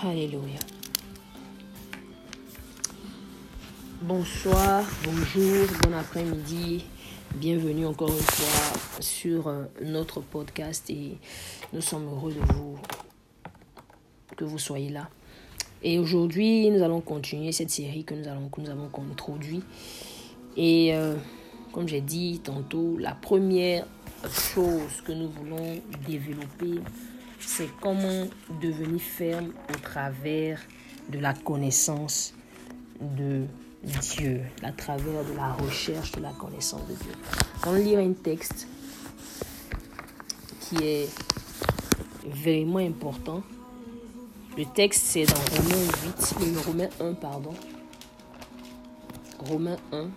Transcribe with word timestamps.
Alléluia. 0.00 0.60
Bonsoir, 4.02 4.84
bonjour, 5.02 5.66
bon 5.82 5.92
après-midi. 5.92 6.84
Bienvenue 7.34 7.84
encore 7.84 8.10
une 8.10 8.14
fois 8.14 8.78
sur 9.00 9.48
euh, 9.48 9.64
notre 9.82 10.20
podcast 10.20 10.88
et 10.88 11.18
nous 11.72 11.80
sommes 11.80 12.06
heureux 12.06 12.32
de 12.32 12.52
vous 12.52 12.78
que 14.36 14.44
vous 14.44 14.58
soyez 14.60 14.90
là. 14.90 15.08
Et 15.82 15.98
aujourd'hui, 15.98 16.70
nous 16.70 16.84
allons 16.84 17.00
continuer 17.00 17.50
cette 17.50 17.70
série 17.70 18.04
que 18.04 18.14
nous, 18.14 18.28
allons, 18.28 18.48
que 18.50 18.60
nous 18.60 18.70
avons 18.70 18.88
introduit. 19.10 19.64
Et 20.56 20.94
euh, 20.94 21.16
comme 21.72 21.88
j'ai 21.88 22.02
dit 22.02 22.38
tantôt, 22.38 22.96
la 22.98 23.16
première 23.16 23.84
chose 24.30 25.02
que 25.04 25.10
nous 25.10 25.28
voulons 25.28 25.82
développer, 26.06 26.82
c'est 27.40 27.68
comment 27.80 28.26
devenir 28.60 29.00
ferme 29.00 29.52
au 29.70 29.78
travers 29.78 30.60
de 31.08 31.18
la 31.18 31.34
connaissance 31.34 32.34
de 33.00 33.46
Dieu, 33.82 34.42
à 34.62 34.72
travers 34.72 35.24
de 35.24 35.34
la 35.36 35.52
recherche 35.52 36.12
de 36.12 36.20
la 36.20 36.32
connaissance 36.32 36.86
de 36.88 36.94
Dieu. 36.94 37.12
On 37.66 37.72
lire 37.72 38.00
un 38.00 38.12
texte 38.12 38.66
qui 40.60 40.76
est 40.84 41.08
vraiment 42.26 42.78
important. 42.78 43.42
Le 44.56 44.64
texte, 44.64 45.04
c'est 45.06 45.24
dans 45.24 45.34
Romains 45.56 45.86
8, 46.40 46.56
euh, 46.56 46.60
Romains 46.66 46.88
1, 47.00 47.14
pardon. 47.14 47.54
Romains 49.38 49.76
1. 49.92 50.08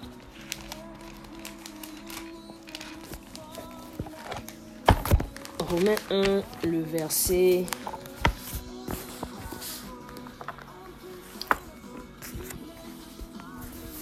Romains 5.72 5.96
1, 6.10 6.68
le 6.68 6.82
verset 6.82 7.64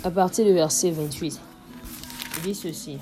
à 0.03 0.09
partir 0.09 0.45
du 0.45 0.53
verset 0.53 0.89
28. 0.89 1.39
Il 2.38 2.42
dit 2.42 2.56
ceci. 2.56 2.98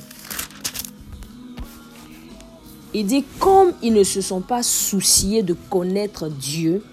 Il 2.94 3.06
dit, 3.06 3.24
comme 3.40 3.72
ils 3.82 3.94
ne 3.94 4.04
se 4.04 4.20
sont 4.20 4.42
pas 4.42 4.64
souciés 4.64 5.44
de 5.44 5.56
connaître 5.70 6.28
Dieu, 6.28 6.84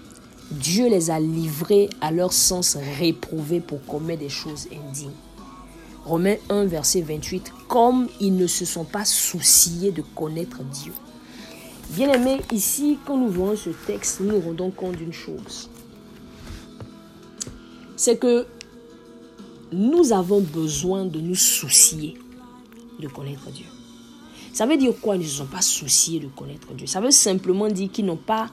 Dieu 0.51 0.87
les 0.87 1.11
a 1.11 1.19
livrés 1.19 1.89
à 1.99 2.11
leur 2.11 2.31
sens 2.31 2.77
réprouvé 2.97 3.59
pour 3.59 3.85
commettre 3.85 4.21
des 4.21 4.29
choses 4.29 4.69
indignes. 4.71 5.11
Romains 6.05 6.37
1, 6.47 6.67
verset 6.67 7.01
28, 7.01 7.51
comme 7.67 8.07
ils 8.21 8.37
ne 8.37 8.47
se 8.47 8.63
sont 8.63 8.85
pas 8.85 9.03
souciés 9.03 9.91
de 9.91 10.03
connaître 10.15 10.63
Dieu. 10.63 10.93
Bien 11.89 12.11
aimé, 12.11 12.41
ici, 12.51 12.97
quand 13.05 13.17
nous 13.17 13.29
voyons 13.29 13.55
ce 13.55 13.69
texte, 13.69 14.19
nous 14.19 14.31
nous 14.33 14.41
rendons 14.41 14.71
compte 14.71 14.97
d'une 14.97 15.13
chose. 15.13 15.69
C'est 17.95 18.17
que 18.17 18.45
nous 19.71 20.11
avons 20.11 20.41
besoin 20.41 21.05
de 21.05 21.19
nous 21.19 21.35
soucier 21.35 22.17
de 22.99 23.07
connaître 23.07 23.51
Dieu. 23.51 23.65
Ça 24.53 24.65
veut 24.65 24.77
dire 24.77 24.93
quoi 25.01 25.15
Ils 25.15 25.19
ne 25.19 25.25
se 25.25 25.37
sont 25.37 25.45
pas 25.45 25.61
souciés 25.61 26.19
de 26.19 26.27
connaître 26.27 26.73
Dieu? 26.73 26.87
Ça 26.87 27.01
veut 27.01 27.11
simplement 27.11 27.67
dire 27.67 27.91
qu'ils 27.91 28.05
n'ont 28.05 28.15
pas, 28.15 28.49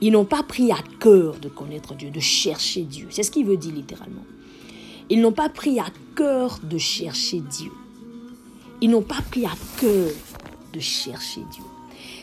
n'ont 0.00 0.24
pas 0.24 0.42
pris 0.42 0.70
à 0.72 0.78
cœur 1.00 1.36
de 1.38 1.48
connaître 1.48 1.94
Dieu, 1.94 2.10
de 2.10 2.20
chercher 2.20 2.82
Dieu. 2.82 3.08
C'est 3.10 3.22
ce 3.22 3.30
qu'il 3.30 3.44
veut 3.44 3.56
dire 3.56 3.74
littéralement. 3.74 4.24
Ils 5.10 5.20
n'ont 5.20 5.32
pas 5.32 5.48
pris 5.48 5.80
à 5.80 5.86
cœur 6.14 6.58
de 6.62 6.78
chercher 6.78 7.40
Dieu. 7.40 7.72
Ils 8.80 8.90
n'ont 8.90 9.02
pas 9.02 9.20
pris 9.30 9.46
à 9.46 9.52
cœur 9.80 10.10
de 10.72 10.80
chercher 10.80 11.40
Dieu. 11.50 11.64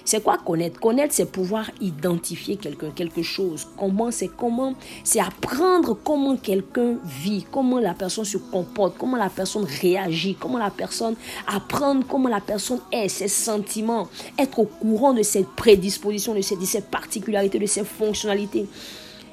C'est 0.05 0.23
quoi 0.23 0.37
connaître? 0.37 0.79
Connaître, 0.79 1.13
c'est 1.13 1.31
pouvoir 1.31 1.69
identifier 1.81 2.57
quelqu'un, 2.57 2.91
quelque 2.91 3.23
chose. 3.23 3.67
Comment 3.77 4.11
c'est 4.11 4.27
comment? 4.29 4.75
C'est 5.03 5.19
apprendre 5.19 5.97
comment 6.03 6.37
quelqu'un 6.37 6.97
vit, 7.03 7.45
comment 7.51 7.79
la 7.79 7.95
personne 7.95 8.23
se 8.25 8.37
comporte, 8.37 8.97
comment 8.97 9.17
la 9.17 9.29
personne 9.29 9.65
réagit, 9.81 10.37
comment 10.39 10.59
la 10.59 10.69
personne 10.69 11.15
apprendre 11.47 12.05
comment 12.07 12.29
la 12.29 12.41
personne 12.41 12.79
est, 12.91 13.07
ses 13.07 13.27
sentiments, 13.27 14.07
être 14.37 14.59
au 14.59 14.65
courant 14.65 15.13
de 15.13 15.23
ses 15.23 15.43
prédispositions, 15.43 16.33
de 16.33 16.41
ses, 16.41 16.81
particularités, 16.81 17.59
de 17.59 17.65
ses 17.65 17.83
fonctionnalités. 17.83 18.67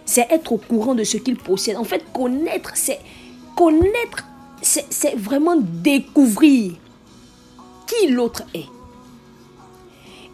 C'est 0.05 0.27
être 0.31 0.53
au 0.53 0.59
courant 0.59 0.95
de 0.95 1.05
ce 1.05 1.17
qu'il 1.17 1.37
possède. 1.37 1.77
En 1.77 1.85
fait, 1.85 2.05
connaître, 2.13 2.73
c'est 2.75 2.99
connaître, 3.57 4.27
c'est 4.61 5.17
vraiment 5.17 5.57
découvrir 5.57 6.73
qui 7.87 8.09
l'autre 8.09 8.43
est. 8.55 8.72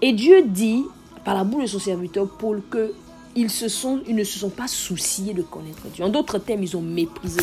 Et 0.01 0.13
Dieu 0.13 0.43
dit, 0.47 0.85
par 1.25 1.35
la 1.35 1.45
bouche 1.45 1.63
de 1.63 1.69
son 1.69 1.79
serviteur 1.79 2.29
Paul, 2.29 2.63
que 2.71 2.93
ils, 3.35 3.51
se 3.51 3.69
sont, 3.69 4.01
ils 4.07 4.17
ne 4.17 4.25
se 4.25 4.39
sont 4.39 4.51
pas 4.51 4.69
souciés 4.69 5.35
de 5.35 5.43
connaître 5.43 5.83
Dieu. 5.95 6.05
En 6.05 6.09
d'autres 6.09 6.39
termes, 6.39 6.63
ils 6.63 6.77
ont 6.77 6.83
méprisé. 6.83 7.41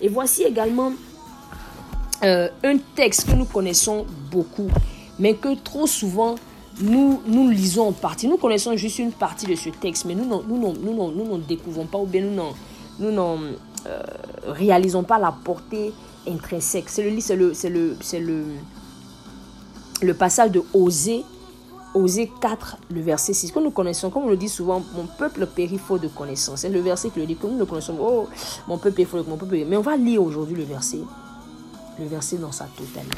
Et 0.00 0.08
voici 0.08 0.42
également 0.42 0.92
euh, 2.24 2.48
un 2.64 2.76
texte 2.94 3.26
que 3.26 3.34
nous 3.34 3.44
connaissons 3.44 4.06
beaucoup, 4.30 4.68
mais 5.18 5.34
que 5.34 5.54
trop 5.54 5.86
souvent 5.86 6.36
nous, 6.80 7.20
nous 7.26 7.50
lisons 7.50 7.88
en 7.88 7.92
partie. 7.92 8.28
Nous 8.28 8.36
connaissons 8.38 8.76
juste 8.76 8.98
une 8.98 9.12
partie 9.12 9.46
de 9.46 9.54
ce 9.54 9.68
texte, 9.68 10.04
mais 10.06 10.14
nous 10.14 10.24
n'en 10.26 10.42
nous, 10.42 11.38
découvrons 11.38 11.86
pas 11.86 11.98
ou 11.98 12.06
bien 12.06 12.22
nous 12.98 13.10
n'en 13.10 13.38
euh, 13.86 14.02
réalisons 14.46 15.02
pas 15.02 15.18
la 15.18 15.32
portée 15.32 15.92
intrinsèque. 16.26 16.88
C'est 16.88 17.02
le, 17.02 17.10
le, 17.10 17.52
le, 17.68 17.96
le, 18.18 18.44
le 20.02 20.14
passage 20.14 20.50
de 20.50 20.62
Osée 20.72 21.24
Osée 21.92 22.30
4, 22.40 22.76
le 22.90 23.00
verset 23.00 23.32
6, 23.32 23.50
que 23.50 23.58
nous 23.58 23.72
connaissons, 23.72 24.10
comme 24.10 24.24
on 24.24 24.28
le 24.28 24.36
dit 24.36 24.48
souvent, 24.48 24.82
mon 24.94 25.06
peuple 25.06 25.46
périt 25.46 25.78
faute 25.78 26.02
de 26.02 26.08
connaissance. 26.08 26.60
C'est 26.60 26.68
le 26.68 26.80
verset 26.80 27.10
qui 27.10 27.18
le 27.18 27.26
dit, 27.26 27.34
comme 27.34 27.52
nous 27.52 27.58
le 27.58 27.66
connaissons, 27.66 27.96
oh, 28.00 28.28
mon 28.68 28.78
peuple 28.78 28.96
périt 28.96 29.10
faute 29.10 29.28
de 29.28 29.34
peuple. 29.34 29.64
Mais 29.66 29.76
on 29.76 29.82
va 29.82 29.96
lire 29.96 30.22
aujourd'hui 30.22 30.54
le 30.54 30.64
verset, 30.64 31.00
le 31.98 32.06
verset 32.06 32.36
dans 32.36 32.52
sa 32.52 32.66
totalité. 32.66 33.16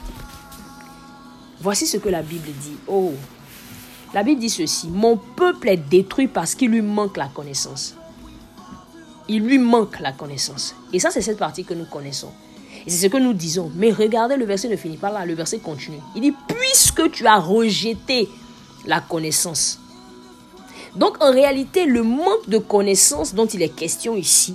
Voici 1.61 1.87
ce 1.87 1.99
que 1.99 2.09
la 2.09 2.23
Bible 2.23 2.49
dit. 2.63 2.77
Oh, 2.89 3.13
la 4.15 4.23
Bible 4.23 4.41
dit 4.41 4.51
ceci, 4.51 4.89
mon 4.89 5.17
peuple 5.17 5.69
est 5.69 5.77
détruit 5.77 6.27
parce 6.27 6.55
qu'il 6.55 6.71
lui 6.71 6.83
manque 6.83 7.19
la 7.19 7.29
connaissance. 7.29 7.95
Il 9.29 9.45
lui 9.45 9.59
manque 9.59 10.01
la 10.01 10.13
connaissance. 10.13 10.75
Et 10.93 10.99
ça, 10.99 11.11
c'est 11.11 11.23
cette 11.23 11.39
partie 11.39 11.65
que 11.65 11.75
nous 11.75 11.85
connaissons. 11.85 12.31
Et 12.87 12.91
c'est 12.91 13.07
ce 13.07 13.13
que 13.13 13.19
nous 13.19 13.33
disons. 13.33 13.71
Mais 13.77 13.93
regardez, 13.93 14.37
le 14.37 14.45
verset 14.45 14.69
ne 14.69 14.77
finit 14.77 14.97
pas 14.97 15.11
là, 15.11 15.25
le 15.25 15.35
verset 15.35 15.59
continue. 15.59 16.01
Il 16.17 16.23
dit, 16.23 16.35
puisque 16.49 17.11
tu 17.11 17.27
as 17.27 17.39
rejeté 17.39 18.29
la 18.87 19.01
connaissance. 19.01 19.79
Donc 20.97 21.23
en 21.23 21.31
réalité, 21.33 21.87
le 21.87 22.03
manque 22.03 22.49
de 22.49 22.59
connaissance 22.59 23.35
dont 23.35 23.47
il 23.47 23.63
est 23.63 23.75
question 23.75 24.15
ici, 24.15 24.55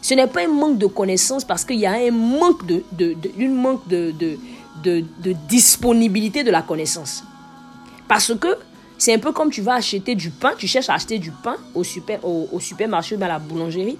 ce 0.00 0.14
n'est 0.14 0.26
pas 0.26 0.44
un 0.44 0.48
manque 0.48 0.78
de 0.78 0.86
connaissance 0.86 1.44
parce 1.44 1.64
qu'il 1.64 1.78
y 1.78 1.86
a 1.86 1.92
un 1.92 2.10
manque 2.10 2.64
de, 2.66 2.84
manque 3.48 3.86
de, 3.88 4.12
de, 4.82 5.32
disponibilité 5.48 6.44
de 6.44 6.50
la 6.50 6.62
connaissance. 6.62 7.24
Parce 8.06 8.32
que 8.34 8.56
c'est 8.96 9.12
un 9.12 9.18
peu 9.18 9.32
comme 9.32 9.50
tu 9.50 9.60
vas 9.60 9.74
acheter 9.74 10.14
du 10.14 10.30
pain, 10.30 10.52
tu 10.56 10.66
cherches 10.66 10.88
à 10.88 10.94
acheter 10.94 11.18
du 11.18 11.30
pain 11.30 11.56
au, 11.74 11.84
super, 11.84 12.24
au, 12.24 12.48
au 12.52 12.60
supermarché 12.60 13.16
à 13.20 13.28
la 13.28 13.38
boulangerie, 13.38 13.98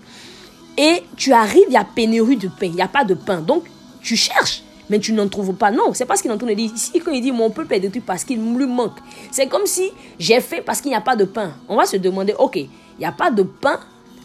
et 0.76 1.02
tu 1.16 1.32
arrives, 1.32 1.64
il 1.68 1.74
y 1.74 1.76
a 1.76 1.84
pénurie 1.84 2.36
de 2.36 2.48
pain, 2.48 2.66
il 2.66 2.74
n'y 2.74 2.82
a 2.82 2.88
pas 2.88 3.04
de 3.04 3.14
pain. 3.14 3.40
Donc 3.40 3.64
tu 4.00 4.16
cherches 4.16 4.62
mais 4.90 4.98
tu 4.98 5.12
n'en 5.12 5.28
trouves 5.28 5.54
pas. 5.54 5.70
Non, 5.70 5.92
c'est 5.92 6.06
pas 6.06 6.16
ce 6.16 6.22
qu'il 6.22 6.30
est 6.30 6.34
en 6.34 6.38
train 6.38 6.46
de 6.46 6.54
dire. 6.54 6.72
Ici, 6.74 7.00
quand 7.00 7.12
il 7.12 7.20
dit 7.20 7.32
mon 7.32 7.50
peuple 7.50 7.74
est 7.74 7.80
détruit 7.80 8.00
parce 8.00 8.24
qu'il 8.24 8.38
lui 8.38 8.66
manque, 8.66 8.98
c'est 9.30 9.46
comme 9.46 9.66
si 9.66 9.90
j'ai 10.18 10.40
fait 10.40 10.62
parce 10.62 10.80
qu'il 10.80 10.90
n'y 10.90 10.96
a 10.96 11.00
pas 11.00 11.16
de 11.16 11.24
pain. 11.24 11.52
On 11.68 11.76
va 11.76 11.86
se 11.86 11.96
demander, 11.96 12.34
ok, 12.38 12.56
il 12.56 12.68
n'y 12.98 13.06
a 13.06 13.12
pas 13.12 13.30
de 13.30 13.42
pain 13.42 13.80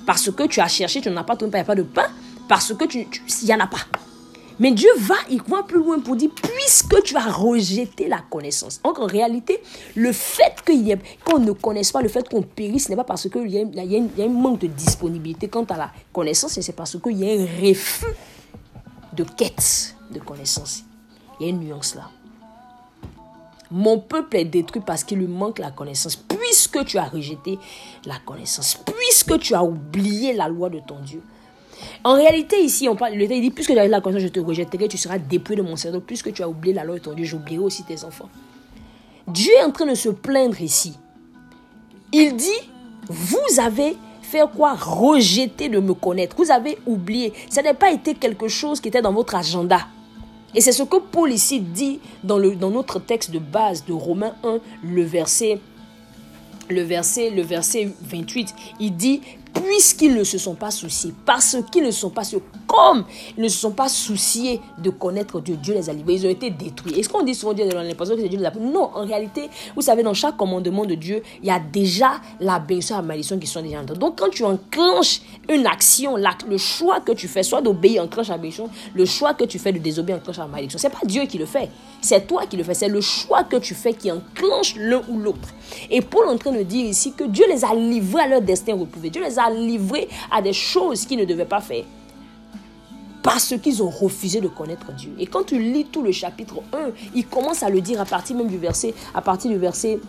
parce 0.06 0.30
que 0.32 0.44
tu 0.44 0.60
as 0.60 0.68
cherché, 0.68 1.02
tu 1.02 1.10
n'en 1.10 1.22
as 1.22 1.24
pas 1.24 1.36
pain, 1.36 1.46
il 1.48 1.52
n'y 1.52 1.60
a 1.60 1.64
pas 1.64 1.76
de 1.76 1.84
pain 1.84 2.08
parce 2.48 2.74
que 2.74 2.86
tu, 2.86 3.00
il 3.00 3.46
n'y 3.46 3.54
en 3.54 3.60
a 3.60 3.68
pas. 3.68 3.78
Mais 4.60 4.72
Dieu 4.72 4.90
va, 4.98 5.16
il 5.32 5.42
va 5.48 5.64
plus 5.64 5.80
loin 5.80 6.00
pour 6.00 6.16
dire, 6.16 6.30
puisque 6.30 7.02
tu 7.04 7.16
as 7.18 7.32
rejeté 7.32 8.08
la 8.08 8.20
connaissance. 8.30 8.80
Donc 8.84 9.00
en 9.00 9.08
réalité, 9.08 9.60
le 9.96 10.12
fait 10.12 10.54
qu'on 11.26 11.40
ne 11.40 11.52
connaisse 11.54 11.92
pas, 11.92 12.02
le 12.02 12.08
fait 12.08 12.28
qu'on 12.30 12.44
périsse, 12.44 12.86
ce 12.86 12.90
n'est 12.90 12.96
pas 12.96 13.04
parce 13.04 13.28
qu'il 13.30 13.48
y, 13.48 13.58
y, 13.58 14.12
y, 14.18 14.22
a 14.22 14.26
un 14.26 14.30
manque 14.30 14.60
de 14.60 14.68
disponibilité 14.68 15.48
quant 15.48 15.64
à 15.64 15.78
la 15.78 15.92
connaissance, 16.12 16.60
c'est 16.60 16.76
parce 16.76 16.98
qu'il 17.00 17.18
y 17.18 17.30
a 17.30 17.42
un 17.42 17.46
refus 17.68 18.06
de 19.14 19.24
quête 19.24 19.96
de 20.14 20.20
connaissance. 20.20 20.84
Il 21.40 21.46
y 21.46 21.50
a 21.50 21.50
une 21.50 21.60
nuance 21.60 21.96
là. 21.96 22.10
Mon 23.72 23.98
peuple 23.98 24.38
est 24.38 24.46
détruit 24.46 24.84
parce 24.86 25.04
qu'il 25.04 25.18
lui 25.18 25.28
manque 25.28 25.58
la 25.58 25.72
connaissance. 25.72 26.16
Puisque 26.16 26.86
tu 26.86 27.00
as 27.00 27.06
rejeté 27.06 27.58
la 28.06 28.20
connaissance, 28.20 28.76
puisque 28.86 29.40
tu 29.40 29.56
as 29.56 29.64
oublié 29.64 30.34
la 30.34 30.48
loi 30.48 30.70
de 30.70 30.80
ton 30.80 31.00
Dieu. 31.00 31.24
En 32.04 32.14
réalité, 32.14 32.64
ici, 32.64 32.88
on 32.88 32.96
parle, 32.96 33.16
il 33.16 33.28
dit, 33.28 33.50
puisque 33.50 33.72
tu 33.72 33.80
as 33.80 33.88
la 33.88 34.00
connaissance, 34.00 34.28
je 34.28 34.34
te 34.34 34.40
rejetterai, 34.40 34.88
tu 34.88 34.98
seras 34.98 35.18
dépouillé 35.18 35.58
de 35.58 35.64
mon 35.64 35.76
cerveau. 35.76 36.02
Puisque 36.02 36.32
tu 36.32 36.44
as 36.44 36.48
oublié 36.48 36.74
la 36.76 36.84
loi 36.84 36.96
de 36.96 37.00
ton 37.00 37.14
Dieu, 37.14 37.26
j'oublierai 37.26 37.64
aussi 37.64 37.84
tes 37.84 38.04
enfants. 38.04 38.30
Dieu 39.28 39.52
est 39.60 39.64
en 39.64 39.72
train 39.72 39.88
de 39.88 39.96
se 39.96 40.10
plaindre 40.10 40.62
ici. 40.62 40.94
Il 42.12 42.36
dit, 42.36 42.70
vous 43.08 43.60
avez 43.60 43.98
fait 44.22 44.44
quoi? 44.56 44.76
Rejeter 44.76 45.70
de 45.70 45.80
me 45.80 45.96
connaître. 45.96 46.36
Vous 46.38 46.52
avez 46.52 46.78
oublié. 46.86 47.34
Ça 47.50 47.64
n'a 47.64 47.74
pas 47.74 47.92
été 47.92 48.14
quelque 48.14 48.48
chose 48.48 48.80
qui 48.80 48.90
était 48.90 49.02
dans 49.02 49.14
votre 49.14 49.34
agenda. 49.34 49.80
Et 50.56 50.62
c'est 50.62 50.72
ce 50.72 50.84
que 50.84 50.98
Paul 50.98 51.32
ici 51.32 51.60
dit 51.60 52.00
dans, 52.24 52.40
notre 52.40 53.00
texte 53.00 53.32
de 53.32 53.40
base 53.40 53.86
de 53.86 53.94
Romains 53.94 54.36
1, 54.44 54.60
le 54.84 55.04
verset 55.04 55.60
le 56.70 56.82
verset, 56.82 57.30
le 57.30 57.42
verset 57.42 57.90
28, 58.04 58.56
il 58.80 58.96
dit 58.96 59.22
puisqu'ils 59.54 60.16
ne 60.16 60.24
se 60.24 60.38
sont 60.38 60.56
pas 60.56 60.72
souciés, 60.72 61.14
parce 61.26 61.58
qu'ils 61.72 61.84
ne 61.84 61.92
sont 61.92 62.10
pas 62.10 62.24
souciés, 62.24 62.44
comme 62.68 63.06
ils 63.38 63.44
ne 63.44 63.48
se 63.48 63.58
sont 63.58 63.72
pas 63.72 63.88
souciés 63.88 64.60
de 64.78 64.90
connaître 64.90 65.40
Dieu, 65.40 65.56
Dieu 65.56 65.74
les 65.74 65.90
a 65.90 65.94
livrés, 65.94 66.16
ils 66.16 66.26
ont 66.26 66.30
été 66.30 66.50
détruits. 66.50 67.00
Est-ce 67.00 67.10
qu'on 67.10 67.24
dit 67.24 67.36
souvent 67.36 67.54
Dieu 67.54 67.68
dans 67.68 67.82
l'impression 67.82 68.16
que 68.16 68.22
Dieu 68.28 68.40
les 68.40 68.46
a 68.46 68.52
Non, 68.52 68.90
en 68.94 69.06
réalité, 69.06 69.50
vous 69.76 69.82
savez, 69.82 70.04
dans 70.04 70.14
chaque 70.14 70.38
commandement 70.38 70.86
de 70.86 70.96
Dieu, 70.96 71.22
il 71.42 71.48
y 71.48 71.52
a 71.52 71.60
déjà 71.60 72.14
la 72.40 72.60
bénédiction 72.60 72.96
et 72.96 73.02
la 73.02 73.08
malédiction 73.08 73.38
qui 73.38 73.48
sont 73.48 73.62
déjà 73.62 73.80
en 73.80 73.84
Donc 73.84 74.20
quand 74.20 74.30
tu 74.30 74.44
enclenches 74.44 75.22
une 75.50 75.68
action, 75.68 76.16
le 76.18 76.58
choix 76.58 77.00
que 77.02 77.12
tu 77.12 77.28
fais, 77.28 77.44
soit 77.44 77.62
d'obéir, 77.62 78.04
enclenche 78.04 78.30
la 78.30 78.38
bénédiction, 78.38 78.70
le 78.94 79.06
choix 79.06 79.34
que 79.34 79.44
tu 79.44 79.60
fais 79.60 79.72
de 79.72 79.80
désobéir, 79.80 80.18
enclenche 80.18 80.38
la 80.38 80.48
malédiction. 80.48 80.80
C'est 80.80 80.90
pas 80.90 81.06
Dieu 81.06 81.26
qui 81.26 81.38
le 81.38 81.46
fait, 81.46 81.70
c'est 82.02 82.28
toi 82.28 82.46
qui 82.46 82.58
le 82.58 82.64
fais, 82.64 82.74
c'est 82.74 82.90
le 82.90 83.02
choix 83.02 83.44
que 83.44 83.58
tu 83.58 83.76
fais 83.76 83.94
qui 83.94 84.12
enclenche 84.12 84.76
l'un 84.78 85.02
ou 85.10 85.20
l'autre. 85.20 85.50
Et 85.90 86.02
Paul 86.02 86.28
est 86.28 86.32
en 86.32 86.38
train 86.38 86.52
de 86.52 86.64
dire 86.64 86.86
ici 86.86 87.14
que 87.14 87.24
Dieu 87.24 87.46
les 87.50 87.64
a 87.64 87.74
livrés 87.74 88.24
à 88.24 88.28
leur 88.28 88.42
destin 88.42 88.76
repouvé. 88.76 89.10
Dieu 89.10 89.24
les 89.24 89.38
a 89.40 89.43
livrés 89.50 90.08
à 90.32 90.42
des 90.42 90.54
choses 90.54 91.06
qu'ils 91.06 91.20
ne 91.20 91.26
devaient 91.26 91.46
pas 91.46 91.62
faire. 91.62 91.84
Parce 93.22 93.56
qu'ils 93.58 93.82
ont 93.82 93.90
refusé 93.90 94.42
de 94.42 94.50
connaître 94.50 94.92
Dieu. 94.94 95.14
Et 95.18 95.28
quand 95.28 95.46
tu 95.46 95.58
lis 95.58 95.86
tout 95.86 96.02
le 96.02 96.12
chapitre 96.12 96.56
1, 96.74 96.90
il 97.16 97.26
commence 97.26 97.64
à 97.64 97.70
le 97.70 97.80
dire 97.80 98.02
à 98.02 98.06
partir 98.06 98.36
même 98.36 98.48
du 98.50 98.58
verset, 98.58 98.94
à 99.14 99.22
partir 99.22 99.50
du 99.50 99.58
verset 99.58 100.00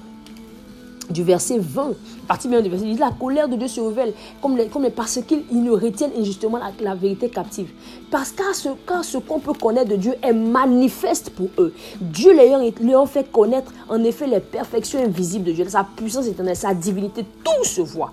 du 1.10 1.22
verset 1.22 1.58
20, 1.58 1.90
à 1.90 1.94
partir 2.28 2.50
même 2.50 2.62
du 2.62 2.70
verset, 2.70 2.86
il 2.86 2.94
dit 2.94 3.00
la 3.00 3.10
colère 3.10 3.48
de 3.48 3.56
Dieu 3.56 3.69
se 3.69 3.81
révèle 3.81 4.14
comme, 4.40 4.58
comme 4.69 4.88
parce 4.90 5.20
qu'ils 5.26 5.62
ne 5.62 5.70
retiennent 5.70 6.12
injustement 6.19 6.58
la, 6.81 6.94
vérité 6.94 7.28
captive. 7.28 7.70
Parce 8.10 8.31
que 8.31 8.42
ce, 8.54 8.69
ce 9.02 9.19
qu'on 9.19 9.40
peut 9.40 9.52
connaître 9.52 9.90
de 9.90 9.96
Dieu 9.96 10.14
est 10.22 10.32
manifeste 10.32 11.31
pour 11.31 11.48
eux. 11.58 11.75
Dieu 12.00 12.32
a 12.38 13.06
fait 13.06 13.31
connaître 13.31 13.72
en 13.88 14.02
effet 14.04 14.26
les 14.26 14.40
perfections 14.40 15.02
invisibles 15.02 15.44
de 15.44 15.52
Dieu, 15.52 15.69
sa 15.69 15.84
puissance 15.84 16.26
éternelle, 16.26 16.56
sa 16.56 16.75
divinité, 16.75 17.25
tout 17.44 17.64
se 17.64 17.81
voit. 17.82 18.12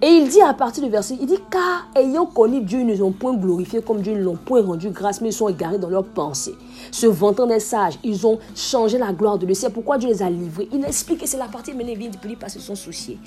Et 0.00 0.06
il 0.06 0.28
dit 0.28 0.40
à 0.40 0.54
partir 0.54 0.84
du 0.84 0.90
verset, 0.90 1.16
il 1.20 1.26
dit 1.26 1.40
car 1.50 1.88
ayant 1.96 2.24
connu 2.24 2.60
Dieu, 2.60 2.80
ils 2.80 2.86
ne 2.86 2.96
l'ont 2.96 3.10
point 3.10 3.34
glorifié 3.34 3.82
comme 3.82 4.00
Dieu, 4.00 4.12
ils 4.12 4.18
ne 4.18 4.24
l'ont 4.24 4.36
point 4.36 4.62
rendu 4.62 4.90
grâce, 4.90 5.20
mais 5.20 5.30
ils 5.30 5.32
sont 5.32 5.48
égarés 5.48 5.78
dans 5.78 5.90
leurs 5.90 6.04
pensées. 6.04 6.54
Se 6.92 7.08
vantant 7.08 7.46
des 7.46 7.58
sages, 7.58 7.98
ils 8.04 8.24
ont 8.24 8.38
changé 8.54 8.96
la 8.96 9.12
gloire 9.12 9.38
de 9.38 9.46
Dieu. 9.46 9.56
C'est 9.56 9.70
pourquoi 9.70 9.98
Dieu 9.98 10.08
les 10.08 10.22
a 10.22 10.30
livrés. 10.30 10.68
Il 10.72 10.84
explique 10.84 11.22
que 11.22 11.26
c'est 11.26 11.36
la 11.36 11.48
partie 11.48 11.74
menée 11.74 11.96
vient 11.96 12.10
du 12.10 12.36
parce 12.36 12.52
qu'ils 12.52 12.62
sont 12.62 12.76
souciés. 12.76 13.18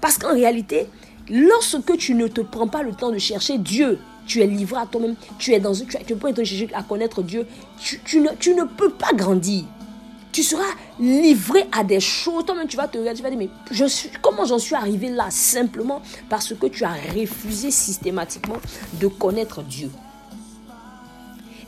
Parce 0.00 0.18
qu'en 0.18 0.32
réalité, 0.32 0.86
lorsque 1.28 1.96
tu 1.96 2.14
ne 2.14 2.28
te 2.28 2.42
prends 2.42 2.68
pas 2.68 2.84
le 2.84 2.92
temps 2.92 3.10
de 3.10 3.18
chercher 3.18 3.58
Dieu, 3.58 3.98
tu 4.24 4.40
es 4.40 4.46
livré 4.46 4.80
à 4.82 4.86
toi-même, 4.86 5.16
tu 5.36 5.52
es 5.52 5.58
dans 5.58 5.72
tu, 5.72 5.84
tu 6.06 6.14
peux 6.14 6.28
être 6.28 6.42
à 6.74 6.84
connaître 6.84 7.22
Dieu, 7.22 7.44
tu, 7.80 8.20
ne, 8.20 8.28
tu 8.38 8.54
ne 8.54 8.62
peux 8.62 8.90
pas 8.90 9.12
grandir 9.12 9.64
tu 10.32 10.42
seras 10.42 10.62
livré 10.98 11.66
à 11.72 11.84
des 11.84 12.00
choses. 12.00 12.44
Toi-même, 12.44 12.66
tu 12.66 12.76
vas 12.76 12.88
te 12.88 12.98
regarder, 12.98 13.18
tu 13.18 13.22
vas 13.22 13.30
dire, 13.30 13.38
mais 13.38 13.50
je 13.70 13.84
suis, 13.84 14.10
comment 14.22 14.44
j'en 14.44 14.58
suis 14.58 14.74
arrivé 14.74 15.08
là? 15.08 15.26
Simplement 15.30 16.02
parce 16.28 16.54
que 16.54 16.66
tu 16.66 16.84
as 16.84 16.94
refusé 17.14 17.70
systématiquement 17.70 18.56
de 19.00 19.06
connaître 19.08 19.62
Dieu. 19.62 19.90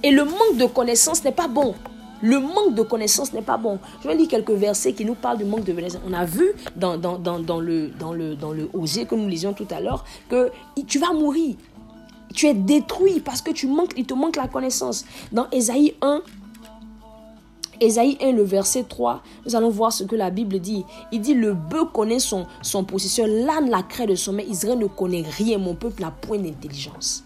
Et 0.03 0.11
le 0.11 0.25
manque 0.25 0.57
de 0.57 0.67
connaissance 0.67 1.23
n'est 1.25 1.33
pas 1.33 1.49
bon. 1.49 1.75
Le 2.23 2.39
manque 2.39 2.75
de 2.75 2.83
connaissance 2.83 3.33
n'est 3.33 3.43
pas 3.43 3.57
bon. 3.57 3.81
Je 4.03 4.09
vais 4.09 4.15
lire 4.15 4.29
quelques 4.29 4.53
versets 4.53 4.93
qui 4.93 5.05
nous 5.05 5.15
parlent 5.15 5.39
du 5.39 5.45
manque 5.45 5.65
de 5.65 5.73
connaissance. 5.73 6.01
On 6.09 6.13
a 6.13 6.25
vu 6.25 6.53
dans, 6.77 6.97
dans, 6.97 7.19
dans, 7.19 7.39
le, 7.61 7.89
dans, 7.89 8.13
le, 8.13 8.37
dans 8.37 8.53
le 8.53 8.67
que 8.67 9.15
nous 9.15 9.29
lisions 9.29 9.53
tout 9.53 9.67
à 9.71 9.81
l'heure 9.81 10.05
que 10.29 10.51
tu 10.87 10.99
vas 11.01 11.13
mourir. 11.13 11.57
Tu 12.33 12.47
es 12.47 12.55
détruit 12.55 13.21
parce 13.21 13.43
que 13.43 13.51
tu 13.51 13.67
manques, 13.67 13.93
il 13.97 14.07
te 14.07 14.15
manque 14.15 14.37
la 14.37 14.49
connaissance. 14.49 15.05
Dans 15.33 15.51
Ésaïe 15.51 15.95
1, 16.01 16.23
Ésaïe 17.81 18.17
1, 18.21 18.33
le 18.33 18.43
verset 18.43 18.85
3, 18.85 19.23
nous 19.47 19.57
allons 19.57 19.71
voir 19.71 19.93
ce 19.93 20.05
que 20.05 20.15
la 20.15 20.31
Bible 20.31 20.61
dit. 20.61 20.85
Il 21.11 21.21
dit, 21.21 21.35
le 21.35 21.55
bœuf 21.55 21.93
connaît 21.93 22.19
son, 22.19 22.47
son 22.63 22.85
possesseur, 22.85 23.27
l'âne 23.27 23.71
la 23.71 23.83
craie 23.83 24.07
de 24.07 24.15
son 24.15 24.33
maître, 24.33 24.51
Israël 24.51 24.79
ne 24.79 24.87
connaît 24.87 25.23
rien, 25.23 25.59
mon 25.59 25.75
peuple 25.75 26.03
n'a 26.03 26.11
point 26.11 26.39
d'intelligence. 26.39 27.25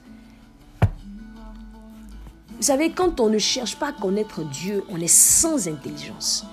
Vous 2.56 2.62
savez, 2.62 2.90
quand 2.90 3.20
on 3.20 3.28
ne 3.28 3.38
cherche 3.38 3.76
pas 3.76 3.88
à 3.88 3.92
connaître 3.92 4.42
Dieu, 4.42 4.82
on 4.88 4.98
est 4.98 5.12
sans 5.12 5.68
intelligence. 5.68 6.46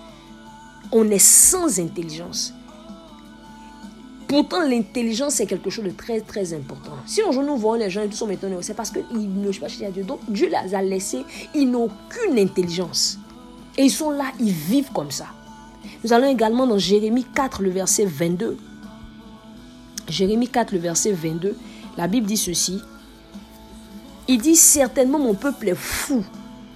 On 0.91 1.09
est 1.09 1.17
sans 1.17 1.79
intelligence. 1.79 2.53
Pourtant, 4.27 4.67
l'intelligence, 4.67 5.35
c'est 5.35 5.45
quelque 5.45 5.69
chose 5.69 5.85
de 5.85 5.91
très, 5.91 6.19
très 6.19 6.53
important. 6.53 6.91
Si 7.05 7.21
aujourd'hui 7.21 7.51
nous 7.51 7.57
voyons 7.57 7.85
les 7.85 7.89
gens, 7.89 8.05
tous 8.07 8.17
sont 8.17 8.29
étonnés, 8.29 8.57
c'est 8.61 8.73
parce 8.73 8.91
qu'ils 8.91 9.41
ne 9.41 9.51
cherchent 9.51 9.79
pas 9.79 9.85
à 9.85 9.91
Dieu. 9.91 10.03
Donc, 10.03 10.19
Dieu 10.27 10.49
les 10.49 10.75
a 10.75 10.81
laissés, 10.81 11.23
ils 11.53 11.69
n'ont 11.69 11.85
aucune 11.85 12.37
intelligence. 12.37 13.19
Et 13.77 13.83
ils 13.83 13.91
sont 13.91 14.11
là, 14.11 14.25
ils 14.39 14.51
vivent 14.51 14.91
comme 14.93 15.11
ça. 15.11 15.27
Nous 16.03 16.13
allons 16.13 16.27
également 16.29 16.67
dans 16.67 16.77
Jérémie 16.77 17.25
4, 17.33 17.61
le 17.61 17.69
verset 17.69 18.05
22. 18.05 18.57
Jérémie 20.07 20.47
4, 20.47 20.73
le 20.73 20.79
verset 20.79 21.11
22. 21.11 21.55
La 21.97 22.07
Bible 22.07 22.27
dit 22.27 22.37
ceci. 22.37 22.81
Il 24.27 24.41
dit 24.41 24.55
certainement 24.55 25.19
mon 25.19 25.33
peuple 25.33 25.69
est 25.69 25.75
fou. 25.75 26.23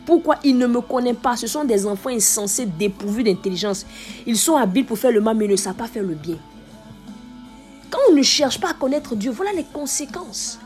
Pourquoi 0.06 0.38
il 0.44 0.58
ne 0.58 0.68
me 0.68 0.82
connaît 0.82 1.14
pas? 1.14 1.36
Ce 1.36 1.48
sont 1.48 1.66
des 1.66 1.86
enfants 1.86 2.10
insensés, 2.10 2.66
dépourvus 2.66 3.24
d'intelligence. 3.24 3.86
Ils 4.26 4.38
sont 4.38 4.56
habiles 4.56 4.86
pour 4.86 4.98
faire 4.98 5.12
le 5.12 5.22
mal, 5.22 5.36
mais 5.36 5.48
ne 5.48 5.56
savent 5.56 5.76
pas 5.76 5.88
faire 5.88 6.04
le 6.04 6.16
bien. 6.16 6.38
Quand 7.90 8.00
on 8.10 8.14
ne 8.14 8.24
cherche 8.24 8.60
pas 8.60 8.72
à 8.72 8.74
connaître 8.74 9.16
Dieu, 9.16 9.32
voilà 9.32 9.52
les 9.54 9.66
conséquences. 9.66 10.60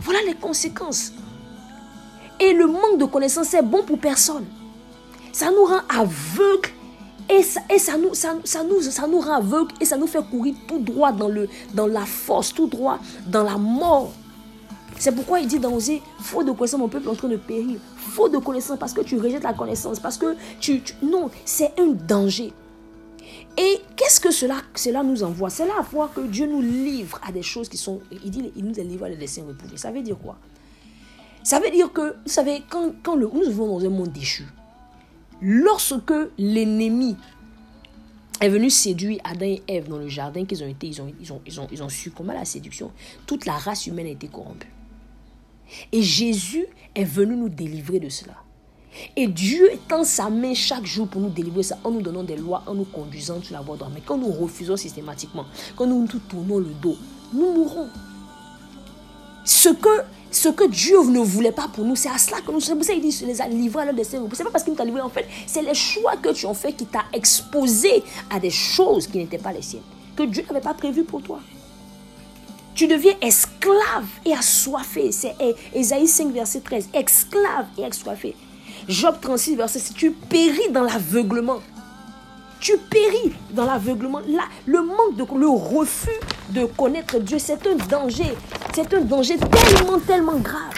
Voilà 0.00 0.20
les 0.26 0.34
conséquences. 0.34 1.12
Et 2.40 2.52
le 2.52 2.66
manque 2.66 2.98
de 2.98 3.04
connaissance 3.04 3.54
est 3.54 3.62
bon 3.62 3.82
pour 3.84 3.98
personne 3.98 4.44
ça 5.32 5.50
nous 5.50 5.64
rend 5.64 5.80
aveugles 5.88 6.70
et 7.30 7.42
ça, 7.42 7.60
et 7.72 7.78
ça, 7.78 7.96
nous, 7.98 8.14
ça, 8.14 8.34
nous, 8.64 8.80
ça 8.80 9.06
nous 9.06 9.20
rend 9.20 9.36
aveugles 9.36 9.74
et 9.80 9.84
ça 9.84 9.96
nous 9.96 10.06
fait 10.06 10.22
courir 10.30 10.54
tout 10.66 10.78
droit 10.78 11.12
dans, 11.12 11.28
le, 11.28 11.48
dans 11.74 11.86
la 11.86 12.06
force, 12.06 12.54
tout 12.54 12.66
droit 12.66 12.98
dans 13.26 13.44
la 13.44 13.58
mort. 13.58 14.12
C'est 14.98 15.12
pourquoi 15.12 15.38
il 15.40 15.46
dit 15.46 15.58
dans 15.58 15.72
Osée, 15.72 16.02
faute 16.20 16.46
de 16.46 16.52
connaissance, 16.52 16.80
mon 16.80 16.88
peuple 16.88 17.06
est 17.06 17.10
en 17.10 17.14
train 17.14 17.28
de 17.28 17.36
périr. 17.36 17.78
Faute 17.96 18.32
de 18.32 18.38
connaissance, 18.38 18.78
parce 18.78 18.92
que 18.92 19.02
tu 19.02 19.16
rejettes 19.16 19.44
la 19.44 19.52
connaissance, 19.52 20.00
parce 20.00 20.16
que 20.16 20.34
tu... 20.58 20.82
non, 21.02 21.30
c'est 21.44 21.78
un 21.78 21.88
danger. 21.88 22.52
Et 23.56 23.80
qu'est-ce 23.94 24.18
que 24.18 24.30
cela, 24.30 24.56
cela 24.74 25.02
nous 25.02 25.22
envoie? 25.22 25.50
C'est 25.50 25.66
là 25.66 25.74
à 25.78 25.82
voir 25.82 26.12
que 26.12 26.20
Dieu 26.22 26.46
nous 26.46 26.62
livre 26.62 27.20
à 27.26 27.30
des 27.30 27.42
choses 27.42 27.68
qui 27.68 27.76
sont... 27.76 28.00
Il 28.10 28.30
dit, 28.30 28.52
il 28.56 28.64
nous 28.64 28.72
livre 28.72 29.04
à 29.04 29.08
des 29.10 29.16
dessins 29.16 29.42
repouvés. 29.46 29.76
Ça 29.76 29.90
veut 29.90 30.02
dire 30.02 30.16
quoi? 30.18 30.36
Ça 31.44 31.60
veut 31.60 31.70
dire 31.70 31.92
que, 31.92 32.14
vous 32.24 32.32
savez, 32.32 32.62
quand, 32.68 32.92
quand 33.02 33.14
le, 33.14 33.28
nous 33.32 33.42
vivons 33.42 33.78
dans 33.78 33.84
un 33.84 33.90
monde 33.90 34.12
déchu, 34.12 34.46
Lorsque 35.40 36.12
l'ennemi 36.38 37.16
est 38.40 38.48
venu 38.48 38.70
séduire 38.70 39.20
Adam 39.24 39.46
et 39.46 39.62
Ève 39.68 39.88
dans 39.88 39.98
le 39.98 40.08
jardin 40.08 40.44
qu'ils 40.44 40.62
ont 40.62 40.68
été, 40.68 40.86
ils 40.86 41.00
ont, 41.00 41.12
ils 41.20 41.32
ont, 41.32 41.40
ils 41.46 41.60
ont, 41.60 41.68
ils 41.70 41.82
ont 41.82 41.88
succombé 41.88 42.30
à 42.30 42.34
la 42.34 42.44
séduction, 42.44 42.90
toute 43.26 43.46
la 43.46 43.54
race 43.54 43.86
humaine 43.86 44.06
a 44.06 44.10
été 44.10 44.28
corrompue. 44.28 44.68
Et 45.92 46.02
Jésus 46.02 46.66
est 46.94 47.04
venu 47.04 47.36
nous 47.36 47.48
délivrer 47.48 48.00
de 48.00 48.08
cela. 48.08 48.34
Et 49.16 49.28
Dieu 49.28 49.70
tend 49.86 50.02
sa 50.02 50.30
main 50.30 50.54
chaque 50.54 50.86
jour 50.86 51.06
pour 51.08 51.20
nous 51.20 51.28
délivrer 51.28 51.62
ça, 51.62 51.78
en 51.84 51.90
nous 51.90 52.02
donnant 52.02 52.24
des 52.24 52.36
lois, 52.36 52.64
en 52.66 52.74
nous 52.74 52.84
conduisant 52.84 53.40
sur 53.42 53.52
la 53.52 53.60
voie 53.60 53.76
droite. 53.76 53.92
Mais 53.94 54.02
quand 54.04 54.16
nous 54.16 54.32
refusons 54.32 54.76
systématiquement, 54.76 55.46
quand 55.76 55.86
nous 55.86 56.00
nous 56.00 56.06
tournons 56.06 56.58
le 56.58 56.72
dos, 56.82 56.96
nous 57.32 57.52
mourrons. 57.52 57.88
Ce 59.44 59.68
que 59.68 60.02
ce 60.30 60.48
que 60.48 60.68
Dieu 60.68 61.02
ne 61.04 61.20
voulait 61.20 61.52
pas 61.52 61.68
pour 61.68 61.84
nous, 61.84 61.96
c'est 61.96 62.10
à 62.10 62.18
cela 62.18 62.40
que 62.40 62.50
nous 62.50 62.60
sommes. 62.60 62.82
Il 62.92 63.00
dit 63.00 63.24
les 63.24 63.40
a 63.40 63.48
livrés 63.48 63.82
à 63.82 63.84
leur 63.86 63.94
destin. 63.94 64.22
C'est 64.32 64.44
pas 64.44 64.50
parce 64.50 64.64
qu'il 64.64 64.74
t'a 64.74 64.84
livré, 64.84 65.00
en 65.00 65.08
fait, 65.08 65.26
c'est 65.46 65.62
les 65.62 65.74
choix 65.74 66.16
que 66.16 66.30
tu 66.30 66.46
as 66.46 66.54
fait 66.54 66.72
qui 66.72 66.86
t'a 66.86 67.04
exposé 67.12 68.02
à 68.30 68.38
des 68.38 68.50
choses 68.50 69.06
qui 69.06 69.18
n'étaient 69.18 69.38
pas 69.38 69.52
les 69.52 69.62
siennes, 69.62 69.82
que 70.16 70.24
Dieu 70.24 70.44
n'avait 70.48 70.60
pas 70.60 70.74
prévu 70.74 71.04
pour 71.04 71.22
toi. 71.22 71.40
Tu 72.74 72.86
deviens 72.86 73.14
esclave 73.20 74.06
et 74.24 74.32
assoiffé. 74.32 75.10
C'est 75.10 75.34
Ésaïe 75.74 76.06
5, 76.06 76.32
verset 76.32 76.60
13. 76.60 76.90
Esclave 76.94 77.66
et 77.76 77.84
assoiffé. 77.84 78.36
Job 78.88 79.16
36, 79.20 79.56
verset 79.56 79.80
6. 79.80 79.94
Tu 79.94 80.12
péris 80.12 80.70
dans 80.70 80.84
l'aveuglement 80.84 81.58
tu 82.60 82.76
péris 82.76 83.32
dans 83.50 83.64
l'aveuglement. 83.64 84.20
Là, 84.26 84.42
le 84.66 84.82
manque 84.82 85.30
le 85.36 85.48
refus 85.48 86.10
de 86.50 86.64
connaître 86.64 87.18
Dieu, 87.18 87.38
c'est 87.38 87.66
un 87.66 87.76
danger. 87.88 88.34
C'est 88.74 88.94
un 88.94 89.00
danger 89.00 89.36
tellement, 89.38 89.98
tellement 89.98 90.38
grave. 90.38 90.74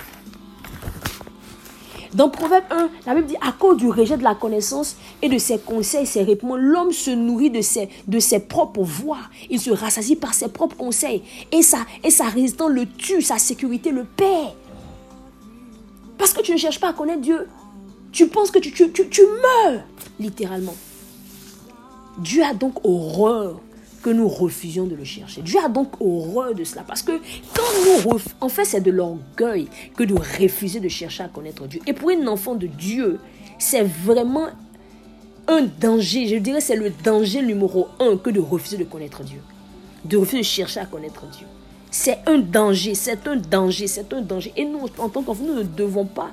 Dans 2.14 2.28
Proverbe 2.28 2.64
1, 2.70 2.90
la 3.06 3.14
Bible 3.14 3.28
dit 3.28 3.36
à 3.40 3.52
cause 3.52 3.76
du 3.76 3.88
rejet 3.88 4.16
de 4.16 4.24
la 4.24 4.34
connaissance 4.34 4.96
et 5.22 5.28
de 5.28 5.38
ses 5.38 5.58
conseils, 5.58 6.06
ses 6.06 6.24
réponses, 6.24 6.58
l'homme 6.58 6.92
se 6.92 7.10
nourrit 7.10 7.50
de 7.50 7.60
ses, 7.60 8.38
propres 8.40 8.82
voix. 8.82 9.20
Il 9.48 9.60
se 9.60 9.70
rassasie 9.70 10.16
par 10.16 10.34
ses 10.34 10.48
propres 10.48 10.76
conseils. 10.76 11.22
Et 11.52 11.62
sa, 11.62 11.84
résistance 12.24 12.70
le 12.70 12.86
tue, 12.86 13.22
sa 13.22 13.38
sécurité 13.38 13.92
le 13.92 14.04
perd. 14.04 14.54
Parce 16.18 16.32
que 16.32 16.42
tu 16.42 16.52
ne 16.52 16.56
cherches 16.56 16.80
pas 16.80 16.88
à 16.88 16.92
connaître 16.92 17.20
Dieu. 17.20 17.46
Tu 18.10 18.26
penses 18.26 18.50
que 18.50 18.58
tu, 18.58 18.72
tu 18.72 19.22
meurs, 19.22 19.82
littéralement. 20.18 20.74
Dieu 22.18 22.42
a 22.42 22.54
donc 22.54 22.84
horreur 22.84 23.60
que 24.02 24.10
nous 24.10 24.28
refusions 24.28 24.84
de 24.86 24.94
le 24.94 25.04
chercher. 25.04 25.42
Dieu 25.42 25.58
a 25.64 25.68
donc 25.68 26.00
horreur 26.00 26.54
de 26.54 26.64
cela 26.64 26.82
parce 26.86 27.02
que 27.02 27.12
quand 27.54 28.06
nous 28.06 28.18
en 28.40 28.48
fait 28.48 28.64
c'est 28.64 28.80
de 28.80 28.90
l'orgueil 28.90 29.68
que 29.96 30.04
de 30.04 30.14
refuser 30.14 30.80
de 30.80 30.88
chercher 30.88 31.22
à 31.22 31.28
connaître 31.28 31.66
Dieu. 31.66 31.80
Et 31.86 31.92
pour 31.92 32.10
un 32.10 32.26
enfant 32.26 32.54
de 32.54 32.66
Dieu, 32.66 33.18
c'est 33.58 33.82
vraiment 33.82 34.48
un 35.48 35.62
danger, 35.80 36.26
je 36.28 36.36
dirais 36.36 36.60
c'est 36.60 36.76
le 36.76 36.90
danger 36.90 37.42
numéro 37.42 37.88
un 37.98 38.16
que 38.16 38.30
de 38.30 38.40
refuser 38.40 38.76
de 38.76 38.84
connaître 38.84 39.22
Dieu. 39.22 39.40
De 40.04 40.16
refuser 40.16 40.38
de 40.38 40.44
chercher 40.44 40.80
à 40.80 40.86
connaître 40.86 41.26
Dieu. 41.26 41.46
C'est 41.90 42.20
un 42.26 42.38
danger, 42.38 42.94
c'est 42.94 43.26
un 43.26 43.36
danger, 43.36 43.86
c'est 43.88 44.12
un 44.12 44.20
danger. 44.20 44.52
Et 44.56 44.64
nous, 44.64 44.86
en 44.98 45.08
tant 45.08 45.22
qu'enfants, 45.22 45.44
nous 45.44 45.54
ne 45.54 45.62
devons 45.64 46.06
pas 46.06 46.30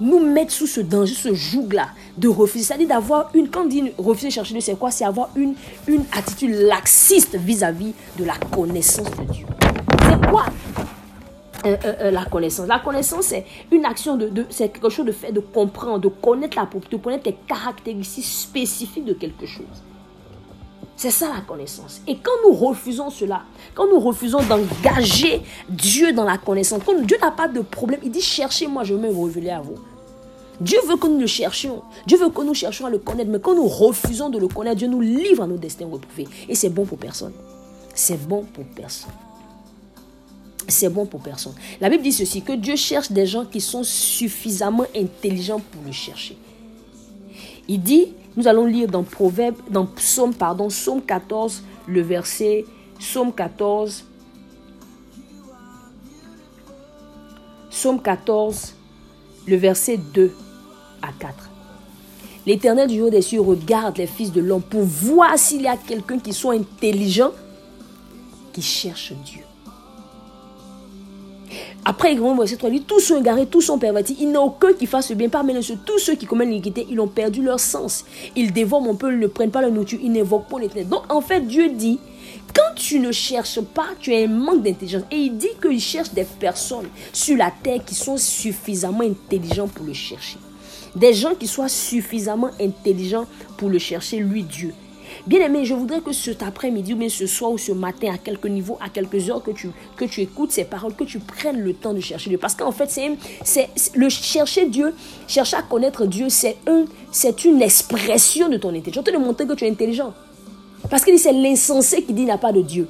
nous 0.00 0.18
mettre 0.20 0.52
sous 0.52 0.66
ce 0.66 0.80
danger, 0.80 1.14
ce 1.14 1.34
joug-là 1.34 1.88
de 2.16 2.28
refuser. 2.28 2.64
C'est-à-dire 2.64 2.88
d'avoir 2.88 3.30
une, 3.34 3.48
quand 3.48 3.62
on 3.62 3.66
dit 3.66 3.92
refuser 3.98 4.30
chercher 4.30 4.54
Dieu, 4.54 4.60
c'est 4.60 4.78
quoi? 4.78 4.90
C'est 4.90 5.04
avoir 5.04 5.30
une, 5.36 5.54
une 5.86 6.04
attitude 6.12 6.54
laxiste 6.54 7.36
vis-à-vis 7.36 7.92
de 8.18 8.24
la 8.24 8.36
connaissance 8.36 9.10
de 9.10 9.32
Dieu. 9.32 9.46
C'est 10.02 10.30
quoi? 10.30 10.46
Euh, 11.66 11.76
euh, 11.84 11.94
euh, 12.00 12.10
la 12.10 12.24
connaissance. 12.24 12.66
La 12.66 12.78
connaissance, 12.78 13.26
c'est 13.26 13.44
une 13.70 13.84
action 13.84 14.16
de, 14.16 14.28
de 14.28 14.46
c'est 14.48 14.70
quelque 14.70 14.88
chose 14.88 15.04
de 15.04 15.12
fait, 15.12 15.30
de 15.30 15.40
comprendre, 15.40 15.98
de 15.98 16.08
connaître 16.08 16.56
la 16.56 16.66
de 16.90 16.96
connaître 16.96 17.24
les 17.26 17.36
caractéristiques 17.46 18.24
spécifiques 18.24 19.04
de 19.04 19.12
quelque 19.12 19.44
chose. 19.44 19.66
C'est 20.96 21.10
ça 21.10 21.30
la 21.34 21.40
connaissance. 21.40 22.02
Et 22.06 22.16
quand 22.16 22.30
nous 22.46 22.54
refusons 22.54 23.10
cela, 23.10 23.42
quand 23.74 23.86
nous 23.88 24.00
refusons 24.00 24.40
d'engager 24.42 25.42
Dieu 25.68 26.12
dans 26.12 26.24
la 26.24 26.38
connaissance, 26.38 26.80
quand 26.84 26.98
Dieu 27.02 27.16
n'a 27.20 27.30
pas 27.30 27.48
de 27.48 27.60
problème, 27.60 28.00
il 28.02 28.10
dit 28.10 28.20
cherchez-moi, 28.20 28.84
je 28.84 28.94
vais 28.94 29.08
me 29.08 29.24
révéler 29.24 29.50
à 29.50 29.60
vous. 29.60 29.76
Dieu 30.60 30.78
veut 30.86 30.96
que 30.96 31.06
nous 31.06 31.18
le 31.18 31.26
cherchions. 31.26 31.82
Dieu 32.06 32.18
veut 32.18 32.28
que 32.28 32.42
nous 32.42 32.54
cherchions 32.54 32.86
à 32.86 32.90
le 32.90 32.98
connaître. 32.98 33.30
Mais 33.30 33.40
quand 33.40 33.54
nous 33.54 33.66
refusons 33.66 34.28
de 34.28 34.38
le 34.38 34.48
connaître, 34.48 34.76
Dieu 34.76 34.88
nous 34.88 35.00
livre 35.00 35.42
à 35.42 35.46
nos 35.46 35.56
destins 35.56 35.86
retrouvés. 35.90 36.28
Et 36.48 36.54
c'est 36.54 36.68
bon 36.68 36.84
pour 36.84 36.98
personne. 36.98 37.32
C'est 37.94 38.28
bon 38.28 38.44
pour 38.44 38.64
personne 38.64 39.10
c'est 40.70 40.88
bon 40.88 41.06
pour 41.06 41.20
personne. 41.20 41.54
La 41.80 41.88
Bible 41.88 42.02
dit 42.02 42.12
ceci, 42.12 42.42
que 42.42 42.52
Dieu 42.52 42.76
cherche 42.76 43.10
des 43.10 43.26
gens 43.26 43.44
qui 43.44 43.60
sont 43.60 43.82
suffisamment 43.82 44.86
intelligents 44.96 45.60
pour 45.60 45.82
le 45.84 45.92
chercher. 45.92 46.36
Il 47.68 47.82
dit, 47.82 48.14
nous 48.36 48.48
allons 48.48 48.66
lire 48.66 48.88
dans 48.88 49.02
Proverbe, 49.02 49.56
dans 49.70 49.86
Psaume, 49.86 50.34
pardon, 50.34 50.68
Psaume 50.68 51.02
14, 51.02 51.62
le 51.86 52.00
verset, 52.00 52.64
Psaume 52.98 53.32
14, 53.32 54.04
Psaume 57.70 58.00
14, 58.00 58.74
le 59.46 59.56
verset 59.56 59.96
2 59.96 60.32
à 61.02 61.08
4. 61.18 61.34
L'Éternel 62.46 62.88
du 62.88 63.00
haut 63.00 63.10
des 63.10 63.22
cieux 63.22 63.40
regarde 63.40 63.98
les 63.98 64.06
fils 64.06 64.32
de 64.32 64.40
l'homme 64.40 64.62
pour 64.62 64.82
voir 64.82 65.38
s'il 65.38 65.62
y 65.62 65.68
a 65.68 65.76
quelqu'un 65.76 66.18
qui 66.18 66.32
soit 66.32 66.54
intelligent, 66.54 67.32
qui 68.52 68.62
cherche 68.62 69.12
Dieu. 69.24 69.42
Après, 71.84 72.12
il 72.12 72.20
verset 72.20 72.56
3 72.56 72.70
dit 72.70 72.82
Tous 72.82 73.00
sont 73.00 73.18
égarés, 73.18 73.46
tous 73.46 73.62
sont 73.62 73.78
pervertis. 73.78 74.16
Il 74.20 74.28
n'y 74.28 74.36
a 74.36 74.40
aucun 74.40 74.72
qui 74.72 74.86
fasse 74.86 75.12
bien. 75.12 75.28
Parmi 75.28 75.54
eux, 75.54 75.78
tous 75.84 75.98
ceux 75.98 76.14
qui 76.14 76.26
commettent 76.26 76.48
l'iniquité, 76.48 76.86
ils 76.88 77.00
ont 77.00 77.08
perdu 77.08 77.42
leur 77.42 77.58
sens. 77.58 78.04
Ils 78.36 78.52
dévorent 78.52 78.82
mon 78.82 78.94
peuple, 78.94 79.14
ils 79.14 79.20
ne 79.20 79.26
prennent 79.26 79.50
pas 79.50 79.62
la 79.62 79.70
nourriture, 79.70 79.98
ils 80.02 80.12
n'évoquent 80.12 80.48
pas 80.48 80.58
l'éternel. 80.58 80.88
Donc, 80.88 81.12
en 81.12 81.20
fait, 81.20 81.40
Dieu 81.40 81.70
dit 81.70 81.98
quand 82.54 82.74
tu 82.74 82.98
ne 82.98 83.12
cherches 83.12 83.60
pas, 83.60 83.88
tu 83.98 84.12
as 84.14 84.18
un 84.18 84.28
manque 84.28 84.62
d'intelligence. 84.62 85.04
Et 85.10 85.16
il 85.16 85.36
dit 85.36 85.48
qu'il 85.60 85.80
cherche 85.80 86.12
des 86.12 86.24
personnes 86.24 86.88
sur 87.12 87.36
la 87.36 87.50
terre 87.50 87.84
qui 87.84 87.94
sont 87.94 88.16
suffisamment 88.16 89.04
intelligents 89.04 89.68
pour 89.68 89.86
le 89.86 89.92
chercher. 89.92 90.38
Des 90.96 91.12
gens 91.12 91.34
qui 91.34 91.46
soient 91.46 91.68
suffisamment 91.68 92.50
intelligents 92.60 93.26
pour 93.56 93.68
le 93.68 93.78
chercher, 93.78 94.18
lui, 94.18 94.42
Dieu. 94.42 94.74
Bien 95.26 95.44
aimé, 95.44 95.64
je 95.64 95.74
voudrais 95.74 96.00
que 96.00 96.12
cet 96.12 96.42
après-midi 96.42 96.94
ou 96.94 96.96
bien 96.96 97.08
ce 97.08 97.26
soir 97.26 97.50
ou 97.50 97.58
ce 97.58 97.72
matin, 97.72 98.12
à 98.14 98.18
quelques 98.18 98.46
niveaux, 98.46 98.78
à 98.80 98.88
quelques 98.88 99.28
heures, 99.28 99.42
que 99.42 99.50
tu, 99.50 99.70
que 99.96 100.04
tu 100.04 100.22
écoutes 100.22 100.52
ces 100.52 100.64
paroles, 100.64 100.94
que 100.94 101.04
tu 101.04 101.18
prennes 101.18 101.60
le 101.60 101.74
temps 101.74 101.92
de 101.92 102.00
chercher 102.00 102.30
Dieu. 102.30 102.38
Parce 102.38 102.54
qu'en 102.54 102.72
fait, 102.72 102.90
c'est, 103.44 103.68
le 103.94 104.08
chercher 104.08 104.66
Dieu, 104.66 104.94
chercher 105.26 105.56
à 105.56 105.62
connaître 105.62 106.06
Dieu, 106.06 106.28
c'est, 106.28 106.56
un, 106.66 106.84
c'est 107.10 107.44
une 107.44 107.60
expression 107.60 108.48
de 108.48 108.56
ton 108.56 108.70
intelligence. 108.70 109.04
Je 109.06 109.12
te 109.12 109.16
montrer 109.16 109.46
que 109.46 109.54
tu 109.54 109.64
es 109.64 109.70
intelligent. 109.70 110.14
Parce 110.88 111.04
que 111.04 111.16
c'est 111.16 111.32
l'insensé 111.32 112.02
qui 112.02 112.12
dit 112.12 112.14
qu'il 112.14 112.24
n'y 112.24 112.30
a 112.30 112.38
pas 112.38 112.52
de 112.52 112.62
Dieu. 112.62 112.88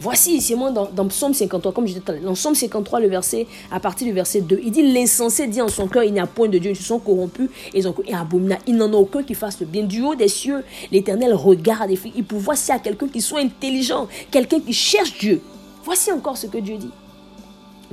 Voici 0.00 0.34
ici, 0.34 0.54
moi, 0.54 0.70
dans, 0.70 0.86
dans, 0.86 1.06
Psaume 1.06 1.32
53, 1.32 1.72
comme 1.72 1.86
je 1.86 1.94
disais 1.94 2.20
dans 2.20 2.34
Psaume 2.34 2.54
53, 2.54 3.00
le 3.00 3.08
verset, 3.08 3.46
à 3.70 3.80
partir 3.80 4.06
du 4.06 4.12
verset 4.12 4.40
2, 4.40 4.60
il 4.62 4.70
dit 4.70 4.92
L'insensé 4.92 5.46
dit 5.46 5.62
en 5.62 5.68
son 5.68 5.86
cœur, 5.86 6.02
il 6.02 6.12
n'y 6.12 6.20
a 6.20 6.26
point 6.26 6.48
de 6.48 6.58
Dieu, 6.58 6.72
ils 6.72 6.76
se 6.76 6.82
sont 6.82 6.98
corrompus 6.98 7.48
ils 7.72 7.88
ont 7.88 7.94
abominables. 8.12 8.62
Il 8.66 8.76
n'en 8.76 8.92
a 8.92 8.96
aucun 8.96 9.22
qui 9.22 9.34
fasse 9.34 9.60
le 9.60 9.66
bien. 9.66 9.84
Du 9.84 10.02
haut 10.02 10.14
des 10.14 10.28
cieux, 10.28 10.64
l'Éternel 10.90 11.32
regarde 11.34 11.90
et 11.90 11.98
il 12.16 12.24
peut 12.24 12.36
voir 12.36 12.56
s'il 12.56 12.74
y 12.74 12.76
a 12.76 12.80
quelqu'un 12.80 13.08
qui 13.08 13.20
soit 13.20 13.40
intelligent, 13.40 14.08
quelqu'un 14.30 14.60
qui 14.60 14.72
cherche 14.72 15.16
Dieu. 15.18 15.40
Voici 15.84 16.10
encore 16.10 16.36
ce 16.36 16.46
que 16.46 16.58
Dieu 16.58 16.76
dit. 16.76 16.90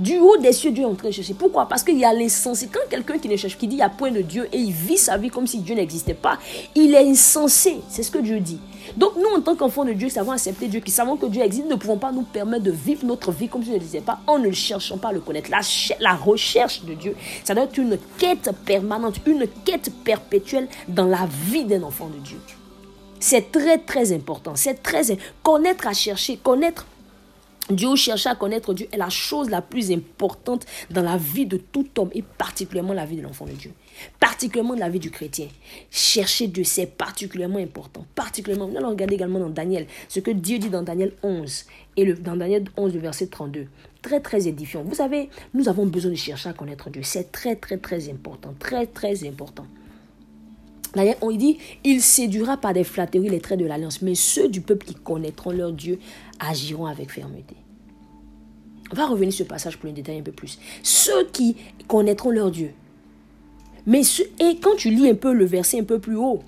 Du 0.01 0.17
haut 0.17 0.35
des 0.37 0.51
cieux, 0.51 0.71
Dieu 0.71 0.81
est 0.81 0.87
en 0.87 0.95
train 0.95 1.09
de 1.09 1.13
chercher. 1.13 1.35
Pourquoi? 1.35 1.67
Parce 1.67 1.83
qu'il 1.83 1.95
y 1.99 2.03
a 2.03 2.11
l'insensé. 2.11 2.67
Quand 2.73 2.79
quelqu'un 2.89 3.19
qui 3.19 3.29
ne 3.29 3.35
cherche, 3.35 3.55
qui 3.55 3.67
dit 3.67 3.75
il 3.75 3.77
n'y 3.77 3.83
a 3.83 3.89
point 3.89 4.09
de 4.09 4.21
Dieu 4.21 4.49
et 4.51 4.57
il 4.57 4.71
vit 4.71 4.97
sa 4.97 5.15
vie 5.15 5.29
comme 5.29 5.45
si 5.45 5.59
Dieu 5.59 5.75
n'existait 5.75 6.15
pas, 6.15 6.39
il 6.73 6.95
est 6.95 7.07
insensé. 7.07 7.81
C'est 7.87 8.01
ce 8.01 8.09
que 8.09 8.17
Dieu 8.17 8.39
dit. 8.39 8.59
Donc 8.97 9.11
nous, 9.15 9.37
en 9.37 9.41
tant 9.41 9.55
qu'enfants 9.55 9.85
de 9.85 9.93
Dieu, 9.93 10.09
savons 10.09 10.31
accepter 10.31 10.67
Dieu, 10.69 10.79
qui 10.79 10.89
savons 10.89 11.17
que 11.17 11.27
Dieu 11.27 11.43
existe, 11.43 11.67
ne 11.67 11.75
pouvons 11.75 11.99
pas 11.99 12.11
nous 12.11 12.23
permettre 12.23 12.63
de 12.63 12.71
vivre 12.71 13.05
notre 13.05 13.31
vie 13.31 13.47
comme 13.47 13.61
si 13.61 13.67
Dieu 13.69 13.73
n'existait 13.75 14.01
pas 14.01 14.21
en 14.25 14.39
ne 14.39 14.49
cherchant 14.49 14.97
pas 14.97 15.09
à 15.09 15.13
le 15.13 15.19
connaître. 15.19 15.51
La, 15.51 15.61
la 15.99 16.15
recherche 16.15 16.83
de 16.83 16.95
Dieu, 16.95 17.15
ça 17.43 17.53
doit 17.53 17.65
être 17.65 17.77
une 17.77 17.99
quête 18.17 18.49
permanente, 18.65 19.17
une 19.27 19.45
quête 19.63 19.91
perpétuelle 20.03 20.67
dans 20.87 21.05
la 21.05 21.27
vie 21.45 21.65
d'un 21.65 21.83
enfant 21.83 22.07
de 22.07 22.17
Dieu. 22.17 22.39
C'est 23.19 23.51
très 23.51 23.77
très 23.77 24.11
important. 24.13 24.53
C'est 24.55 24.81
très 24.81 25.03
connaître 25.43 25.85
à 25.85 25.93
chercher, 25.93 26.37
connaître 26.37 26.87
Dieu 27.69 27.95
chercher 27.95 28.29
à 28.29 28.35
connaître 28.35 28.73
Dieu 28.73 28.87
est 28.91 28.97
la 28.97 29.09
chose 29.09 29.49
la 29.49 29.61
plus 29.61 29.91
importante 29.91 30.65
dans 30.89 31.03
la 31.03 31.17
vie 31.17 31.45
de 31.45 31.57
tout 31.57 31.87
homme 31.97 32.09
et 32.13 32.21
particulièrement 32.21 32.93
la 32.93 33.05
vie 33.05 33.17
de 33.17 33.21
l'enfant 33.21 33.45
de 33.45 33.51
Dieu. 33.51 33.71
Particulièrement 34.19 34.75
la 34.75 34.89
vie 34.89 34.99
du 34.99 35.11
chrétien. 35.11 35.47
Chercher 35.89 36.47
Dieu, 36.47 36.63
c'est 36.63 36.87
particulièrement 36.87 37.59
important. 37.59 38.05
Particulièrement, 38.15 38.67
nous 38.67 38.77
allons 38.77 38.89
regarder 38.89 39.15
également 39.15 39.39
dans 39.39 39.49
Daniel, 39.49 39.87
ce 40.09 40.19
que 40.19 40.31
Dieu 40.31 40.57
dit 40.59 40.69
dans 40.69 40.81
Daniel 40.81 41.13
11 41.23 41.65
et 41.97 42.05
le, 42.05 42.15
dans 42.15 42.35
Daniel 42.35 42.65
11, 42.77 42.93
le 42.93 42.99
verset 42.99 43.27
32. 43.27 43.67
Très, 44.01 44.19
très 44.19 44.47
édifiant. 44.47 44.83
Vous 44.83 44.95
savez, 44.95 45.29
nous 45.53 45.69
avons 45.69 45.85
besoin 45.85 46.11
de 46.11 46.15
chercher 46.15 46.49
à 46.49 46.53
connaître 46.53 46.89
Dieu. 46.89 47.03
C'est 47.03 47.31
très, 47.31 47.55
très, 47.55 47.77
très 47.77 48.09
important. 48.09 48.53
Très, 48.59 48.87
très 48.87 49.27
important. 49.27 49.67
D'ailleurs, 50.93 51.15
on 51.21 51.31
dit, 51.31 51.57
il 51.83 52.01
séduira 52.01 52.57
par 52.57 52.73
des 52.73 52.83
flatteries 52.83 53.29
les 53.29 53.39
traits 53.39 53.59
de 53.59 53.65
l'alliance, 53.65 54.01
mais 54.01 54.15
ceux 54.15 54.49
du 54.49 54.61
peuple 54.61 54.85
qui 54.85 54.95
connaîtront 54.95 55.51
leur 55.51 55.71
Dieu 55.71 55.99
agiront 56.39 56.85
avec 56.85 57.11
fermeté. 57.11 57.55
On 58.91 58.95
va 58.95 59.07
revenir 59.07 59.31
sur 59.31 59.45
ce 59.45 59.49
passage 59.49 59.77
pour 59.77 59.87
le 59.87 59.93
détailler 59.93 60.19
un 60.19 60.23
peu 60.23 60.33
plus. 60.33 60.59
Ceux 60.83 61.25
qui 61.31 61.55
connaîtront 61.87 62.29
leur 62.29 62.51
Dieu. 62.51 62.71
Mais 63.85 64.01
et 64.39 64.57
quand 64.61 64.75
tu 64.75 64.89
lis 64.89 65.09
un 65.09 65.15
peu 65.15 65.33
le 65.33 65.45
verset 65.45 65.79
un 65.79 65.83
peu 65.85 65.99
plus 65.99 66.17
haut, 66.17 66.41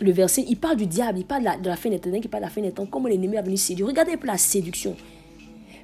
le 0.00 0.12
verset, 0.12 0.44
il 0.48 0.56
parle 0.56 0.76
du 0.76 0.86
diable, 0.86 1.18
il 1.18 1.24
parle 1.24 1.42
de 1.42 1.46
la, 1.46 1.56
de 1.56 1.68
la 1.68 1.76
fin 1.76 1.90
des 1.90 1.98
temps, 1.98 2.10
il 2.12 2.28
parle 2.28 2.42
de 2.42 2.46
la 2.46 2.52
fin 2.52 2.60
des 2.60 2.70
temps, 2.70 2.86
comment 2.86 3.08
l'ennemi 3.08 3.36
a 3.36 3.42
venu 3.42 3.56
séduire. 3.56 3.88
Regardez 3.88 4.12
un 4.12 4.16
peu 4.16 4.26
la 4.26 4.38
séduction. 4.38 4.96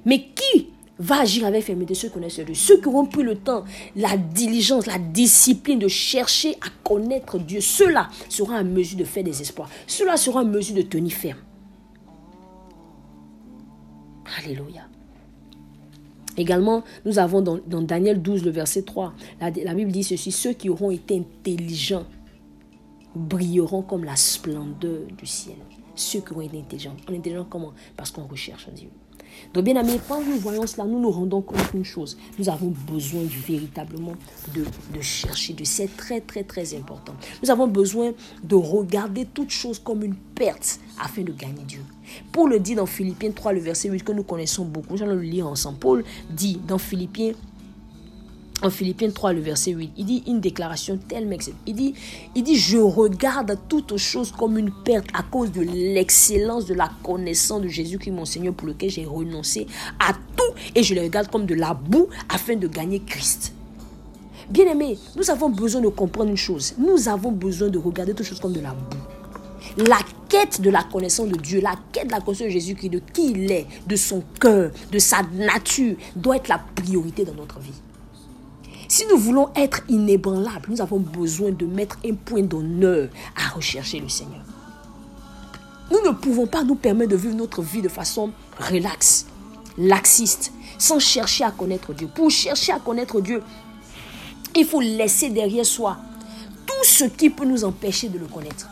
Mais 0.05 0.25
qui 0.35 0.69
va 0.99 1.21
agir 1.21 1.45
avec 1.45 1.63
fermeté 1.63 1.95
ceux 1.95 2.09
qui 2.09 2.13
connaissent 2.13 2.39
Dieu 2.39 2.53
Ceux 2.53 2.79
qui 2.79 2.87
auront 2.87 3.05
pris 3.05 3.23
le 3.23 3.35
temps, 3.35 3.63
la 3.95 4.17
diligence, 4.17 4.85
la 4.85 4.99
discipline 4.99 5.79
de 5.79 5.87
chercher 5.87 6.55
à 6.55 6.69
connaître 6.83 7.39
Dieu, 7.39 7.61
ceux-là 7.61 8.09
seront 8.27 8.55
en 8.55 8.63
mesure 8.63 8.99
de 8.99 9.05
faire 9.05 9.23
des 9.23 9.41
espoirs. 9.41 9.69
Ceux-là 9.87 10.17
seront 10.17 10.39
en 10.39 10.45
mesure 10.45 10.75
de 10.75 10.81
tenir 10.81 11.13
ferme. 11.13 11.39
Alléluia. 14.37 14.83
Également, 16.37 16.83
nous 17.05 17.19
avons 17.19 17.41
dans, 17.41 17.81
Daniel 17.81 18.21
12, 18.21 18.45
le 18.45 18.51
verset 18.51 18.83
3, 18.83 19.13
la, 19.41 19.49
la 19.49 19.73
Bible 19.73 19.91
dit 19.91 20.03
ceci, 20.03 20.31
ceux 20.31 20.53
qui 20.53 20.69
auront 20.69 20.91
été 20.91 21.17
intelligents 21.17 22.05
brilleront 23.15 23.81
comme 23.81 24.03
la 24.03 24.15
splendeur 24.15 25.07
du 25.17 25.25
ciel. 25.25 25.57
Ceux 25.95 26.21
qui 26.21 26.31
auront 26.31 26.41
été 26.41 26.59
intelligents. 26.59 26.95
On 27.09 27.13
est 27.13 27.17
intelligent 27.17 27.45
comment? 27.49 27.73
Parce 27.97 28.11
qu'on 28.11 28.25
recherche 28.25 28.69
Dieu. 28.69 28.89
Donc, 29.53 29.65
bien 29.65 29.79
aimé, 29.79 29.99
quand 30.07 30.23
nous 30.23 30.37
voyons 30.37 30.65
cela, 30.67 30.85
nous 30.85 30.99
nous 30.99 31.11
rendons 31.11 31.41
compte 31.41 31.71
d'une 31.73 31.85
chose. 31.85 32.17
Nous 32.37 32.49
avons 32.49 32.73
besoin 32.91 33.21
véritablement 33.47 34.13
de, 34.53 34.63
de 34.95 35.01
chercher 35.01 35.53
Dieu. 35.53 35.65
C'est 35.65 35.95
très, 35.95 36.21
très, 36.21 36.43
très 36.43 36.75
important. 36.75 37.13
Nous 37.43 37.49
avons 37.49 37.67
besoin 37.67 38.11
de 38.43 38.55
regarder 38.55 39.25
toute 39.25 39.49
chose 39.49 39.79
comme 39.79 40.03
une 40.03 40.15
perte 40.15 40.79
afin 40.99 41.23
de 41.23 41.31
gagner 41.31 41.63
Dieu. 41.67 41.81
Paul 42.31 42.51
le 42.51 42.59
dit 42.59 42.75
dans 42.75 42.85
Philippiens 42.85 43.31
3, 43.31 43.53
le 43.53 43.59
verset 43.59 43.89
8 43.89 44.03
que 44.03 44.11
nous 44.11 44.23
connaissons 44.23 44.65
beaucoup. 44.65 44.93
Nous 44.93 45.03
allons 45.03 45.15
le 45.15 45.21
lire 45.21 45.47
ensemble. 45.47 45.79
Paul 45.79 46.03
dit 46.29 46.59
dans 46.67 46.77
Philippiens 46.77 47.33
en 48.61 48.69
Philippiens 48.69 49.09
3, 49.09 49.33
le 49.33 49.41
verset 49.41 49.71
8, 49.71 49.91
il 49.97 50.05
dit 50.05 50.23
une 50.27 50.41
déclaration 50.41 50.97
tellement 50.97 51.33
excellente. 51.33 51.59
Il 51.65 51.75
dit, 51.75 51.93
il 52.35 52.43
dit, 52.43 52.57
je 52.57 52.77
regarde 52.77 53.57
toutes 53.69 53.95
choses 53.97 54.31
comme 54.31 54.57
une 54.57 54.71
perte 54.71 55.07
à 55.13 55.23
cause 55.23 55.51
de 55.51 55.61
l'excellence 55.61 56.65
de 56.65 56.73
la 56.73 56.89
connaissance 57.03 57.61
de 57.61 57.67
Jésus-Christ, 57.67 58.11
mon 58.11 58.25
Seigneur, 58.25 58.53
pour 58.53 58.67
lequel 58.67 58.89
j'ai 58.89 59.05
renoncé 59.05 59.65
à 59.99 60.13
tout 60.13 60.53
et 60.75 60.83
je 60.83 60.93
les 60.93 61.01
regarde 61.01 61.29
comme 61.29 61.45
de 61.45 61.55
la 61.55 61.73
boue 61.73 62.07
afin 62.27 62.55
de 62.55 62.67
gagner 62.67 62.99
Christ. 62.99 63.53
Bien 64.49 64.65
aimé, 64.65 64.97
nous 65.15 65.29
avons 65.29 65.49
besoin 65.49 65.79
de 65.79 65.89
comprendre 65.89 66.31
une 66.31 66.37
chose. 66.37 66.73
Nous 66.77 67.07
avons 67.07 67.31
besoin 67.31 67.69
de 67.69 67.77
regarder 67.77 68.13
toutes 68.13 68.25
choses 68.25 68.39
comme 68.39 68.53
de 68.53 68.61
la 68.61 68.71
boue. 68.71 69.85
La 69.85 69.99
quête 70.27 70.59
de 70.59 70.69
la 70.69 70.83
connaissance 70.83 71.29
de 71.29 71.37
Dieu, 71.37 71.61
la 71.61 71.75
quête 71.93 72.07
de 72.07 72.11
la 72.11 72.19
connaissance 72.19 72.47
de 72.47 72.51
Jésus-Christ, 72.51 72.89
de 72.89 72.99
qui 73.13 73.31
il 73.31 73.51
est, 73.51 73.67
de 73.87 73.95
son 73.95 74.23
cœur, 74.39 74.71
de 74.91 74.99
sa 74.99 75.21
nature, 75.33 75.95
doit 76.15 76.37
être 76.37 76.47
la 76.49 76.59
priorité 76.75 77.23
dans 77.23 77.35
notre 77.35 77.59
vie. 77.59 77.73
Si 78.89 79.05
nous 79.05 79.17
voulons 79.17 79.49
être 79.55 79.83
inébranlables, 79.87 80.67
nous 80.67 80.81
avons 80.81 80.97
besoin 80.99 81.51
de 81.51 81.67
mettre 81.67 81.99
un 82.03 82.15
point 82.15 82.41
d'honneur 82.41 83.09
à 83.35 83.53
rechercher 83.53 83.99
le 83.99 84.09
Seigneur. 84.09 84.41
Nous 85.91 86.01
ne 86.03 86.11
pouvons 86.15 86.47
pas 86.47 86.63
nous 86.63 86.73
permettre 86.73 87.11
de 87.11 87.15
vivre 87.15 87.35
notre 87.35 87.61
vie 87.61 87.83
de 87.83 87.87
façon 87.87 88.31
relaxe, 88.59 89.27
laxiste, 89.77 90.51
sans 90.79 90.97
chercher 90.97 91.43
à 91.43 91.51
connaître 91.51 91.93
Dieu. 91.93 92.09
Pour 92.13 92.31
chercher 92.31 92.71
à 92.71 92.79
connaître 92.79 93.21
Dieu, 93.21 93.43
il 94.55 94.65
faut 94.65 94.81
laisser 94.81 95.29
derrière 95.29 95.67
soi 95.67 95.97
tout 96.65 96.83
ce 96.83 97.03
qui 97.03 97.29
peut 97.29 97.45
nous 97.45 97.63
empêcher 97.63 98.09
de 98.09 98.17
le 98.17 98.25
connaître. 98.25 98.67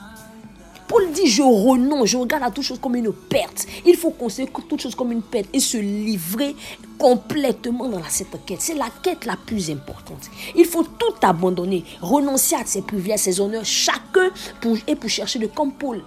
Paul 0.87 1.11
dit, 1.11 1.27
je 1.27 1.41
renonce, 1.41 2.09
je 2.09 2.17
regarde 2.17 2.43
à 2.43 2.51
toute 2.51 2.63
chose 2.63 2.79
comme 2.79 2.95
une 2.95 3.11
perte. 3.11 3.65
Il 3.85 3.95
faut 3.97 4.11
considérer 4.11 4.51
toute 4.69 4.81
chose 4.81 4.95
comme 4.95 5.11
une 5.11 5.21
perte 5.21 5.49
et 5.53 5.59
se 5.59 5.77
livrer 5.77 6.55
complètement 6.97 7.89
dans 7.89 8.01
cette 8.07 8.45
quête. 8.45 8.61
C'est 8.61 8.73
la 8.73 8.89
quête 9.03 9.25
la 9.25 9.35
plus 9.35 9.69
importante. 9.69 10.29
Il 10.55 10.65
faut 10.65 10.83
tout 10.83 11.13
abandonner, 11.21 11.83
renoncer 12.01 12.55
à 12.55 12.65
ses 12.65 12.81
privilèges, 12.81 13.19
ses 13.19 13.39
honneurs, 13.39 13.65
chacun 13.65 14.29
pour, 14.61 14.77
et 14.87 14.95
pour 14.95 15.09
chercher 15.09 15.39
de 15.39 15.47
comme 15.47 15.73
Paul. 15.73 16.01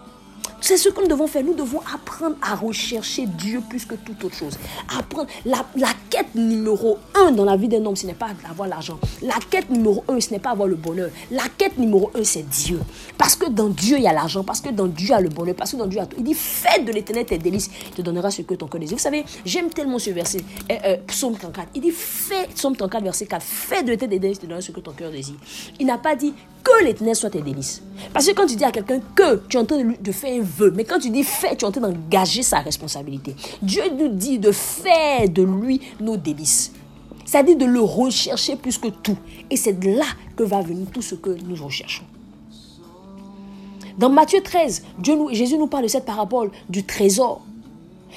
C'est 0.61 0.77
ce 0.77 0.89
que 0.91 1.01
nous 1.01 1.09
devons 1.09 1.27
faire. 1.27 1.43
Nous 1.43 1.55
devons 1.55 1.81
apprendre 1.93 2.37
à 2.43 2.55
rechercher 2.55 3.27
Dieu 3.27 3.63
plus 3.69 3.85
que 3.87 3.95
toute 3.95 4.23
autre 4.25 4.37
chose. 4.37 4.59
Apprendre 4.97 5.29
la, 5.45 5.65
quête 6.11 6.35
numéro 6.35 6.99
un 7.15 7.33
dans 7.33 7.45
la 7.45 7.57
vie 7.57 7.69
d'un 7.69 7.85
homme, 7.85 7.97
ce 7.97 8.07
n'est 8.07 8.15
pas 8.15 8.29
d'avoir 8.47 8.69
l'argent. 8.69 8.99
La 9.23 9.37
quête 9.51 9.71
numéro 9.71 10.05
un, 10.09 10.21
ce 10.21 10.31
n'est 10.31 10.39
pas 10.39 10.51
avoir 10.51 10.69
le 10.69 10.77
bonheur. 10.77 11.11
La 11.31 11.45
quête 11.57 11.79
numéro 11.79 12.11
un, 12.15 12.25
c'est 12.25 12.49
Dieu. 12.49 12.81
Parce 13.17 13.37
que 13.37 13.49
dans 13.49 13.69
Dieu, 13.69 13.97
il 13.97 14.03
y 14.03 14.07
a 14.07 14.13
l'argent. 14.13 14.45
Parce 14.45 14.61
que 14.61 14.71
dans 14.71 14.87
Dieu, 14.87 15.09
il 15.09 15.11
y 15.11 15.15
a 15.15 15.21
le 15.21 15.31
bonheur. 15.31 15.55
Parce 15.57 15.73
que 15.73 15.77
dans 15.77 15.87
Dieu, 15.87 15.99
il 15.99 16.03
y 16.03 16.05
a 16.05 16.07
tout. 16.07 16.17
Il 16.19 16.25
dit, 16.25 16.35
fais 16.35 16.83
de 16.83 16.93
l'éternel 16.93 17.25
tes 17.25 17.39
délices. 17.39 17.71
Il 17.89 17.95
te 17.95 18.03
donnera 18.03 18.31
ce 18.31 18.43
que 18.43 18.55
ton 18.55 18.67
cœur 18.67 18.81
désire. 18.81 18.97
Vous 18.99 19.03
savez, 19.03 19.25
j'aime 19.45 19.71
tellement 19.71 19.99
ce 19.99 20.11
verset. 20.11 20.41
Euh, 20.71 20.75
euh, 20.85 20.97
psaume 21.07 21.37
34. 21.37 21.69
Il 21.75 21.81
dit, 21.83 21.91
fais, 21.91 22.47
psaume 22.55 22.77
34, 22.77 23.03
verset 23.03 23.27
4. 23.27 23.43
Fais 23.43 23.83
de 23.83 23.91
l'éternel 23.91 24.11
tes 24.11 24.19
délices. 24.19 24.39
Il 24.39 24.43
te 24.43 24.47
donnera 24.47 24.61
ce 24.61 24.73
que 24.73 24.81
ton 24.81 24.93
cœur 24.93 25.11
désire. 25.11 25.37
Il 25.79 25.87
n'a 25.87 25.99
pas 25.99 26.17
dit, 26.17 26.35
que 26.63 26.85
l'éternel 26.85 27.17
soit 27.17 27.31
tes 27.31 27.43
délices. 27.43 27.83
Parce 28.13 28.27
que 28.27 28.33
quand 28.33 28.47
tu 28.47 28.57
dis 28.57 28.65
à 28.65 28.71
quelqu'un 28.71 29.01
que, 29.15 29.43
tu 29.49 29.57
es 29.57 29.61
en 29.61 29.65
train 29.65 29.83
de, 29.83 30.13
faire 30.13 30.41
un 30.41 30.45
vœu. 30.57 30.73
Mais 30.75 30.85
quand 30.85 30.99
tu 30.99 31.11
dis 31.11 31.23
fait, 31.23 31.57
tu 31.57 31.65
es 31.65 31.69
en 31.69 31.71
train 31.71 31.81
d'engager 31.81 32.43
sa 32.43 32.61
responsabilité. 32.61 33.35
Dieu 33.63 33.83
nous 33.97 34.09
dit 34.09 34.39
de 34.39 34.53
faire 34.53 35.29
de 35.29 35.43
lui 35.43 35.81
nos 36.01 36.17
délices. 36.17 36.73
C'est-à-dire 37.25 37.57
de 37.57 37.65
le 37.65 37.81
rechercher 37.81 38.57
plus 38.57 38.79
que 38.79 38.89
tout. 38.89 39.17
Et 39.51 39.57
c'est 39.57 39.79
de 39.79 39.91
là 39.91 40.07
que 40.37 40.43
va 40.43 40.61
venir 40.61 40.87
tout 40.93 41.03
ce 41.03 41.15
que 41.15 41.31
nous 41.31 41.63
recherchons. 41.63 42.05
Dans 43.99 44.11
Matthieu 44.11 44.41
13, 44.43 44.83
Dieu 44.99 45.15
nous, 45.15 45.33
Jésus 45.33 45.59
nous 45.59 45.67
parle 45.67 45.85
de 45.85 45.89
cette 45.89 46.07
parabole 46.07 46.51
du 46.69 46.85
trésor. 46.85 47.43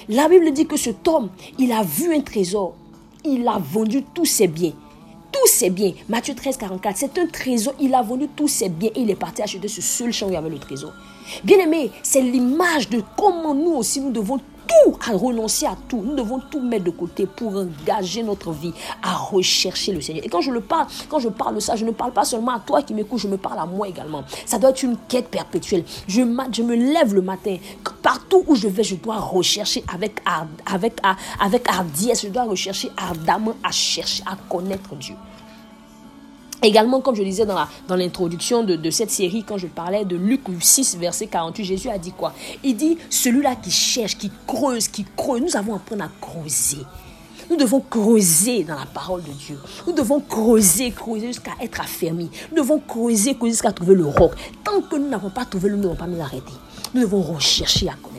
La 0.09 0.27
Bible 0.27 0.51
dit 0.51 0.65
que 0.65 0.77
cet 0.77 1.07
homme, 1.07 1.29
il 1.59 1.71
a 1.71 1.83
vu 1.83 2.15
un 2.15 2.21
trésor. 2.21 2.75
Il 3.25 3.47
a 3.47 3.59
vendu 3.59 4.03
tous 4.13 4.25
ses 4.25 4.47
biens 4.47 4.73
tous 5.33 5.47
ses 5.47 5.69
biens. 5.69 5.93
Matthieu 6.07 6.35
13, 6.35 6.57
44. 6.57 6.97
C'est 6.97 7.17
un 7.17 7.25
trésor. 7.25 7.73
Il 7.79 7.93
a 7.95 8.01
vendu 8.01 8.27
tous 8.33 8.47
ses 8.47 8.69
biens 8.69 8.91
et 8.95 9.01
il 9.01 9.09
est 9.09 9.15
parti 9.15 9.41
acheter 9.41 9.67
ce 9.67 9.81
seul 9.81 10.13
champ 10.13 10.27
où 10.27 10.29
il 10.29 10.33
y 10.33 10.37
avait 10.37 10.49
le 10.49 10.59
trésor. 10.59 10.93
Bien 11.43 11.59
aimé, 11.59 11.91
c'est 12.01 12.21
l'image 12.21 12.89
de 12.89 13.01
comment 13.17 13.53
nous 13.53 13.73
aussi 13.73 14.01
nous 14.01 14.11
devons 14.11 14.39
tout 14.67 14.97
à 15.07 15.15
renoncer 15.15 15.65
à 15.65 15.75
tout. 15.87 16.01
Nous 16.01 16.15
devons 16.15 16.39
tout 16.39 16.61
mettre 16.61 16.85
de 16.85 16.89
côté 16.91 17.25
pour 17.25 17.55
engager 17.55 18.23
notre 18.23 18.51
vie 18.51 18.73
à 19.01 19.15
rechercher 19.15 19.91
le 19.91 20.01
Seigneur. 20.01 20.25
Et 20.25 20.29
quand 20.29 20.41
je 20.41 20.51
le 20.51 20.61
parle, 20.61 20.87
quand 21.09 21.19
je 21.19 21.29
parle 21.29 21.55
de 21.55 21.59
ça, 21.59 21.75
je 21.75 21.85
ne 21.85 21.91
parle 21.91 22.11
pas 22.11 22.25
seulement 22.25 22.51
à 22.51 22.59
toi 22.59 22.81
qui 22.81 22.93
m'écoutes, 22.93 23.19
je 23.19 23.27
me 23.27 23.37
parle 23.37 23.59
à 23.59 23.65
moi 23.65 23.87
également. 23.87 24.23
Ça 24.45 24.57
doit 24.57 24.71
être 24.71 24.83
une 24.83 24.97
quête 25.07 25.29
perpétuelle. 25.29 25.83
Je, 26.07 26.21
me 26.21 26.75
lève 26.75 27.13
le 27.13 27.21
matin. 27.21 27.57
Partout 28.01 28.43
où 28.47 28.55
je 28.55 28.67
vais, 28.67 28.83
je 28.83 28.95
dois 28.95 29.17
rechercher 29.17 29.83
avec, 29.93 30.21
avec, 30.65 30.99
avec 31.39 31.69
hardiesse, 31.69 32.23
je 32.23 32.29
dois 32.29 32.43
rechercher 32.43 32.89
ardemment 32.97 33.55
à 33.63 33.71
chercher, 33.71 34.23
à 34.25 34.35
connaître 34.49 34.95
Dieu. 34.95 35.15
Également, 36.63 37.01
comme 37.01 37.13
je 37.13 37.23
disais 37.23 37.45
dans 37.45 37.95
l'introduction 37.95 38.63
de, 38.63 38.89
cette 38.89 39.11
série, 39.11 39.43
quand 39.43 39.57
je 39.57 39.67
parlais 39.67 40.05
de 40.05 40.15
Luc 40.15 40.41
6, 40.61 40.97
verset 40.97 41.27
48, 41.27 41.65
Jésus 41.65 41.89
a 41.89 41.97
dit 41.97 42.13
quoi? 42.13 42.33
Il 42.63 42.77
dit, 42.77 42.97
celui-là 43.09 43.57
qui 43.57 43.69
cherche, 43.69 44.17
qui 44.17 44.31
creuse, 44.47 44.87
qui 44.87 45.05
creuse, 45.17 45.41
nous 45.41 45.57
avons 45.57 45.75
apprendre 45.75 46.05
à 46.05 46.09
creuser. 46.21 46.85
Nous 47.49 47.57
devons 47.57 47.81
creuser 47.81 48.63
dans 48.63 48.75
la 48.75 48.85
parole 48.85 49.21
de 49.23 49.31
Dieu. 49.31 49.59
Nous 49.85 49.91
devons 49.91 50.21
creuser, 50.21 50.91
creuser 50.91 51.27
jusqu'à 51.27 51.51
être 51.61 51.81
affermis. 51.81 52.29
Nous 52.51 52.63
devons 52.63 52.79
creuser, 52.79 53.35
creuser 53.35 53.51
jusqu'à 53.51 53.73
trouver 53.73 53.95
le 53.95 54.05
roc. 54.05 54.31
Tant 54.63 54.81
que 54.81 54.95
nous 54.95 55.09
n'avons 55.09 55.29
pas 55.29 55.43
trouvé 55.43 55.67
le, 55.67 55.75
nous 55.75 55.81
ne 55.81 55.87
devons 55.87 55.95
pas 55.95 56.07
nous 56.07 56.21
arrêter. 56.21 56.53
Nous 56.93 57.01
devons 57.01 57.21
rechercher 57.21 57.89
à 57.89 57.95
connaître 58.01 58.12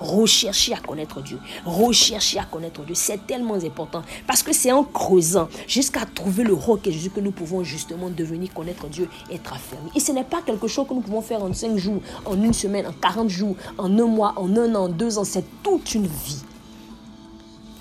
Dieu. 0.00 0.08
Rechercher 0.08 0.74
à 0.74 0.78
connaître 0.78 1.22
Dieu. 1.22 1.38
Rechercher 1.64 2.38
à 2.38 2.44
connaître 2.44 2.82
Dieu. 2.84 2.94
C'est 2.94 3.26
tellement 3.26 3.54
important. 3.54 4.02
Parce 4.26 4.42
que 4.42 4.52
c'est 4.52 4.72
en 4.72 4.84
creusant 4.84 5.48
jusqu'à 5.66 6.06
trouver 6.06 6.44
le 6.44 6.54
roc 6.54 6.86
et 6.86 6.92
Jésus 6.92 7.10
que 7.10 7.20
nous 7.20 7.32
pouvons 7.32 7.62
justement 7.64 8.10
devenir 8.10 8.52
connaître 8.52 8.88
Dieu 8.88 9.08
être 9.30 9.52
affermis. 9.52 9.90
Et 9.94 10.00
ce 10.00 10.12
n'est 10.12 10.24
pas 10.24 10.42
quelque 10.42 10.68
chose 10.68 10.86
que 10.88 10.94
nous 10.94 11.00
pouvons 11.00 11.22
faire 11.22 11.42
en 11.42 11.52
cinq 11.52 11.76
jours, 11.76 12.00
en 12.24 12.40
une 12.42 12.54
semaine, 12.54 12.86
en 12.86 12.92
40 12.92 13.28
jours, 13.28 13.56
en 13.78 13.98
un 13.98 14.06
mois, 14.06 14.34
en 14.36 14.56
un 14.56 14.74
an, 14.74 14.84
en 14.84 14.88
deux 14.88 15.18
ans. 15.18 15.24
C'est 15.24 15.44
toute 15.62 15.94
une 15.94 16.06
vie. 16.06 16.42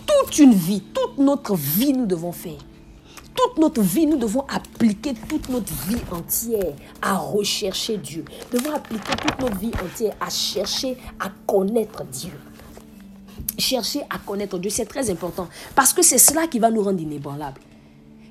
Toute 0.05 0.38
une 0.39 0.53
vie, 0.53 0.82
toute 0.82 1.17
notre 1.17 1.55
vie, 1.55 1.93
nous 1.93 2.05
devons 2.05 2.32
faire 2.32 2.58
toute 3.39 3.58
notre 3.58 3.82
vie, 3.82 4.06
nous 4.06 4.17
devons 4.17 4.45
appliquer 4.49 5.13
toute 5.13 5.47
notre 5.49 5.71
vie 5.88 6.02
entière 6.12 6.73
à 7.02 7.15
rechercher 7.17 7.97
Dieu. 7.97 8.25
Nous 8.52 8.60
devons 8.60 8.73
appliquer 8.73 9.13
toute 9.15 9.39
notre 9.39 9.58
vie 9.58 9.71
entière 9.84 10.13
à 10.19 10.30
chercher 10.30 10.97
à 11.19 11.30
connaître 11.47 12.04
Dieu. 12.06 12.34
Chercher 13.58 14.02
à 14.10 14.17
connaître 14.17 14.58
Dieu, 14.58 14.69
c'est 14.69 14.86
très 14.86 15.10
important 15.10 15.47
parce 15.73 15.93
que 15.93 16.02
c'est 16.02 16.17
cela 16.17 16.47
qui 16.47 16.60
va 16.60 16.69
nous 16.69 16.84
rendre 16.84 16.99
inébranlables. 17.02 17.62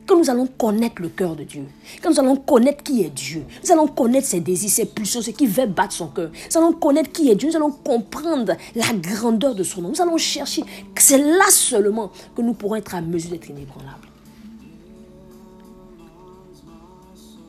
Quand 0.06 0.18
nous 0.18 0.30
allons 0.30 0.46
connaître 0.46 1.00
le 1.00 1.08
cœur 1.08 1.36
de 1.36 1.44
Dieu, 1.44 1.64
quand 2.02 2.10
nous 2.10 2.20
allons 2.20 2.36
connaître 2.36 2.82
qui 2.82 3.02
est 3.02 3.10
Dieu, 3.10 3.44
nous 3.64 3.72
allons 3.72 3.86
connaître 3.86 4.26
ses 4.26 4.40
désirs, 4.40 4.70
ses 4.70 4.86
pulsions, 4.86 5.22
ce 5.22 5.30
qui 5.30 5.46
veut 5.46 5.66
battre 5.66 5.92
son 5.92 6.08
cœur. 6.08 6.30
Nous 6.50 6.58
allons 6.58 6.72
connaître 6.72 7.12
qui 7.12 7.30
est 7.30 7.34
Dieu, 7.34 7.48
nous 7.48 7.56
allons 7.56 7.70
comprendre 7.70 8.54
la 8.74 8.92
grandeur 8.92 9.54
de 9.54 9.62
son 9.62 9.82
nom. 9.82 9.88
Nous 9.90 10.02
allons 10.02 10.18
chercher. 10.18 10.64
C'est 10.98 11.18
là 11.18 11.50
seulement 11.50 12.10
que 12.36 12.42
nous 12.42 12.52
pourrons 12.54 12.76
être 12.76 12.94
à 12.94 13.00
mesure 13.00 13.30
d'être 13.30 13.48
inébranlables. 13.50 14.08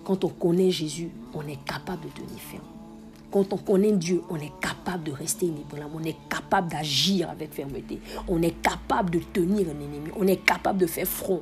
Quand 0.10 0.24
on 0.24 0.30
connaît 0.30 0.72
Jésus, 0.72 1.12
on 1.36 1.42
est 1.42 1.64
capable 1.66 2.02
de 2.06 2.10
tenir 2.10 2.40
ferme. 2.40 2.64
Quand 3.30 3.54
on 3.54 3.58
connaît 3.58 3.92
Dieu, 3.92 4.24
on 4.32 4.38
est 4.38 4.52
capable 4.60 5.04
de 5.04 5.12
rester 5.12 5.46
inébranlable. 5.46 5.92
On 6.02 6.04
est 6.04 6.16
capable 6.28 6.72
d'agir 6.72 7.30
avec 7.30 7.54
fermeté. 7.54 8.00
On 8.28 8.42
est 8.42 8.60
capable 8.60 9.12
de 9.12 9.20
tenir 9.20 9.68
un 9.68 9.80
ennemi. 9.80 10.10
On 10.20 10.26
est 10.26 10.44
capable 10.44 10.80
de 10.80 10.88
faire 10.88 11.06
front. 11.06 11.42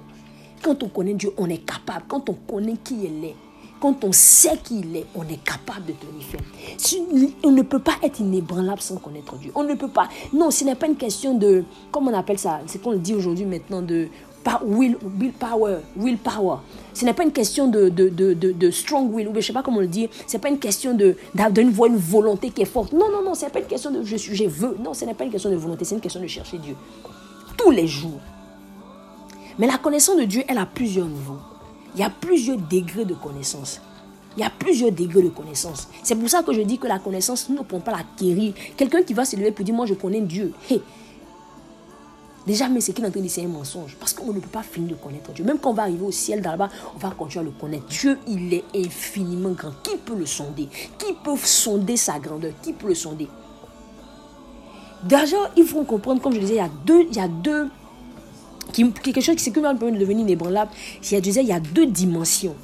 Quand 0.61 0.83
on 0.83 0.89
connaît 0.89 1.13
Dieu, 1.13 1.31
on 1.37 1.49
est 1.49 1.59
capable. 1.65 2.07
Quand 2.09 2.29
on 2.29 2.33
connaît 2.33 2.75
qui 2.83 3.05
il 3.05 3.23
est, 3.23 3.35
quand 3.79 4.03
on 4.03 4.11
sait 4.11 4.57
qui 4.61 4.81
il 4.81 4.97
est, 4.97 5.05
on 5.15 5.23
est 5.23 5.41
capable 5.45 5.85
de 5.85 5.93
tenir 5.93 6.23
ferme. 6.23 7.37
On 7.45 7.51
ne 7.51 7.61
peut 7.61 7.79
pas 7.79 7.95
être 8.03 8.19
inébranlable 8.19 8.81
sans 8.81 8.97
connaître 8.97 9.37
Dieu. 9.37 9.53
On 9.55 9.63
ne 9.63 9.75
peut 9.75 9.87
pas. 9.87 10.09
Non, 10.33 10.51
ce 10.51 10.65
n'est 10.65 10.75
pas 10.75 10.87
une 10.87 10.97
question 10.97 11.37
de, 11.37 11.63
comment 11.89 12.11
on 12.11 12.17
appelle 12.17 12.37
ça, 12.37 12.59
c'est 12.65 12.81
qu'on 12.81 12.91
le 12.91 12.99
dit 12.99 13.15
aujourd'hui 13.15 13.45
maintenant, 13.45 13.81
de 13.81 14.09
will, 14.63 14.97
will 15.19 15.33
power, 15.33 15.79
will 15.95 16.17
power. 16.17 16.59
Ce 16.93 17.05
n'est 17.05 17.13
pas 17.13 17.23
une 17.23 17.31
question 17.31 17.67
de, 17.67 17.89
de, 17.89 18.09
de, 18.09 18.71
strong 18.71 19.13
will, 19.13 19.27
ou 19.27 19.31
je 19.31 19.37
ne 19.37 19.41
sais 19.41 19.53
pas 19.53 19.61
comment 19.61 19.81
le 19.81 19.87
dire. 19.87 20.09
Ce 20.25 20.33
n'est 20.33 20.41
pas 20.41 20.49
une 20.49 20.59
question 20.59 20.93
d'une 20.93 21.15
une 21.35 21.97
volonté 21.97 22.49
qui 22.49 22.61
est 22.61 22.65
forte. 22.65 22.91
Non, 22.93 23.11
non, 23.11 23.23
non, 23.23 23.35
ce 23.35 23.45
n'est 23.45 23.51
pas 23.51 23.59
une 23.59 23.67
question 23.67 23.91
de 23.91 24.03
je, 24.03 24.17
je 24.17 24.43
veux. 24.45 24.77
Non, 24.83 24.93
ce 24.93 25.05
n'est 25.05 25.13
pas 25.13 25.23
une 25.23 25.31
question 25.31 25.49
de 25.49 25.55
volonté, 25.55 25.85
c'est 25.85 25.95
une 25.95 26.01
question 26.01 26.21
de 26.21 26.27
chercher 26.27 26.57
Dieu. 26.57 26.75
Tous 27.57 27.71
les 27.71 27.87
jours. 27.87 28.19
Mais 29.59 29.67
la 29.67 29.77
connaissance 29.77 30.17
de 30.17 30.23
Dieu, 30.23 30.43
elle 30.47 30.57
a 30.57 30.65
plusieurs 30.65 31.07
niveaux. 31.07 31.39
Il 31.95 32.01
y 32.01 32.03
a 32.03 32.09
plusieurs 32.09 32.57
degrés 32.57 33.05
de 33.05 33.15
connaissance. 33.15 33.81
Il 34.37 34.41
y 34.41 34.43
a 34.43 34.51
plusieurs 34.51 34.91
degrés 34.91 35.23
de 35.23 35.29
connaissance. 35.29 35.87
C'est 36.03 36.15
pour 36.15 36.29
ça 36.29 36.43
que 36.43 36.53
je 36.53 36.61
dis 36.61 36.77
que 36.77 36.87
la 36.87 36.99
connaissance, 36.99 37.49
nous 37.49 37.57
ne 37.57 37.61
pouvons 37.63 37.81
pas 37.81 37.91
l'acquérir. 37.91 38.53
Quelqu'un 38.75 39.01
qui 39.01 39.15
va 39.15 39.25
se 39.25 39.35
lever 39.35 39.51
pour 39.51 39.65
dire, 39.65 39.73
moi 39.73 39.87
je 39.87 39.95
connais 39.95 40.21
Dieu. 40.21 40.53
Hey, 40.69 40.81
Déjà, 42.47 42.69
mais 42.69 42.79
ce 42.79 42.91
qu'il 42.91 43.03
est 43.03 43.07
en 43.09 43.11
train 43.11 43.19
de 43.19 43.25
dire, 43.25 43.31
c'est 43.31 43.43
un 43.43 43.49
mensonge. 43.49 43.97
Parce 43.99 44.13
qu'on 44.13 44.31
ne 44.31 44.39
peut 44.39 44.47
pas 44.47 44.63
finir 44.63 44.91
de 44.91 44.95
connaître 44.95 45.33
Dieu. 45.33 45.43
Même 45.43 45.59
quand 45.59 45.71
on 45.71 45.73
va 45.73 45.83
arriver 45.83 46.05
au 46.05 46.13
ciel 46.13 46.41
là-bas, 46.41 46.69
on 46.95 46.97
va 46.97 47.09
continuer 47.09 47.41
à 47.41 47.43
le 47.43 47.51
connaître. 47.51 47.87
Dieu, 47.87 48.17
il 48.25 48.53
est 48.53 48.63
infiniment 48.73 49.51
grand. 49.51 49.73
Qui 49.83 49.97
peut 49.97 50.15
le 50.15 50.25
sonder? 50.25 50.69
Qui 50.97 51.13
peut 51.21 51.35
sonder 51.35 51.97
sa 51.97 52.19
grandeur? 52.19 52.53
Qui 52.63 52.71
peut 52.71 52.87
le 52.87 52.95
sonder? 52.95 53.27
Déjà, 55.03 55.35
il 55.57 55.65
faut 55.65 55.83
comprendre, 55.83 56.21
comme 56.21 56.33
je 56.33 56.39
disais, 56.39 56.53
il 56.53 56.57
y 56.57 56.61
a 56.61 56.69
deux, 56.85 57.01
il 57.11 57.17
y 57.17 57.19
a 57.19 57.27
deux, 57.27 57.67
quelque 58.71 59.19
chose 59.19 59.35
qui 59.35 59.49
va 59.49 59.73
nous 59.73 59.79
permettre 59.79 59.97
de 59.97 59.99
devenir 59.99 60.25
inébranlable. 60.25 60.71
Je 61.01 61.17
disais, 61.17 61.41
il 61.41 61.49
y 61.49 61.51
a 61.51 61.59
deux 61.59 61.87
dimensions 61.87 62.55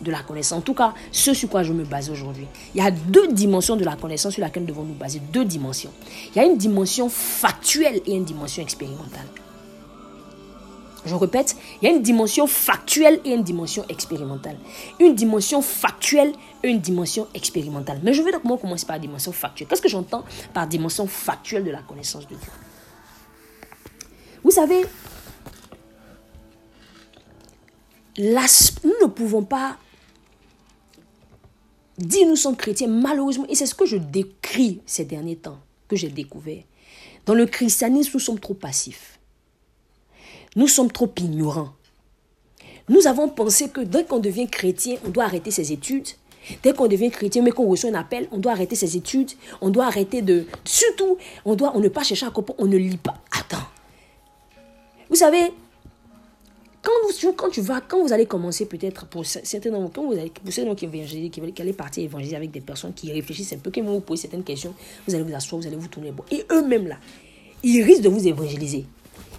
de 0.00 0.10
la 0.10 0.20
connaissance. 0.20 0.58
En 0.58 0.62
tout 0.62 0.74
cas, 0.74 0.94
ce 1.12 1.34
sur 1.34 1.48
quoi 1.48 1.62
je 1.62 1.72
me 1.72 1.84
base 1.84 2.10
aujourd'hui. 2.10 2.46
Il 2.74 2.82
y 2.82 2.86
a 2.86 2.90
deux 2.90 3.28
dimensions 3.28 3.76
de 3.76 3.84
la 3.84 3.96
connaissance 3.96 4.34
sur 4.34 4.42
laquelle 4.42 4.62
nous 4.64 4.68
devons 4.68 4.84
nous 4.84 4.94
baser. 4.94 5.20
Deux 5.32 5.44
dimensions. 5.44 5.92
Il 6.34 6.36
y 6.36 6.40
a 6.40 6.44
une 6.44 6.56
dimension 6.56 7.08
factuelle 7.08 8.00
et 8.06 8.14
une 8.14 8.24
dimension 8.24 8.62
expérimentale. 8.62 9.26
Je 11.06 11.14
répète, 11.14 11.56
il 11.80 11.88
y 11.88 11.92
a 11.92 11.94
une 11.94 12.02
dimension 12.02 12.48
factuelle 12.48 13.20
et 13.24 13.30
une 13.30 13.44
dimension 13.44 13.84
expérimentale. 13.88 14.56
Une 14.98 15.14
dimension 15.14 15.62
factuelle 15.62 16.32
et 16.64 16.68
une 16.68 16.80
dimension 16.80 17.28
expérimentale. 17.32 18.00
Mais 18.02 18.12
je 18.12 18.22
vais 18.22 18.32
d'abord 18.32 18.60
commencer 18.60 18.86
par 18.86 18.96
la 18.96 19.00
dimension 19.00 19.30
factuelle. 19.30 19.68
Qu'est-ce 19.68 19.82
que 19.82 19.88
j'entends 19.88 20.24
par 20.52 20.66
dimension 20.66 21.06
factuelle 21.06 21.62
de 21.62 21.70
la 21.70 21.82
connaissance 21.82 22.24
de 22.24 22.34
Dieu? 22.34 22.50
Vous 24.42 24.50
savez, 24.50 24.84
nous 28.18 28.94
ne 29.02 29.06
pouvons 29.06 29.44
pas 29.44 29.76
dire 31.98 32.26
nous 32.28 32.36
sommes 32.36 32.56
chrétiens, 32.56 32.88
malheureusement, 32.88 33.46
et 33.48 33.54
c'est 33.54 33.66
ce 33.66 33.74
que 33.74 33.86
je 33.86 33.96
décris 33.96 34.80
ces 34.86 35.04
derniers 35.04 35.36
temps, 35.36 35.58
que 35.88 35.96
j'ai 35.96 36.08
découvert. 36.08 36.62
Dans 37.24 37.34
le 37.34 37.46
christianisme, 37.46 38.12
nous 38.14 38.20
sommes 38.20 38.38
trop 38.38 38.54
passifs. 38.54 39.18
Nous 40.54 40.68
sommes 40.68 40.90
trop 40.90 41.12
ignorants. 41.18 41.72
Nous 42.88 43.06
avons 43.06 43.28
pensé 43.28 43.68
que 43.68 43.80
dès 43.80 44.04
qu'on 44.04 44.20
devient 44.20 44.48
chrétien, 44.48 44.96
on 45.04 45.10
doit 45.10 45.24
arrêter 45.24 45.50
ses 45.50 45.72
études. 45.72 46.08
Dès 46.62 46.72
qu'on 46.72 46.86
devient 46.86 47.10
chrétien, 47.10 47.42
mais 47.42 47.50
qu'on 47.50 47.66
reçoit 47.66 47.90
un 47.90 47.94
appel, 47.94 48.28
on 48.30 48.38
doit 48.38 48.52
arrêter 48.52 48.76
ses 48.76 48.96
études. 48.96 49.32
On 49.60 49.70
doit 49.70 49.86
arrêter 49.86 50.22
de... 50.22 50.46
Surtout, 50.64 51.18
on 51.44 51.56
doit 51.56 51.72
on 51.74 51.80
ne 51.80 51.88
pas 51.88 52.04
chercher 52.04 52.26
à 52.26 52.30
comprendre, 52.30 52.60
on 52.62 52.66
ne 52.66 52.76
lit 52.76 52.96
pas. 52.96 53.20
Attends. 53.32 53.66
Vous 55.10 55.16
savez, 55.16 55.52
quand, 56.86 56.92
vous, 57.02 57.32
quand 57.32 57.48
tu 57.48 57.60
vas, 57.62 57.80
quand 57.80 58.00
vous 58.00 58.12
allez 58.12 58.26
commencer 58.26 58.66
peut-être 58.66 59.06
pour 59.06 59.26
certains 59.26 59.72
quand 59.92 60.06
vous 60.06 60.12
allez, 60.12 60.30
pour 60.30 60.52
ceux 60.52 60.72
qui, 60.76 60.88
qui, 60.88 61.30
qui 61.30 61.62
allaient 61.62 61.72
partir 61.72 62.04
évangéliser 62.04 62.36
avec 62.36 62.52
des 62.52 62.60
personnes 62.60 62.94
qui 62.94 63.12
réfléchissent 63.12 63.54
un 63.54 63.58
peu, 63.58 63.72
qui 63.72 63.80
vont 63.80 63.94
vous 63.94 64.00
poser 64.00 64.22
certaines 64.22 64.44
questions, 64.44 64.72
vous 65.08 65.14
allez 65.16 65.24
vous 65.24 65.34
asseoir, 65.34 65.60
vous 65.60 65.66
allez 65.66 65.76
vous 65.76 65.88
tourner. 65.88 66.12
Et 66.30 66.44
eux-mêmes 66.52 66.86
là, 66.86 66.96
ils 67.64 67.82
risquent 67.82 68.02
de 68.02 68.08
vous 68.08 68.28
évangéliser. 68.28 68.86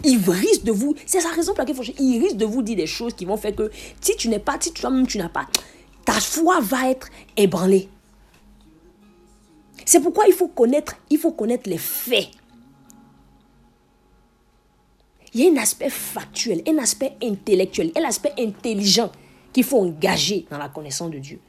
Ils 0.03 0.19
risquent 0.29 0.65
de 0.65 0.73
vous, 0.73 0.93
c'est 1.05 1.21
sa 1.21 1.29
raison 1.29 1.53
pour 1.53 1.63
laquelle 1.63 1.77
ils 1.97 2.21
risquent 2.21 2.35
de 2.35 2.45
vous 2.45 2.61
dire 2.61 2.75
des 2.75 2.85
choses 2.85 3.13
qui 3.13 3.23
vont 3.23 3.37
faire 3.37 3.55
que 3.55 3.71
si 4.01 4.17
tu 4.17 4.27
n'es 4.27 4.39
pas, 4.39 4.57
si 4.59 4.73
toi-même 4.73 5.07
tu 5.07 5.17
n'as 5.17 5.29
pas, 5.29 5.47
ta 6.03 6.19
foi 6.19 6.59
va 6.59 6.89
être 6.89 7.07
ébranlée. 7.37 7.87
C'est 9.85 10.01
pourquoi 10.01 10.25
il 10.27 10.33
faut 10.33 10.49
connaître, 10.49 10.95
il 11.09 11.17
faut 11.17 11.31
connaître 11.31 11.69
les 11.69 11.77
faits. 11.77 12.27
Il 15.37 15.43
y 15.43 15.47
a 15.47 15.51
un 15.51 15.61
aspect 15.61 15.91
factuel, 15.91 16.63
un 16.67 16.79
aspect 16.79 17.15
intellectuel, 17.21 17.91
un 17.95 18.05
aspect 18.05 18.33
intelligent 18.39 19.11
qu'il 19.53 19.63
faut 19.63 19.81
engager 19.81 20.47
dans 20.49 20.57
la 20.57 20.67
connaissance 20.67 21.11
de 21.11 21.19
Dieu. 21.19 21.39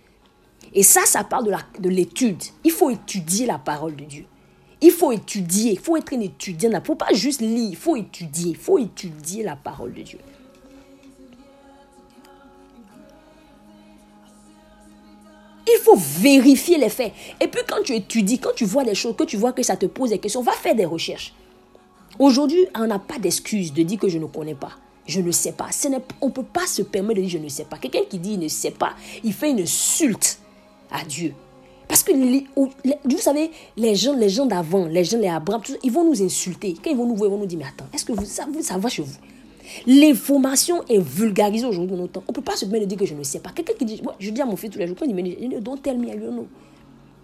Et 0.74 0.82
ça, 0.82 1.06
ça 1.06 1.24
parle 1.24 1.50
de 1.78 1.88
l'étude. 1.88 2.42
il 2.64 2.70
faut 2.70 2.90
étudier 2.90 3.46
la 3.46 3.56
parole 3.56 3.96
de 3.96 4.04
Dieu. 4.04 4.26
Il 4.82 4.90
faut 4.90 5.10
étudier, 5.10 5.72
il 5.72 5.78
faut 5.78 5.96
être 5.96 6.12
un 6.12 6.20
étudiant. 6.20 6.68
Il 6.68 6.74
ne 6.74 6.84
faut 6.84 6.96
pas 6.96 7.14
juste 7.14 7.40
lire, 7.40 7.70
il 7.70 7.76
faut 7.76 7.96
étudier, 7.96 8.50
il 8.50 8.56
faut 8.56 8.76
étudier 8.76 9.42
la 9.42 9.56
parole 9.56 9.94
de 9.94 10.02
Dieu. 10.02 10.18
Il 15.66 15.80
faut 15.82 15.96
vérifier 15.96 16.76
les 16.76 16.90
faits. 16.90 17.14
Et 17.40 17.48
puis 17.48 17.62
quand 17.66 17.82
tu 17.82 17.94
étudies, 17.94 18.38
quand 18.38 18.54
tu 18.54 18.66
vois 18.66 18.84
les 18.84 18.94
choses, 18.94 19.16
que 19.16 19.24
tu 19.24 19.38
vois 19.38 19.54
que 19.54 19.62
ça 19.62 19.78
te 19.78 19.86
pose 19.86 20.10
des 20.10 20.18
questions, 20.18 20.42
va 20.42 20.52
faire 20.52 20.74
des 20.74 20.84
recherches. 20.84 21.32
Aujourd'hui, 22.18 22.66
on 22.76 22.86
n'a 22.86 22.98
pas 22.98 23.18
d'excuse 23.18 23.72
de 23.72 23.82
dire 23.82 23.98
que 23.98 24.08
je 24.08 24.18
ne 24.18 24.26
connais 24.26 24.54
pas. 24.54 24.72
Je 25.06 25.20
ne 25.20 25.30
sais 25.30 25.52
pas. 25.52 25.68
on 26.20 26.26
ne 26.26 26.32
peut 26.32 26.42
pas 26.42 26.66
se 26.66 26.82
permettre 26.82 27.20
de 27.20 27.26
dire 27.26 27.30
je 27.30 27.44
ne 27.44 27.48
sais 27.48 27.64
pas. 27.64 27.78
Quelqu'un 27.78 28.04
qui 28.08 28.18
dit 28.18 28.32
il 28.32 28.40
ne 28.40 28.48
sait 28.48 28.72
pas, 28.72 28.94
il 29.24 29.32
fait 29.32 29.50
une 29.50 29.60
insulte 29.60 30.38
à 30.90 31.04
Dieu. 31.04 31.34
Parce 31.88 32.02
que, 32.02 32.12
vous 32.12 33.18
savez, 33.18 33.50
les 33.76 33.94
gens, 33.94 34.14
les 34.14 34.28
gens 34.28 34.44
d'avant, 34.44 34.84
les 34.84 35.04
gens, 35.04 35.18
les 35.18 35.28
Abraham, 35.28 35.62
ils 35.82 35.90
vont 35.90 36.04
nous 36.04 36.22
insulter. 36.22 36.74
Quand 36.84 36.90
ils 36.90 36.96
vont 36.96 37.06
nous 37.06 37.16
voir, 37.16 37.30
ils 37.30 37.32
vont 37.32 37.38
nous 37.38 37.46
dire, 37.46 37.58
mais 37.58 37.64
attends, 37.64 37.86
est-ce 37.94 38.04
que 38.04 38.12
vous, 38.12 38.26
ça, 38.26 38.46
ça 38.60 38.76
va 38.76 38.90
chez 38.90 39.02
vous? 39.02 39.16
L'information 39.86 40.82
est 40.86 40.98
vulgarisée 40.98 41.66
aujourd'hui 41.66 41.96
dans 41.96 42.02
notre 42.02 42.12
temps. 42.14 42.24
On 42.28 42.32
ne 42.32 42.34
peut 42.34 42.42
pas 42.42 42.56
se 42.56 42.66
permettre 42.66 42.84
de 42.84 42.88
dire 42.90 42.98
que 42.98 43.06
je 43.06 43.14
ne 43.14 43.22
sais 43.22 43.40
pas. 43.40 43.50
Quelqu'un 43.50 43.72
qui 43.72 43.86
dit, 43.86 44.02
je 44.18 44.30
dis 44.30 44.40
à 44.42 44.46
mon 44.46 44.56
fils 44.56 44.70
tous 44.70 44.78
les 44.78 44.86
jours, 44.86 44.96
quand 44.98 45.06
il 45.06 45.14
me 45.14 45.22
dit, 45.22 45.36
don't 45.62 45.80
tell 45.80 45.98
me 45.98 46.08
I 46.08 46.18
don't 46.18 46.32
know. 46.32 46.46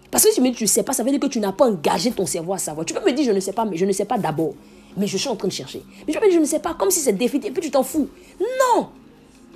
Parce 0.09 0.23
que 0.23 0.29
si 0.31 0.35
tu 0.35 0.41
me 0.41 0.49
dis, 0.49 0.55
tu 0.55 0.63
ne 0.63 0.67
sais 0.69 0.83
pas, 0.83 0.93
ça 0.93 1.03
veut 1.03 1.11
dire 1.11 1.19
que 1.19 1.27
tu 1.27 1.39
n'as 1.39 1.51
pas 1.51 1.65
engagé 1.65 2.11
ton 2.11 2.25
cerveau 2.25 2.53
à 2.53 2.57
savoir. 2.57 2.85
Tu 2.85 2.93
peux 2.93 3.05
me 3.05 3.11
dire, 3.11 3.25
je 3.25 3.31
ne 3.31 3.39
sais 3.39 3.53
pas, 3.53 3.65
mais 3.65 3.77
je 3.77 3.85
ne 3.85 3.91
sais 3.91 4.05
pas 4.05 4.17
d'abord. 4.17 4.53
Mais 4.97 5.07
je 5.07 5.17
suis 5.17 5.29
en 5.29 5.35
train 5.35 5.47
de 5.47 5.53
chercher. 5.53 5.83
Mais 6.07 6.13
je 6.13 6.39
ne 6.39 6.45
sais 6.45 6.59
pas, 6.59 6.73
comme 6.73 6.91
si 6.91 6.99
c'est 6.99 7.13
défini, 7.13 7.47
et 7.47 7.51
puis 7.51 7.61
tu 7.61 7.71
t'en 7.71 7.83
fous. 7.83 8.07
Non 8.39 8.89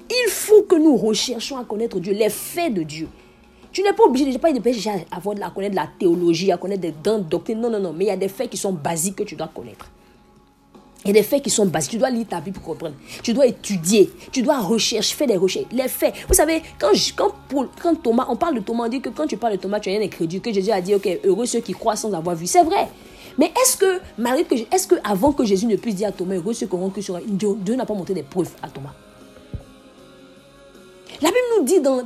Il 0.09 0.29
faut 0.29 0.63
que 0.63 0.75
nous 0.75 0.97
recherchions 0.97 1.57
à 1.57 1.63
connaître 1.63 1.99
Dieu, 1.99 2.13
les 2.13 2.29
faits 2.29 2.73
de 2.73 2.83
Dieu. 2.83 3.07
Tu 3.71 3.83
n'es 3.83 3.93
pas 3.93 4.03
obligé 4.03 4.31
de 4.31 4.37
pas 4.37 4.51
chercher 4.73 5.05
à 5.11 5.19
de 5.19 5.39
la 5.39 5.51
connaître 5.51 5.71
de 5.71 5.75
la 5.75 5.89
théologie, 5.99 6.51
à 6.51 6.57
connaître 6.57 6.81
des 6.81 6.93
doctrines. 7.29 7.59
Non, 7.59 7.69
non, 7.69 7.79
non. 7.79 7.93
Mais 7.93 8.05
il 8.05 8.07
y 8.07 8.11
a 8.11 8.17
des 8.17 8.27
faits 8.27 8.49
qui 8.49 8.57
sont 8.57 8.73
basiques 8.73 9.17
que 9.17 9.23
tu 9.23 9.35
dois 9.35 9.47
connaître. 9.47 9.89
Il 11.05 11.09
y 11.09 11.11
a 11.11 11.13
des 11.13 11.23
faits 11.23 11.43
qui 11.43 11.49
sont 11.49 11.65
basiques. 11.65 11.91
Tu 11.91 11.97
dois 11.97 12.09
lire 12.09 12.25
ta 12.27 12.41
Bible 12.41 12.57
pour 12.57 12.63
comprendre. 12.73 12.95
Tu 13.23 13.31
dois 13.31 13.45
étudier. 13.45 14.09
Tu 14.31 14.41
dois 14.41 14.59
rechercher, 14.59 15.15
faire 15.15 15.27
des 15.27 15.37
recherches. 15.37 15.67
Les 15.71 15.87
faits. 15.87 16.13
Vous 16.27 16.33
savez, 16.33 16.61
quand, 16.77 16.91
quand, 17.15 17.31
quand 17.81 17.95
Thomas, 18.01 18.25
on 18.27 18.35
parle 18.35 18.55
de 18.55 18.59
Thomas, 18.59 18.85
on 18.85 18.89
dit 18.89 18.99
que 18.99 19.09
quand 19.09 19.27
tu 19.27 19.37
parles 19.37 19.53
de 19.53 19.61
Thomas, 19.61 19.79
tu 19.79 19.89
as 19.89 19.93
un 19.93 20.01
incrédule, 20.01 20.41
que 20.41 20.51
Jésus 20.51 20.71
a 20.71 20.81
dit, 20.81 20.95
ok, 20.95 21.19
heureux 21.23 21.45
ceux 21.45 21.61
qui 21.61 21.73
croient 21.73 21.95
sans 21.95 22.11
avoir 22.13 22.35
vu. 22.35 22.47
C'est 22.47 22.63
vrai. 22.63 22.89
Mais 23.39 23.53
est-ce 23.63 23.77
que, 23.77 24.01
malgré 24.17 24.43
que, 24.43 24.75
est-ce 24.75 24.85
que 24.85 24.95
avant 25.01 25.31
que 25.31 25.45
Jésus 25.45 25.65
ne 25.65 25.77
puisse 25.77 25.95
dire 25.95 26.09
à 26.09 26.11
Thomas, 26.11 26.35
heureux 26.35 26.53
ceux 26.53 26.67
qui 26.67 26.75
auront 26.75 26.89
cru 26.89 27.01
sur 27.01 27.17
Dieu, 27.25 27.55
Dieu 27.61 27.75
n'a 27.75 27.85
pas 27.85 27.93
montré 27.93 28.13
des 28.13 28.21
preuves 28.21 28.51
à 28.61 28.67
Thomas? 28.67 28.93
La 31.21 31.29
Bible 31.29 31.39
nous 31.57 31.63
dit 31.63 31.79
dans, 31.79 32.03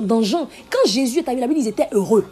dans, 0.00 0.22
Jean, 0.22 0.48
quand 0.70 0.88
Jésus 0.88 1.18
est 1.18 1.28
arrivé, 1.28 1.42
la 1.42 1.46
Bible, 1.46 1.60
ils 1.60 1.68
étaient 1.68 1.88
heureux. 1.92 2.24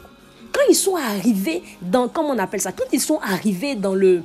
Quand 0.51 0.62
ils 0.70 0.75
sont 0.75 0.97
arrivés 0.97 1.62
dans, 1.83 2.09
comment 2.09 2.31
on 2.31 2.38
appelle 2.38 2.61
ça, 2.61 2.73
quand 2.73 2.85
ils 2.90 3.01
sont 3.01 3.18
arrivés 3.20 3.75
dans 3.75 3.94
le, 3.94 4.23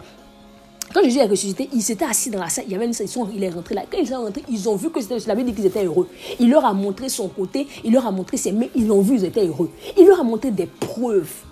quand 0.93 1.03
Jésus 1.03 1.19
est 1.19 1.25
ressuscité, 1.25 1.67
il 1.73 1.81
s'était 1.81 2.05
assis 2.05 2.29
dans 2.29 2.39
la 2.39 2.47
salle. 2.47 2.63
Il 2.65 2.71
y 2.71 2.75
avait 2.75 2.85
une 2.85 2.93
salle, 2.93 3.07
il 3.35 3.43
est 3.43 3.49
rentré 3.49 3.75
là. 3.75 3.83
Quand 3.91 3.97
ils 3.97 4.07
sont 4.07 4.23
rentrés, 4.23 4.43
ils 4.49 4.69
ont 4.69 4.77
vu 4.77 4.89
que 4.89 5.01
c'était 5.01 5.17
la 5.27 5.35
Bible 5.35 5.49
dit 5.49 5.55
qu'ils 5.55 5.65
étaient 5.65 5.83
heureux. 5.83 6.07
Il 6.39 6.49
leur 6.49 6.63
a 6.63 6.71
montré 6.71 7.09
son 7.09 7.27
côté, 7.27 7.67
il 7.83 7.91
leur 7.91 8.07
a 8.07 8.11
montré 8.11 8.37
ses 8.37 8.53
mains, 8.53 8.67
ils 8.73 8.87
l'ont 8.87 9.01
vu, 9.01 9.15
ils 9.15 9.25
étaient 9.25 9.45
heureux. 9.45 9.69
Il 9.97 10.07
leur 10.07 10.21
a 10.21 10.23
montré 10.23 10.49
des 10.49 10.65
preuves. 10.65 11.48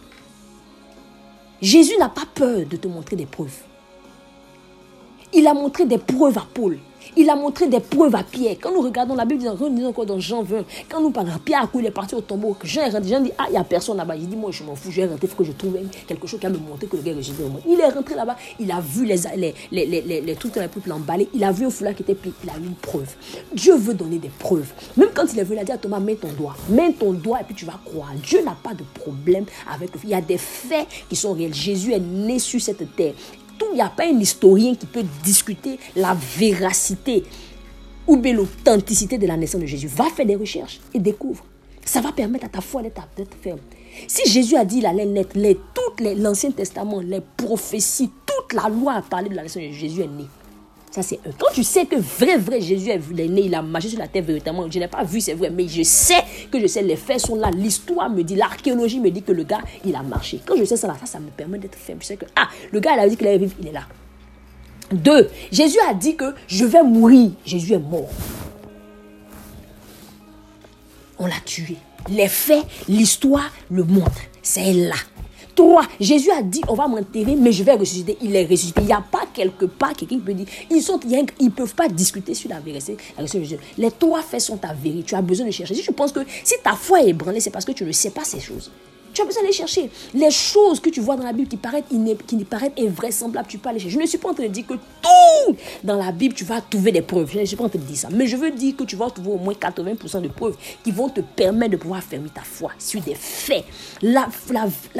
Jésus 1.62 1.98
n'a 1.98 2.10
pas 2.10 2.28
peur 2.34 2.66
de 2.70 2.78
te 2.78 2.88
montrer 2.88 3.16
des 3.16 3.26
preuves. 3.26 3.62
Il 5.34 5.48
a 5.48 5.54
montré 5.54 5.86
des 5.86 5.98
preuves 5.98 6.38
à 6.38 6.46
Paul. 6.54 6.78
Il 7.20 7.28
a 7.32 7.36
montré 7.36 7.68
des 7.68 7.80
preuves 7.80 8.14
à 8.14 8.22
Pierre. 8.22 8.58
Quand 8.62 8.72
nous 8.72 8.82
regardons 8.82 9.16
la 9.16 9.26
Bible, 9.26 9.44
nous 9.44 9.70
disons 9.70 9.90
encore 9.90 10.06
dans 10.06 10.20
Jean 10.20 10.44
20, 10.44 10.64
quand 10.88 11.02
nous 11.02 11.10
parlons, 11.10 11.32
Pierre, 11.44 11.68
il 11.74 11.86
est 11.88 11.92
parti 11.92 12.14
au 12.14 12.22
tombeau, 12.22 12.56
Jean 12.64 12.84
est 12.84 12.90
rentré, 12.90 13.10
Jean 13.10 13.22
dit, 13.22 13.32
ah, 13.40 13.46
il 13.48 13.54
n'y 13.54 13.58
a 13.58 13.64
personne 13.64 13.98
là-bas. 13.98 14.16
Il 14.16 14.30
dit, 14.30 14.36
moi, 14.36 14.52
je 14.52 14.64
m'en 14.64 14.76
fous, 14.76 14.92
je 14.92 15.02
vais 15.02 15.08
rentrer, 15.08 15.26
il 15.26 15.30
faut 15.30 15.38
que 15.38 15.44
je 15.44 15.52
trouve 15.54 15.78
quelque 16.08 16.28
chose 16.28 16.40
qui 16.40 16.46
va 16.46 16.52
me 16.52 16.60
montrer 16.60 16.86
que 16.86 16.96
le 16.96 17.02
gars 17.02 17.14
est 17.14 17.24
Jésus. 17.24 17.42
Il 17.68 17.80
est 17.80 17.90
rentré 17.90 18.14
là-bas, 18.14 18.36
il 18.60 18.72
a 18.72 18.80
vu 18.80 19.06
les, 19.06 19.16
les, 19.36 19.56
les, 19.72 20.02
les, 20.02 20.22
les 20.22 20.36
trucs 20.36 20.54
qu'on 20.54 20.62
a 20.62 20.68
pu 20.68 20.80
l'emballer, 20.86 21.28
il 21.34 21.44
a 21.44 21.52
vu 21.52 21.66
un 21.66 21.72
foulard 21.72 21.96
qui 21.96 22.04
était 22.04 22.14
plié, 22.14 22.34
il 22.44 22.50
a 22.52 22.54
eu 22.54 22.68
une 22.68 22.76
preuve. 22.76 23.16
Dieu 23.52 23.76
veut 23.76 23.96
donner 23.96 24.20
des 24.20 24.30
preuves. 24.30 24.72
Même 24.96 25.10
quand 25.12 25.26
il 25.34 25.40
est 25.40 25.44
venu, 25.44 25.58
il 25.58 25.62
a 25.62 25.64
dit 25.64 25.72
à 25.72 25.78
Thomas, 25.78 26.00
mets 26.00 26.16
ton 26.16 26.32
doigt, 26.34 26.56
mets 26.70 26.94
ton 26.94 27.14
doigt 27.14 27.42
et 27.42 27.44
puis 27.46 27.56
tu 27.56 27.66
vas 27.66 27.80
croire. 27.84 28.12
Dieu 28.24 28.44
n'a 28.44 28.56
pas 28.62 28.76
de 28.76 28.84
problème 28.94 29.46
avec 29.74 29.94
le 29.96 30.00
Il 30.04 30.10
y 30.12 30.14
a 30.14 30.22
des 30.22 30.38
faits 30.38 30.88
qui 31.10 31.16
sont 31.16 31.34
réels. 31.34 31.54
Jésus 31.54 31.94
est 31.94 32.00
né 32.00 32.38
sur 32.38 32.62
cette 32.62 32.96
terre. 32.96 33.14
Tout, 33.58 33.68
il 33.72 33.76
n'y 33.76 33.82
a 33.82 33.90
pas 33.90 34.06
un 34.06 34.20
historien 34.20 34.76
qui 34.76 34.86
peut 34.86 35.06
discuter 35.24 35.80
la 35.96 36.16
véracité 36.38 37.24
ou 38.06 38.18
bien 38.18 38.34
l'authenticité 38.34 39.18
de 39.18 39.28
la 39.28 39.36
naissance 39.36 39.62
de 39.62 39.66
Jésus. 39.66 39.88
Va 39.88 40.06
faire 40.06 40.26
des 40.26 40.36
recherches 40.36 40.80
et 40.94 41.00
découvre. 41.00 41.44
Ça 41.84 42.02
va 42.02 42.12
permettre 42.12 42.46
à 42.46 42.50
ta 42.50 42.62
foi 42.62 42.82
d'être 42.82 43.02
ferme. 43.42 43.60
Si 44.08 44.30
Jésus 44.30 44.56
a 44.56 44.66
dit 44.66 44.80
il 44.80 44.86
allait 44.86 45.06
naître, 45.06 45.38
l'Ancien 46.00 46.52
Testament, 46.52 47.00
les 47.00 47.22
prophéties, 47.22 48.12
toute 48.26 48.54
la 48.54 48.70
loi 48.70 48.94
a 48.94 49.02
parlé 49.02 49.30
de 49.30 49.36
la 49.36 49.44
naissance 49.44 49.64
de 49.64 49.72
Jésus 49.72 50.02
est 50.02 50.08
né. 50.08 50.26
Ça, 50.90 51.04
c'est 51.04 51.20
un. 51.28 51.32
Quand 51.38 51.52
tu 51.54 51.64
sais 51.64 51.86
que 51.86 51.96
vrai, 51.98 52.38
vrai, 52.38 52.62
Jésus 52.62 52.90
est 52.90 53.28
né, 53.28 53.42
il 53.42 53.56
a 53.56 53.62
marché 53.62 53.90
sur 53.90 54.00
la 54.00 54.08
terre 54.08 54.24
véritablement. 54.24 54.70
Je 54.70 54.80
n'ai 54.80 54.88
pas 54.88 55.04
vu, 55.04 55.20
c'est 55.20 55.34
vrai, 55.34 55.50
mais 55.50 55.68
je 55.68 55.84
sais 55.84 56.24
que 56.50 56.60
je 56.60 56.68
sais, 56.68 56.82
les 56.82 56.96
faits 56.96 57.20
sont 57.20 57.36
là. 57.36 57.52
L'histoire 57.52 58.10
me 58.10 58.24
dit, 58.24 58.36
l'archéologie 58.36 59.00
me 59.00 59.10
dit 59.10 59.22
que 59.22 59.32
le 59.34 59.44
gars, 59.44 59.62
il 59.86 59.96
a 59.96 60.02
marché. 60.02 60.40
Quand 60.46 60.56
je 60.56 60.64
sais 60.64 60.78
ça, 60.78 60.88
ça, 61.00 61.06
ça 61.06 61.20
me 61.20 61.30
permet 61.30 61.60
d'être 61.60 61.76
ferme. 61.76 62.00
Je 62.02 62.08
sais 62.08 62.18
que, 62.18 62.26
ah, 62.36 62.48
le 62.72 62.80
gars, 62.80 62.94
il 62.96 63.00
a 63.00 63.10
dit 63.10 63.18
qu'il 63.18 63.28
allait 63.28 63.38
vivre, 63.38 63.54
il 63.60 63.68
est 63.68 63.74
là. 63.74 63.84
Deux, 64.92 65.30
Jésus 65.52 65.80
a 65.90 65.94
dit 65.94 66.16
que 66.16 66.34
je 66.48 66.66
vais 66.66 66.84
mourir. 66.84 67.32
Jésus 67.46 67.74
est 67.74 67.80
mort. 67.80 68.10
On 71.20 71.26
l'a 71.26 71.40
tué. 71.46 71.76
Les 72.10 72.30
faits, 72.30 72.66
l'histoire 72.88 73.52
le 73.70 73.84
montre. 73.84 74.22
C'est 74.42 74.72
là. 74.72 74.96
Trois, 75.56 75.84
Jésus 76.00 76.30
a 76.32 76.42
dit, 76.42 76.62
on 76.68 76.76
va 76.76 76.88
m'enterrer, 76.88 77.36
mais 77.36 77.52
je 77.52 77.64
vais 77.64 77.74
ressusciter. 77.74 78.18
Il 78.22 78.36
est 78.36 78.46
ressuscité. 78.46 78.82
Il 78.82 78.88
n'y 78.88 78.94
a 78.94 79.02
pas 79.02 79.17
quelque 79.38 79.66
part 79.66 79.94
quelqu'un 79.94 80.20
peut 80.20 80.34
dire, 80.34 80.48
ils 80.70 80.82
sont, 80.82 81.00
ils 81.40 81.52
peuvent 81.52 81.76
pas 81.76 81.88
discuter 81.88 82.34
sur 82.34 82.50
la 82.50 82.60
vérité. 82.60 82.98
Les 83.78 83.92
trois 83.92 84.22
faits 84.22 84.42
sont 84.42 84.60
avérés. 84.66 85.04
Tu 85.06 85.16
as 85.16 85.22
besoin 85.22 85.46
de 85.46 85.52
chercher. 85.52 85.76
Si 85.76 85.84
tu 85.84 85.94
penses 85.94 86.12
que 86.12 86.22
si 86.44 86.56
ta 86.64 86.74
foi 86.74 87.04
est 87.04 87.10
ébranlée, 87.10 87.40
c'est 87.40 87.52
parce 87.52 87.66
que 87.66 87.72
tu 87.72 87.84
ne 87.86 87.92
sais 87.92 88.10
pas 88.10 88.24
ces 88.24 88.40
choses. 88.40 88.72
Tu 89.18 89.24
as 89.24 89.26
besoin 89.26 89.42
d'aller 89.42 89.54
chercher. 89.54 89.90
Les 90.14 90.30
choses 90.30 90.80
que 90.80 90.92
tu 90.92 91.00
vois 91.00 91.16
dans 91.16 91.24
la 91.24 91.34
Bible 91.34 91.48
qui 91.50 91.58
paraissent, 91.58 91.86
qui 92.28 92.46
paraissent 92.46 92.70
invraisemblables, 92.78 93.48
tu 93.48 93.58
peux 93.58 93.68
aller 93.68 93.80
chercher. 93.80 93.96
Je 93.96 94.00
ne 94.00 94.06
suis 94.06 94.20
pas 94.20 94.30
en 94.30 94.36
train 94.36 94.44
de 94.44 94.50
dire 94.50 94.68
que 94.68 94.76
tout 94.76 95.56
dans 95.84 95.96
la 95.98 96.12
Bible, 96.12 96.36
tu 96.36 96.44
vas 96.44 96.62
trouver 96.62 96.92
des 96.92 97.02
preuves. 97.02 97.32
Je 97.34 97.40
ne 97.40 97.46
suis 97.46 97.56
pas 97.56 97.64
en 97.64 97.70
train 97.70 97.80
de 97.80 97.84
dire 97.84 97.98
ça. 97.98 98.10
Mais 98.12 98.28
je 98.28 98.38
veux 98.38 98.52
dire 98.52 98.76
que 98.76 98.84
tu 98.84 98.96
vas 98.96 99.10
trouver 99.10 99.32
au 99.32 99.40
moins 99.40 99.56
80% 99.56 100.22
de 100.22 100.28
preuves 100.28 100.56
qui 100.84 100.92
vont 100.92 101.10
te 101.10 101.22
permettre 101.22 101.72
de 101.72 101.78
pouvoir 101.78 102.04
fermer 102.04 102.30
ta 102.30 102.42
foi 102.42 102.70
sur 102.78 103.02
des 103.02 103.16
faits. 103.16 103.66
La, 104.04 104.28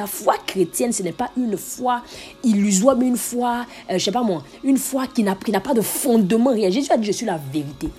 foi 0.08 0.34
chrétienne, 0.48 0.92
ce 0.92 1.04
n'est 1.04 1.12
pas 1.12 1.30
une 1.38 1.56
foi 1.56 2.02
illusoire, 2.44 2.98
mais 2.98 3.06
une 3.06 3.18
foi, 3.18 3.68
euh, 3.92 4.00
je 4.00 4.04
sais 4.04 4.12
pas 4.12 4.24
moi, 4.24 4.44
une 4.64 4.80
foi 4.80 5.06
qui 5.06 5.22
n'a 5.22 5.36
pas 5.36 5.76
de 5.76 5.82
fondement 5.82 6.54
réel. 6.54 6.72
Jésus 6.72 6.92
a 6.92 6.98
dit, 6.98 7.06
je 7.06 7.12
suis 7.12 7.28
la 7.28 7.40
vérité. 7.54 7.90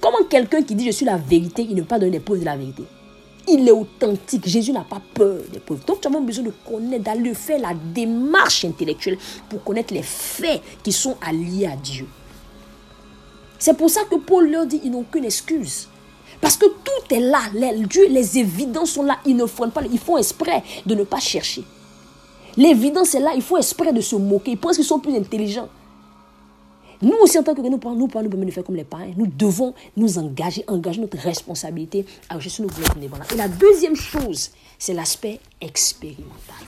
Comment 0.00 0.24
quelqu'un 0.28 0.64
qui 0.64 0.74
dit, 0.74 0.86
je 0.86 0.90
suis 0.90 1.06
la 1.06 1.18
vérité, 1.18 1.64
il 1.70 1.76
ne 1.76 1.82
peut 1.82 1.86
pas 1.86 2.00
donner 2.00 2.10
des 2.10 2.20
preuves 2.20 2.40
de 2.40 2.46
la 2.46 2.56
vérité? 2.56 2.82
Il 3.48 3.68
est 3.68 3.72
authentique. 3.72 4.46
Jésus 4.46 4.72
n'a 4.72 4.84
pas 4.84 5.00
peur 5.14 5.38
des 5.52 5.58
preuves. 5.58 5.84
Donc, 5.84 6.00
tu 6.00 6.08
as 6.08 6.10
besoin 6.10 6.44
de 6.44 6.52
connaître, 6.66 7.04
d'aller 7.04 7.34
faire 7.34 7.58
la 7.58 7.74
démarche 7.74 8.64
intellectuelle 8.64 9.18
pour 9.48 9.62
connaître 9.64 9.92
les 9.92 10.02
faits 10.02 10.62
qui 10.82 10.92
sont 10.92 11.16
alliés 11.26 11.66
à 11.66 11.76
Dieu. 11.76 12.06
C'est 13.58 13.76
pour 13.76 13.90
ça 13.90 14.02
que 14.10 14.16
Paul 14.16 14.50
leur 14.50 14.66
dit, 14.66 14.80
ils 14.84 14.90
n'ont 14.90 15.00
aucune 15.00 15.24
excuse. 15.24 15.88
Parce 16.40 16.56
que 16.56 16.66
tout 16.66 17.14
est 17.14 17.20
là, 17.20 17.40
les, 17.54 17.86
Dieu, 17.86 18.08
les 18.08 18.38
évidences 18.38 18.90
sont 18.90 19.04
là, 19.04 19.18
ils 19.24 19.36
ne 19.36 19.46
font 19.46 19.70
pas, 19.70 19.82
ils 19.90 19.98
font 19.98 20.18
exprès 20.18 20.64
de 20.84 20.94
ne 20.96 21.04
pas 21.04 21.20
chercher. 21.20 21.62
L'évidence 22.56 23.14
est 23.14 23.20
là, 23.20 23.32
il 23.36 23.42
faut 23.42 23.56
exprès 23.56 23.92
de 23.92 24.00
se 24.00 24.16
moquer, 24.16 24.50
ils 24.52 24.58
pensent 24.58 24.76
qu'ils 24.76 24.84
sont 24.84 24.98
plus 24.98 25.16
intelligents. 25.16 25.68
Nous 27.02 27.16
aussi, 27.20 27.36
en 27.36 27.42
tant 27.42 27.54
que 27.54 27.60
nous, 27.60 27.68
nous, 27.68 27.78
nous, 27.78 28.08
nous 28.08 28.44
nous 28.44 28.50
faire 28.52 28.62
comme 28.62 28.76
les 28.76 28.84
parents. 28.84 29.12
Nous 29.16 29.26
devons 29.26 29.74
nous 29.96 30.18
engager, 30.18 30.64
engager 30.68 31.00
notre 31.00 31.18
responsabilité 31.18 32.06
à 32.28 32.36
rechercher 32.36 32.62
nos 32.62 32.68
valeurs 32.68 33.32
Et 33.32 33.36
la 33.36 33.48
deuxième 33.48 33.96
chose, 33.96 34.50
c'est 34.78 34.94
l'aspect 34.94 35.40
expérimental. 35.60 36.64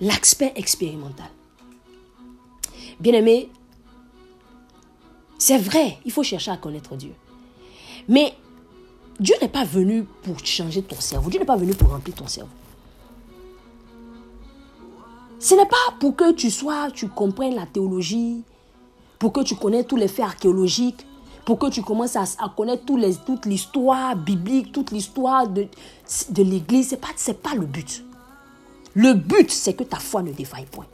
L'aspect 0.00 0.52
expérimental. 0.56 1.28
Bien 2.98 3.14
aimé, 3.14 3.48
c'est 5.38 5.58
vrai, 5.58 5.98
il 6.04 6.10
faut 6.10 6.22
chercher 6.22 6.50
à 6.50 6.56
connaître 6.56 6.96
Dieu. 6.96 7.12
Mais 8.08 8.34
Dieu 9.20 9.34
n'est 9.40 9.48
pas 9.48 9.64
venu 9.64 10.04
pour 10.22 10.38
changer 10.44 10.82
ton 10.82 11.00
cerveau. 11.00 11.30
Dieu 11.30 11.38
n'est 11.38 11.46
pas 11.46 11.56
venu 11.56 11.74
pour 11.74 11.90
remplir 11.90 12.14
ton 12.14 12.26
cerveau. 12.26 12.50
Ce 15.40 15.54
n'est 15.54 15.66
pas 15.66 15.94
pour 15.98 16.14
que 16.14 16.32
tu 16.32 16.50
sois, 16.50 16.90
tu 16.90 17.08
comprennes 17.08 17.54
la 17.54 17.64
théologie, 17.64 18.42
pour 19.18 19.32
que 19.32 19.40
tu 19.40 19.56
connaisses 19.56 19.86
tous 19.86 19.96
les 19.96 20.06
faits 20.06 20.26
archéologiques, 20.26 21.06
pour 21.46 21.58
que 21.58 21.68
tu 21.68 21.82
commences 21.82 22.14
à, 22.14 22.26
connaître 22.54 22.84
toute 23.24 23.46
l'histoire 23.46 24.14
biblique, 24.14 24.70
toute 24.70 24.90
l'histoire 24.90 25.48
de, 25.48 25.66
l'Église. 26.36 26.90
Ce 26.90 26.94
n'est 26.94 27.00
pas, 27.00 27.50
pas 27.50 27.54
le 27.54 27.64
but. 27.64 28.04
Le 28.92 29.14
but, 29.14 29.50
c'est 29.50 29.72
que 29.72 29.82
ta 29.82 29.96
foi 29.96 30.22
ne 30.22 30.30
défaille 30.30 30.66
point. 30.66 30.86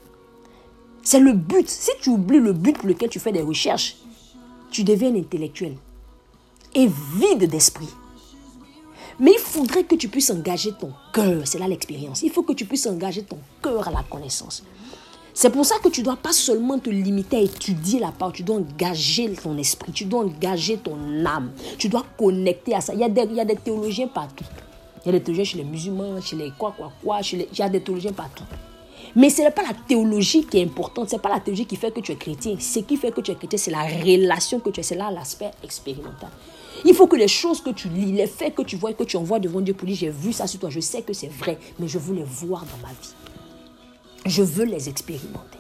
C'est 1.02 1.20
le 1.20 1.32
but. 1.32 1.68
Si 1.68 1.90
tu 2.00 2.10
oublies 2.10 2.38
le 2.38 2.52
but 2.52 2.78
pour 2.78 2.86
lequel 2.88 3.08
tu 3.08 3.18
fais 3.18 3.32
des 3.32 3.42
recherches, 3.42 3.96
tu 4.70 4.84
deviens 4.84 5.14
intellectuel 5.14 5.76
et 6.72 6.86
vide 6.86 7.50
d'esprit. 7.50 7.88
Mais 9.18 9.32
il 9.32 9.38
faudrait 9.38 9.84
que 9.84 9.94
tu 9.94 10.08
puisses 10.08 10.30
engager 10.30 10.72
ton 10.72 10.92
cœur. 11.12 11.42
C'est 11.44 11.58
là 11.58 11.68
l'expérience. 11.68 12.22
Il 12.22 12.30
faut 12.30 12.42
que 12.42 12.52
tu 12.52 12.64
puisses 12.66 12.86
engager 12.86 13.22
ton 13.22 13.38
cœur 13.62 13.88
à 13.88 13.90
la 13.90 14.02
connaissance. 14.02 14.62
C'est 15.32 15.50
pour 15.50 15.66
ça 15.66 15.76
que 15.82 15.90
tu 15.90 16.00
ne 16.00 16.06
dois 16.06 16.16
pas 16.16 16.32
seulement 16.32 16.78
te 16.78 16.88
limiter 16.88 17.36
à 17.36 17.40
étudier 17.40 18.00
la 18.00 18.10
parole, 18.10 18.32
tu 18.32 18.42
dois 18.42 18.56
engager 18.56 19.30
ton 19.34 19.58
esprit, 19.58 19.92
tu 19.92 20.06
dois 20.06 20.24
engager 20.24 20.78
ton 20.78 20.96
âme, 21.26 21.52
tu 21.76 21.90
dois 21.90 22.06
connecter 22.16 22.74
à 22.74 22.80
ça. 22.80 22.94
Il 22.94 23.00
y 23.00 23.04
a 23.04 23.08
des, 23.10 23.56
théologiens 23.56 24.08
partout. 24.08 24.44
Il 25.04 25.12
y 25.12 25.14
a 25.14 25.18
des 25.18 25.22
théologiens 25.22 25.44
chez 25.44 25.58
les 25.58 25.64
musulmans, 25.64 26.18
chez 26.22 26.36
les 26.36 26.52
quoi, 26.58 26.72
quoi, 26.74 26.90
quoi, 27.04 27.20
chez 27.20 27.36
les, 27.36 27.48
il 27.52 27.58
y 27.58 27.62
a 27.62 27.68
des 27.68 27.82
théologiens 27.82 28.14
partout. 28.14 28.44
Mais 29.14 29.28
ce 29.28 29.42
n'est 29.42 29.50
pas 29.50 29.62
la 29.62 29.74
théologie 29.86 30.46
qui 30.46 30.56
est 30.56 30.64
importante, 30.64 31.10
ce 31.10 31.16
n'est 31.16 31.22
pas 31.22 31.28
la 31.28 31.40
théologie 31.40 31.66
qui 31.66 31.76
fait 31.76 31.90
que 31.90 32.00
tu 32.00 32.12
es 32.12 32.16
chrétien. 32.16 32.56
Ce 32.58 32.78
qui 32.78 32.96
fait 32.96 33.12
que 33.12 33.20
tu 33.20 33.30
es 33.30 33.34
chrétien, 33.34 33.58
c'est 33.58 33.70
la 33.70 33.82
relation 33.82 34.58
que 34.58 34.70
tu 34.70 34.80
as, 34.80 34.84
c'est 34.84 34.94
là 34.94 35.10
l'aspect 35.10 35.50
expérimental. 35.62 36.30
Il 36.84 36.94
faut 36.94 37.06
que 37.06 37.16
les 37.16 37.28
choses 37.28 37.60
que 37.60 37.70
tu 37.70 37.88
lis, 37.88 38.12
les 38.12 38.26
faits 38.26 38.54
que 38.54 38.62
tu 38.62 38.76
vois 38.76 38.90
et 38.90 38.94
que 38.94 39.04
tu 39.04 39.16
envoies 39.16 39.38
devant 39.38 39.60
Dieu 39.60 39.74
pour 39.74 39.86
dire 39.86 39.96
j'ai 39.96 40.10
vu 40.10 40.32
ça 40.32 40.46
sur 40.46 40.60
toi, 40.60 40.70
je 40.70 40.80
sais 40.80 41.02
que 41.02 41.12
c'est 41.12 41.28
vrai, 41.28 41.58
mais 41.78 41.88
je 41.88 41.98
veux 41.98 42.14
les 42.14 42.24
voir 42.24 42.64
dans 42.64 42.86
ma 42.86 42.92
vie. 42.92 43.14
Je 44.26 44.42
veux 44.42 44.64
les 44.64 44.88
expérimenter. 44.88 45.58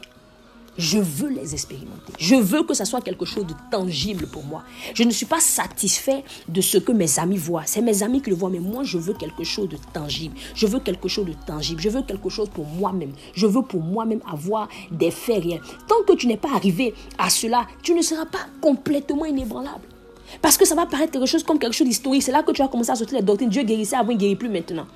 Je 0.78 0.98
veux 0.98 1.30
les 1.30 1.54
expérimenter. 1.54 2.12
Je 2.18 2.34
veux 2.34 2.62
que 2.64 2.74
ça 2.74 2.84
soit 2.84 3.00
quelque 3.00 3.24
chose 3.24 3.46
de 3.46 3.54
tangible 3.70 4.26
pour 4.26 4.44
moi. 4.44 4.62
Je 4.94 5.04
ne 5.04 5.10
suis 5.10 5.24
pas 5.24 5.40
satisfait 5.40 6.22
de 6.48 6.60
ce 6.60 6.76
que 6.76 6.92
mes 6.92 7.18
amis 7.18 7.38
voient. 7.38 7.62
C'est 7.64 7.80
mes 7.80 8.02
amis 8.02 8.20
qui 8.20 8.30
le 8.30 8.36
voient, 8.36 8.50
mais 8.50 8.58
moi, 8.58 8.82
je 8.84 8.98
veux 8.98 9.14
quelque 9.14 9.44
chose 9.44 9.68
de 9.70 9.78
tangible. 9.94 10.36
Je 10.54 10.66
veux 10.66 10.80
quelque 10.80 11.08
chose 11.08 11.26
de 11.26 11.32
tangible. 11.46 11.80
Je 11.80 11.88
veux 11.88 12.02
quelque 12.02 12.28
chose 12.28 12.50
pour 12.50 12.66
moi-même. 12.66 13.12
Je 13.32 13.46
veux 13.46 13.62
pour 13.62 13.80
moi-même 13.80 14.20
avoir 14.30 14.68
des 14.90 15.10
faits 15.10 15.44
réels. 15.44 15.62
Tant 15.88 16.02
que 16.06 16.14
tu 16.14 16.26
n'es 16.26 16.36
pas 16.36 16.54
arrivé 16.54 16.92
à 17.16 17.30
cela, 17.30 17.66
tu 17.82 17.94
ne 17.94 18.02
seras 18.02 18.26
pas 18.26 18.46
complètement 18.60 19.24
inébranlable. 19.24 19.95
Parce 20.42 20.56
que 20.56 20.64
ça 20.64 20.74
va 20.74 20.86
paraître 20.86 21.12
quelque 21.12 21.26
chose 21.26 21.42
comme 21.42 21.58
quelque 21.58 21.74
chose 21.74 21.86
d'historique. 21.86 22.22
C'est 22.22 22.32
là 22.32 22.42
que 22.42 22.52
tu 22.52 22.62
vas 22.62 22.68
commencer 22.68 22.90
à 22.90 22.96
sortir 22.96 23.18
les 23.18 23.24
doctrines. 23.24 23.48
Dieu 23.48 23.62
guérissait 23.62 23.96
avant, 23.96 24.10
il 24.10 24.14
ne 24.14 24.20
guérit 24.20 24.36
plus 24.36 24.48
maintenant. 24.48 24.86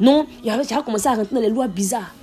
Non, 0.00 0.26
tu 0.42 0.48
vas 0.48 0.82
commencer 0.82 1.08
à 1.08 1.14
rentrer 1.14 1.34
dans 1.34 1.40
les 1.40 1.50
lois 1.50 1.68
bizarres. 1.68 2.14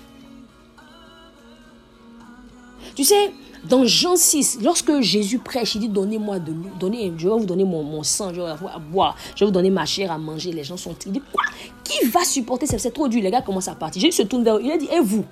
Tu 2.95 3.03
sais, 3.03 3.31
dans 3.67 3.85
Jean 3.85 4.15
6, 4.15 4.59
lorsque 4.61 5.01
Jésus 5.01 5.39
prêche, 5.39 5.75
il 5.75 5.81
dit 5.81 5.89
Donnez-moi 5.89 6.39
de 6.39 6.51
l'eau, 6.51 6.69
donnez, 6.79 7.13
je 7.17 7.27
vais 7.27 7.37
vous 7.37 7.45
donner 7.45 7.63
mon, 7.63 8.03
sang, 8.03 8.33
je 8.33 8.41
vais 8.41 8.55
vous 8.55 8.67
à 8.67 8.79
boire, 8.79 9.15
je 9.35 9.41
vais 9.41 9.45
vous 9.45 9.51
donner 9.51 9.69
ma 9.69 9.85
chair 9.85 10.11
à 10.11 10.17
manger. 10.17 10.51
Les 10.51 10.63
gens 10.63 10.77
sont. 10.77 10.95
Il 11.05 11.13
dit 11.13 11.21
Quoi? 11.31 11.43
Qui 11.83 12.05
va 12.07 12.23
supporter 12.23 12.65
ça? 12.65 12.77
C'est 12.77 12.91
trop 12.91 13.07
dur. 13.07 13.21
Les 13.21 13.31
gars 13.31 13.41
commencent 13.41 13.67
à 13.67 13.75
partir. 13.75 14.01
Jésus 14.01 14.17
se 14.17 14.23
tourne 14.23 14.43
vers 14.43 14.57
eux. 14.57 14.61
Il 14.63 14.71
a 14.71 14.77
dit 14.77 14.89
Et 14.91 14.99
vous? 14.99 15.25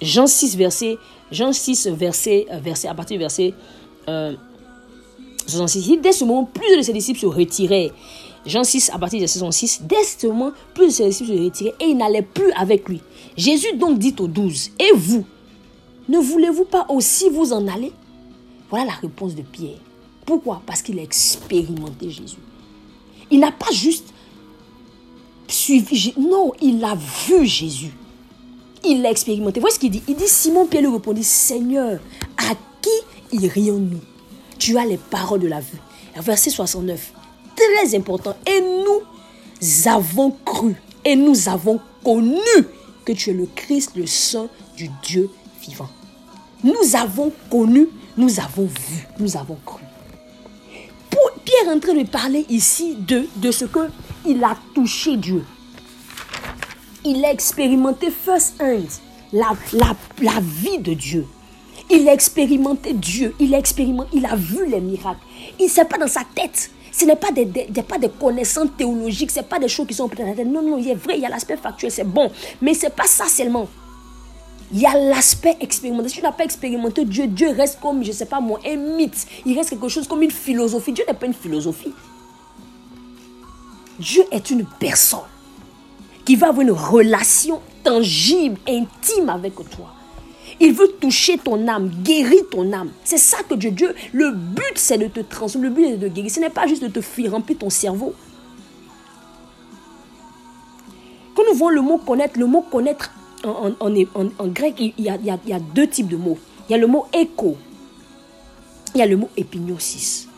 Jean 0.00 0.26
6, 0.26 0.56
verset, 0.56 0.96
Jean 1.30 1.52
6, 1.52 1.88
verset, 1.88 2.46
euh, 2.50 2.58
verset, 2.58 2.88
à 2.88 2.94
partir 2.94 3.16
du 3.16 3.20
verset 3.20 3.52
euh, 4.08 4.34
66. 5.46 5.98
Dès 5.98 6.12
ce 6.12 6.24
moment, 6.24 6.44
plus 6.44 6.76
de 6.76 6.82
ses 6.82 6.92
disciples 6.92 7.20
se 7.20 7.26
retiraient. 7.26 7.92
Jean 8.46 8.64
6, 8.64 8.90
à 8.90 8.98
partir 8.98 9.20
de 9.20 9.26
66. 9.26 9.82
Dès 9.82 10.02
ce 10.04 10.26
moment, 10.26 10.52
plus 10.74 10.86
de 10.86 10.90
ses 10.90 11.06
disciples 11.08 11.30
se 11.36 11.42
retiraient 11.42 11.74
et 11.80 11.86
ils 11.86 11.96
n'allaient 11.96 12.22
plus 12.22 12.50
avec 12.52 12.88
lui. 12.88 13.00
Jésus 13.36 13.76
donc 13.76 13.98
dit 13.98 14.14
aux 14.18 14.28
douze 14.28 14.70
Et 14.78 14.92
vous 14.94 15.24
Ne 16.08 16.18
voulez-vous 16.18 16.64
pas 16.64 16.86
aussi 16.88 17.28
vous 17.28 17.52
en 17.52 17.66
aller? 17.68 17.92
Voilà 18.70 18.86
la 18.86 18.92
réponse 18.92 19.34
de 19.34 19.42
Pierre. 19.42 19.78
Pourquoi? 20.24 20.62
Parce 20.64 20.82
qu'il 20.82 20.98
a 20.98 21.02
expérimenté 21.02 22.10
Jésus. 22.10 22.38
Il 23.30 23.40
n'a 23.40 23.52
pas 23.52 23.70
juste 23.72 24.12
suivi. 25.48 26.14
Non, 26.18 26.52
il 26.60 26.82
a 26.84 26.94
vu 26.94 27.46
Jésus. 27.46 27.92
Il 28.84 29.02
l'a 29.02 29.10
expérimenté. 29.10 29.60
Voici 29.60 29.76
ce 29.76 29.80
qu'il 29.80 29.90
dit. 29.90 30.02
Il 30.08 30.16
dit 30.16 30.26
Simon 30.26 30.66
Pierre 30.66 30.82
lui 30.82 30.92
répondit 30.92 31.24
Seigneur, 31.24 32.00
à 32.36 32.54
qui 32.80 33.36
irions-nous? 33.36 34.00
Tu 34.60 34.78
as 34.78 34.84
les 34.84 34.98
paroles 34.98 35.40
de 35.40 35.48
la 35.48 35.58
vue. 35.58 35.78
Verset 36.14 36.50
69, 36.50 37.12
très 37.56 37.96
important. 37.96 38.36
Et 38.46 38.60
nous 38.60 39.88
avons 39.88 40.30
cru 40.44 40.76
et 41.04 41.16
nous 41.16 41.48
avons 41.48 41.80
connu 42.04 42.38
que 43.04 43.12
tu 43.12 43.30
es 43.30 43.32
le 43.32 43.46
Christ, 43.46 43.92
le 43.96 44.06
Saint 44.06 44.48
du 44.76 44.88
Dieu 45.02 45.28
vivant. 45.66 45.88
Nous 46.62 46.94
avons 46.94 47.32
connu, 47.50 47.88
nous 48.16 48.38
avons 48.38 48.66
vu, 48.66 49.06
nous 49.18 49.36
avons 49.36 49.58
cru. 49.64 49.82
Pierre 51.44 51.72
est 51.72 51.76
en 51.76 51.80
train 51.80 51.94
de 51.94 52.06
parler 52.06 52.44
ici 52.48 52.94
de, 52.96 53.26
de 53.36 53.50
ce 53.50 53.64
que 53.64 53.88
il 54.26 54.44
a 54.44 54.56
touché 54.74 55.16
Dieu. 55.16 55.42
Il 57.04 57.24
a 57.24 57.32
expérimenté 57.32 58.10
first 58.10 58.60
hand, 58.60 58.86
la, 59.32 59.52
la, 59.72 59.96
la 60.20 60.40
vie 60.40 60.78
de 60.78 60.92
Dieu. 60.92 61.26
Il 61.90 62.08
a 62.08 62.12
expérimenté 62.12 62.92
Dieu. 62.92 63.34
Il 63.40 63.54
a 63.54 63.58
expérimenté, 63.58 64.10
il 64.12 64.26
a 64.26 64.36
vu 64.36 64.66
les 64.66 64.80
miracles. 64.80 65.20
Il 65.58 65.64
ne 65.64 65.70
sait 65.70 65.84
pas 65.84 65.98
dans 65.98 66.06
sa 66.06 66.22
tête. 66.34 66.70
Ce 66.92 67.04
n'est 67.04 67.16
pas 67.16 67.32
des, 67.32 67.46
pas 67.82 67.98
des 67.98 68.08
connaissances 68.08 68.68
théologiques, 68.76 69.30
ce 69.30 69.40
n'est 69.40 69.46
pas 69.46 69.58
des 69.58 69.68
choses 69.68 69.86
qui 69.86 69.94
sont 69.94 70.06
dans 70.08 70.26
la 70.26 70.34
tête. 70.34 70.46
Non, 70.46 70.62
non, 70.62 70.78
il 70.78 70.88
est 70.88 70.94
vrai, 70.94 71.14
il 71.16 71.22
y 71.22 71.26
a 71.26 71.28
l'aspect 71.28 71.56
factuel, 71.56 71.90
c'est 71.90 72.04
bon. 72.04 72.30
Mais 72.60 72.74
ce 72.74 72.86
n'est 72.86 72.90
pas 72.90 73.06
ça 73.06 73.26
seulement. 73.26 73.68
Il 74.72 74.80
y 74.80 74.86
a 74.86 74.94
l'aspect 74.96 75.56
expérimenté. 75.60 76.08
Si 76.08 76.16
tu 76.16 76.22
n'as 76.22 76.32
pas 76.32 76.44
expérimenté 76.44 77.04
Dieu, 77.04 77.26
Dieu 77.26 77.50
reste 77.50 77.80
comme, 77.80 78.04
je 78.04 78.08
ne 78.08 78.14
sais 78.14 78.26
pas 78.26 78.40
moi, 78.40 78.60
un 78.64 78.76
mythe. 78.76 79.26
Il 79.44 79.56
reste 79.56 79.70
quelque 79.70 79.88
chose 79.88 80.06
comme 80.06 80.22
une 80.22 80.30
philosophie. 80.30 80.92
Dieu 80.92 81.04
n'est 81.08 81.14
pas 81.14 81.26
une 81.26 81.34
philosophie. 81.34 81.92
Dieu 83.98 84.22
est 84.30 84.50
une 84.50 84.64
personne 84.78 85.20
qui 86.24 86.36
va 86.36 86.48
avoir 86.48 86.62
une 86.62 86.70
relation 86.70 87.60
tangible, 87.82 88.58
intime 88.68 89.28
avec 89.28 89.54
toi. 89.54 89.94
Il 90.62 90.74
veut 90.74 90.88
toucher 91.00 91.38
ton 91.38 91.66
âme, 91.66 91.88
guérir 92.02 92.42
ton 92.50 92.70
âme. 92.72 92.90
C'est 93.02 93.18
ça 93.18 93.38
que 93.42 93.54
Dieu, 93.54 93.70
Dieu, 93.70 93.94
le 94.12 94.32
but 94.32 94.74
c'est 94.76 94.98
de 94.98 95.06
te 95.06 95.20
transformer, 95.20 95.68
le 95.68 95.74
but 95.74 95.84
est 95.84 95.96
de 95.96 96.08
guérir. 96.08 96.30
Ce 96.30 96.38
n'est 96.38 96.50
pas 96.50 96.66
juste 96.66 96.82
de 96.82 96.88
te 96.88 97.00
faire 97.00 97.32
remplir 97.32 97.58
ton 97.58 97.70
cerveau. 97.70 98.14
Quand 101.34 101.42
nous 101.48 101.56
voyons 101.56 101.76
le 101.76 101.82
mot 101.82 101.98
connaître, 101.98 102.38
le 102.38 102.46
mot 102.46 102.60
connaître 102.60 103.10
en, 103.44 104.48
grec, 104.48 104.74
il 104.78 104.92
y, 104.98 105.08
a, 105.08 105.16
il 105.16 105.48
y, 105.48 105.52
a, 105.52 105.60
deux 105.60 105.86
types 105.86 106.08
de 106.08 106.16
mots. 106.16 106.38
Il 106.68 106.72
y 106.72 106.74
a 106.74 106.78
le 106.78 106.86
mot 106.86 107.06
écho, 107.14 107.56
il 108.94 108.98
y 108.98 109.02
a 109.02 109.06
le 109.06 109.16
mot 109.16 109.30
épignosis. 109.36 110.29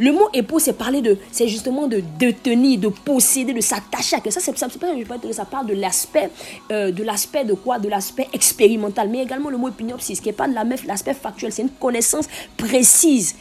Le 0.00 0.12
mot 0.12 0.30
époux, 0.32 0.58
c'est 0.58 0.72
parler 0.72 1.02
de, 1.02 1.18
c'est 1.30 1.46
justement 1.46 1.86
de 1.86 2.02
détenir, 2.18 2.80
de 2.80 2.88
posséder, 2.88 3.52
de 3.52 3.60
s'attacher 3.60 4.16
à 4.16 4.30
Ça, 4.30 4.40
c'est 4.40 4.56
ça, 4.56 4.66
ça 4.70 5.44
parle 5.44 5.66
de 5.66 5.74
l'aspect, 5.74 6.30
euh, 6.72 6.90
de 6.90 7.02
l'aspect 7.04 7.44
de 7.44 7.52
quoi, 7.52 7.78
de 7.78 7.86
l'aspect 7.86 8.26
expérimental, 8.32 9.10
mais 9.10 9.22
également 9.22 9.50
le 9.50 9.58
mot 9.58 9.68
épinopsis, 9.68 10.18
qui 10.22 10.32
pas 10.32 10.48
de 10.48 10.54
la 10.54 10.64
l'aspect 10.86 11.12
factuel, 11.12 11.52
c'est 11.52 11.60
une 11.60 11.68
connaissance 11.68 12.28
précise. 12.56 13.36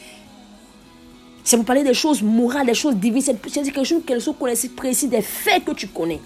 C'est 1.46 1.56
pour 1.56 1.66
parler 1.66 1.84
des 1.84 1.94
choses 1.94 2.22
morales, 2.22 2.66
des 2.66 2.74
choses 2.74 2.96
divines, 2.96 3.22
c'est 3.22 3.40
quelque 3.42 3.86
chose, 3.86 4.02
quelque 4.06 4.22
chose 4.22 4.36
précis, 4.76 5.08
des 5.08 5.22
faits 5.22 5.64
que 5.64 5.72
tu 5.72 5.88
connais. 5.88 6.20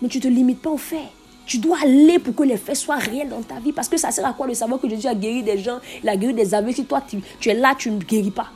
Mais 0.00 0.08
tu 0.08 0.16
ne 0.16 0.22
te 0.22 0.28
limites 0.28 0.62
pas 0.62 0.70
aux 0.70 0.78
faits. 0.78 1.10
Tu 1.44 1.58
dois 1.58 1.76
aller 1.82 2.18
pour 2.18 2.34
que 2.34 2.44
les 2.44 2.56
faits 2.56 2.76
soient 2.76 2.96
réels 2.96 3.28
dans 3.28 3.42
ta 3.42 3.60
vie. 3.60 3.72
Parce 3.72 3.88
que 3.88 3.98
ça 3.98 4.10
sert 4.10 4.24
à 4.24 4.32
quoi 4.32 4.46
de 4.46 4.54
savoir 4.54 4.80
que 4.80 4.88
Jésus 4.88 5.08
a 5.08 5.14
guéri 5.14 5.42
des 5.42 5.58
gens, 5.58 5.78
il 6.02 6.08
a 6.08 6.16
guéri 6.16 6.32
des 6.32 6.54
aveugles. 6.54 6.74
Si 6.74 6.84
toi, 6.86 7.02
tu 7.06 7.48
es 7.50 7.54
là, 7.54 7.74
tu 7.76 7.90
ne 7.90 7.98
guéris 7.98 8.30
pas. 8.30 8.50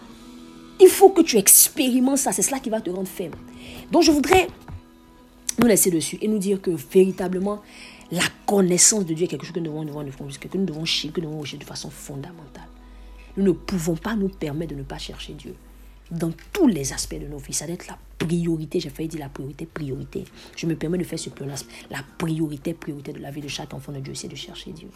Il 0.81 0.89
faut 0.89 1.11
que 1.11 1.23
tu 1.23 1.37
expérimentes 1.37 2.19
ça. 2.19 2.33
C'est 2.33 2.43
cela 2.43 2.61
qui 2.61 2.71
va 2.71 2.81
te 2.81 2.91
rendre 2.91 3.09
faible. 3.09 3.39
Donc 3.91 4.03
je 4.03 4.11
voudrais 4.11 4.49
nous 5.59 5.67
laisser 5.67 5.91
dessus 5.91 6.19
et 6.21 6.29
nous 6.29 6.39
dire 6.39 6.61
que 6.61 6.71
véritablement, 6.71 7.63
la 8.11 8.25
connaissance 8.47 9.07
de 9.07 9.15
Dieu 9.15 9.25
est 9.25 9.29
quelque 9.29 9.45
chose 9.45 9.55
que 9.55 9.61
nous 9.61 9.67
devons, 9.67 9.85
nous 9.85 10.05
devons, 10.05 10.05
que 10.29 10.59
nous 10.59 10.65
devons 10.65 10.85
que 10.85 11.21
nous 11.21 11.31
devons 11.31 11.59
de 11.59 11.65
façon 11.65 11.91
fondamentale. 11.91 12.69
Nous 13.37 13.45
ne 13.45 13.53
pouvons 13.53 13.97
pas 13.97 14.17
nous 14.17 14.29
permettre 14.29 14.73
de 14.73 14.79
ne 14.79 14.85
pas 14.85 14.99
chercher 14.99 15.35
Dieu. 15.35 15.55
Dans 16.11 16.33
tous 16.53 16.69
les 16.69 16.93
aspects 16.93 17.19
de 17.19 17.27
nos 17.27 17.39
vies, 17.39 17.53
ça 17.53 17.67
doit 17.67 17.75
être 17.75 17.89
la 17.89 17.99
priorité. 18.19 18.79
J'ai 18.79 18.91
failli 18.91 19.09
dire 19.09 19.21
la 19.21 19.29
priorité, 19.29 19.67
priorité. 19.67 20.25
Je 20.57 20.67
me 20.67 20.77
permets 20.77 20.99
de 20.99 21.05
faire 21.05 21.19
ce 21.19 21.31
pléonasme. 21.31 21.67
La 21.91 22.05
priorité, 22.17 22.75
priorité 22.75 23.13
de 23.13 23.19
la 23.19 23.31
vie 23.31 23.41
de 23.41 23.49
chaque 23.49 23.75
enfant 23.75 23.93
de 23.93 23.99
Dieu, 23.99 24.15
c'est 24.15 24.29
de 24.29 24.37
chercher 24.37 24.71
Dieu. 24.71 24.89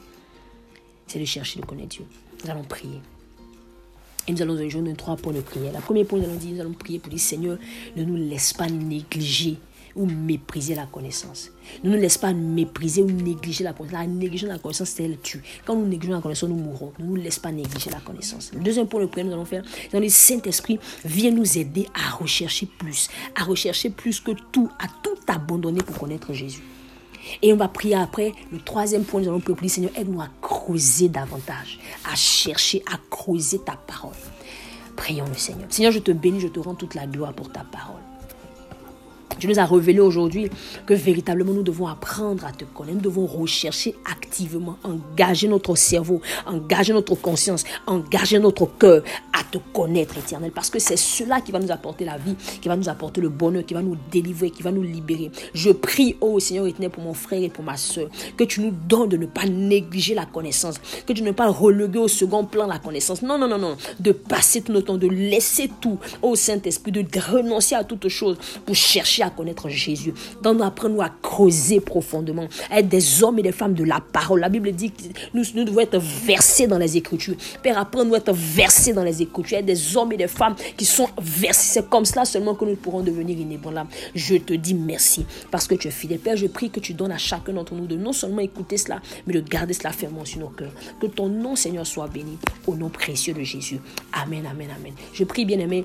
C'est 1.08 1.18
de 1.18 1.24
chercher, 1.24 1.60
de 1.60 1.66
connaître 1.66 1.88
Dieu. 1.88 2.04
Nous 2.44 2.50
allons 2.50 2.62
prier. 2.62 3.00
Nous 4.30 4.42
allons 4.42 4.54
donner 4.54 4.94
trois 4.94 5.16
points 5.16 5.32
de 5.32 5.40
prière. 5.40 5.72
La 5.72 5.80
première 5.80 6.06
point, 6.06 6.18
nous 6.18 6.24
allons 6.24 6.36
dire, 6.36 6.54
nous 6.54 6.60
allons 6.60 6.72
prier 6.72 6.98
pour 6.98 7.10
dire, 7.10 7.18
Seigneur, 7.18 7.58
ne 7.96 8.04
nous 8.04 8.16
laisse 8.16 8.52
pas 8.52 8.68
négliger 8.68 9.56
ou 9.96 10.06
mépriser 10.06 10.74
la 10.74 10.86
connaissance. 10.86 11.50
Ne 11.82 11.90
nous 11.90 11.96
laisse 11.96 12.16
pas 12.16 12.32
mépriser 12.32 13.02
ou 13.02 13.10
négliger 13.10 13.64
la 13.64 13.72
connaissance. 13.72 14.00
La 14.00 14.06
négligence 14.06 14.48
de 14.48 14.54
la 14.54 14.58
connaissance, 14.58 14.90
c'est 14.90 15.04
elle 15.04 15.18
tue. 15.18 15.42
Quand 15.64 15.74
nous 15.74 15.86
négligeons 15.86 16.14
la 16.14 16.20
connaissance, 16.20 16.48
nous 16.48 16.56
mourrons. 16.56 16.92
Ne 16.98 17.06
nous 17.06 17.16
laisse 17.16 17.38
pas 17.38 17.50
négliger 17.50 17.90
la 17.90 18.00
connaissance. 18.00 18.52
Le 18.54 18.60
deuxième 18.60 18.86
point 18.86 19.00
de 19.00 19.06
prière, 19.06 19.26
nous 19.26 19.32
allons 19.32 19.44
faire, 19.44 19.64
dans 19.92 20.00
le 20.00 20.08
Saint-Esprit, 20.08 20.78
viens 21.04 21.32
nous 21.32 21.58
aider 21.58 21.86
à 21.94 22.10
rechercher 22.10 22.66
plus, 22.66 23.08
à 23.34 23.42
rechercher 23.42 23.90
plus 23.90 24.20
que 24.20 24.32
tout, 24.52 24.70
à 24.78 24.86
tout 25.02 25.18
abandonner 25.26 25.82
pour 25.82 25.98
connaître 25.98 26.32
Jésus. 26.32 26.62
Et 27.42 27.52
on 27.52 27.56
va 27.56 27.68
prier 27.68 27.94
après. 27.94 28.32
Le 28.52 28.58
troisième 28.58 29.04
point, 29.04 29.20
nous 29.20 29.28
allons 29.28 29.40
prier, 29.40 29.68
Seigneur, 29.68 29.92
aide-nous 29.96 30.20
à 30.20 30.28
creuser 30.40 31.08
davantage, 31.08 31.78
à 32.10 32.14
chercher, 32.14 32.82
à 32.92 32.98
creuser 33.10 33.58
ta 33.58 33.76
parole. 33.76 34.14
Prions 34.96 35.26
le 35.26 35.34
Seigneur. 35.34 35.66
Seigneur, 35.70 35.92
je 35.92 35.98
te 35.98 36.10
bénis, 36.10 36.40
je 36.40 36.48
te 36.48 36.60
rends 36.60 36.74
toute 36.74 36.94
la 36.94 37.06
gloire 37.06 37.32
pour 37.32 37.50
ta 37.50 37.64
parole. 37.64 38.00
Tu 39.40 39.48
nous 39.48 39.58
as 39.58 39.64
révélé 39.64 40.00
aujourd'hui 40.00 40.50
que 40.84 40.92
véritablement 40.92 41.54
nous 41.54 41.62
devons 41.62 41.86
apprendre 41.86 42.44
à 42.44 42.52
te 42.52 42.64
connaître. 42.66 42.96
Nous 42.96 43.02
devons 43.02 43.24
rechercher 43.24 43.96
activement, 44.04 44.76
engager 44.84 45.48
notre 45.48 45.74
cerveau, 45.76 46.20
engager 46.46 46.92
notre 46.92 47.14
conscience, 47.14 47.64
engager 47.86 48.38
notre 48.38 48.66
cœur 48.66 49.02
à 49.32 49.42
te 49.44 49.56
connaître, 49.72 50.18
éternel. 50.18 50.52
Parce 50.54 50.68
que 50.68 50.78
c'est 50.78 50.98
cela 50.98 51.40
qui 51.40 51.52
va 51.52 51.58
nous 51.58 51.72
apporter 51.72 52.04
la 52.04 52.18
vie, 52.18 52.36
qui 52.60 52.68
va 52.68 52.76
nous 52.76 52.90
apporter 52.90 53.22
le 53.22 53.30
bonheur, 53.30 53.64
qui 53.64 53.72
va 53.72 53.80
nous 53.80 53.96
délivrer, 54.10 54.50
qui 54.50 54.62
va 54.62 54.72
nous 54.72 54.82
libérer. 54.82 55.30
Je 55.54 55.70
prie, 55.70 56.16
oh 56.20 56.38
Seigneur 56.38 56.66
éternel, 56.66 56.90
pour 56.90 57.02
mon 57.02 57.14
frère 57.14 57.42
et 57.42 57.48
pour 57.48 57.64
ma 57.64 57.78
soeur, 57.78 58.10
que 58.36 58.44
tu 58.44 58.60
nous 58.60 58.72
donnes 58.72 59.08
de 59.08 59.16
ne 59.16 59.26
pas 59.26 59.46
négliger 59.46 60.14
la 60.14 60.26
connaissance, 60.26 60.78
que 61.06 61.14
tu 61.14 61.22
ne 61.22 61.30
pas 61.30 61.48
reléguer 61.48 61.98
au 61.98 62.08
second 62.08 62.44
plan 62.44 62.66
la 62.66 62.78
connaissance. 62.78 63.22
Non, 63.22 63.38
non, 63.38 63.48
non, 63.48 63.58
non. 63.58 63.78
De 64.00 64.12
passer 64.12 64.60
tout 64.60 64.72
notre 64.72 64.88
temps, 64.88 64.98
de 64.98 65.08
laisser 65.08 65.70
tout 65.80 65.98
au 66.20 66.36
Saint-Esprit, 66.36 66.92
de 66.92 67.06
renoncer 67.18 67.74
à 67.74 67.84
toute 67.84 68.06
chose 68.08 68.36
pour 68.66 68.74
chercher 68.74 69.22
à 69.22 69.29
connaître 69.30 69.68
Jésus. 69.68 70.12
Donc, 70.42 70.60
apprends-nous 70.60 71.02
à 71.02 71.10
creuser 71.22 71.80
profondément, 71.80 72.48
à 72.70 72.80
être 72.80 72.88
des 72.88 73.22
hommes 73.22 73.38
et 73.38 73.42
des 73.42 73.52
femmes 73.52 73.74
de 73.74 73.84
la 73.84 74.00
parole. 74.00 74.40
La 74.40 74.48
Bible 74.48 74.72
dit 74.72 74.90
que 74.90 75.02
nous, 75.34 75.42
nous 75.54 75.64
devons 75.64 75.80
être 75.80 75.98
versés 75.98 76.66
dans 76.66 76.78
les 76.78 76.96
Écritures. 76.96 77.36
Père, 77.62 77.78
apprends-nous 77.78 78.14
à 78.14 78.18
être 78.18 78.32
versés 78.32 78.92
dans 78.92 79.04
les 79.04 79.22
Écritures. 79.22 79.58
Être 79.58 79.66
des 79.66 79.96
hommes 79.96 80.12
et 80.12 80.16
des 80.16 80.28
femmes 80.28 80.54
qui 80.76 80.84
sont 80.84 81.08
versés. 81.20 81.80
C'est 81.80 81.88
comme 81.88 82.04
cela 82.04 82.24
seulement 82.24 82.54
que 82.54 82.64
nous 82.64 82.76
pourrons 82.76 83.02
devenir 83.02 83.38
inébranlables. 83.38 83.90
Je 84.14 84.36
te 84.36 84.52
dis 84.52 84.74
merci 84.74 85.24
parce 85.50 85.66
que 85.66 85.74
tu 85.74 85.88
es 85.88 85.90
fidèle. 85.90 86.18
Père, 86.18 86.36
je 86.36 86.46
prie 86.46 86.70
que 86.70 86.80
tu 86.80 86.94
donnes 86.94 87.12
à 87.12 87.18
chacun 87.18 87.52
d'entre 87.52 87.74
nous 87.74 87.86
de 87.86 87.96
non 87.96 88.12
seulement 88.12 88.40
écouter 88.40 88.76
cela, 88.76 89.00
mais 89.26 89.34
de 89.34 89.40
garder 89.40 89.74
cela 89.74 89.92
fermement 89.92 90.24
sur 90.24 90.40
nos 90.40 90.48
cœurs. 90.48 90.72
Que 91.00 91.06
ton 91.06 91.28
nom, 91.28 91.56
Seigneur, 91.56 91.86
soit 91.86 92.08
béni 92.08 92.38
au 92.66 92.74
nom 92.74 92.88
précieux 92.88 93.34
de 93.34 93.42
Jésus. 93.42 93.80
Amen, 94.12 94.44
amen, 94.46 94.68
amen. 94.76 94.92
Je 95.12 95.24
prie, 95.24 95.44
bien-aimé 95.44 95.84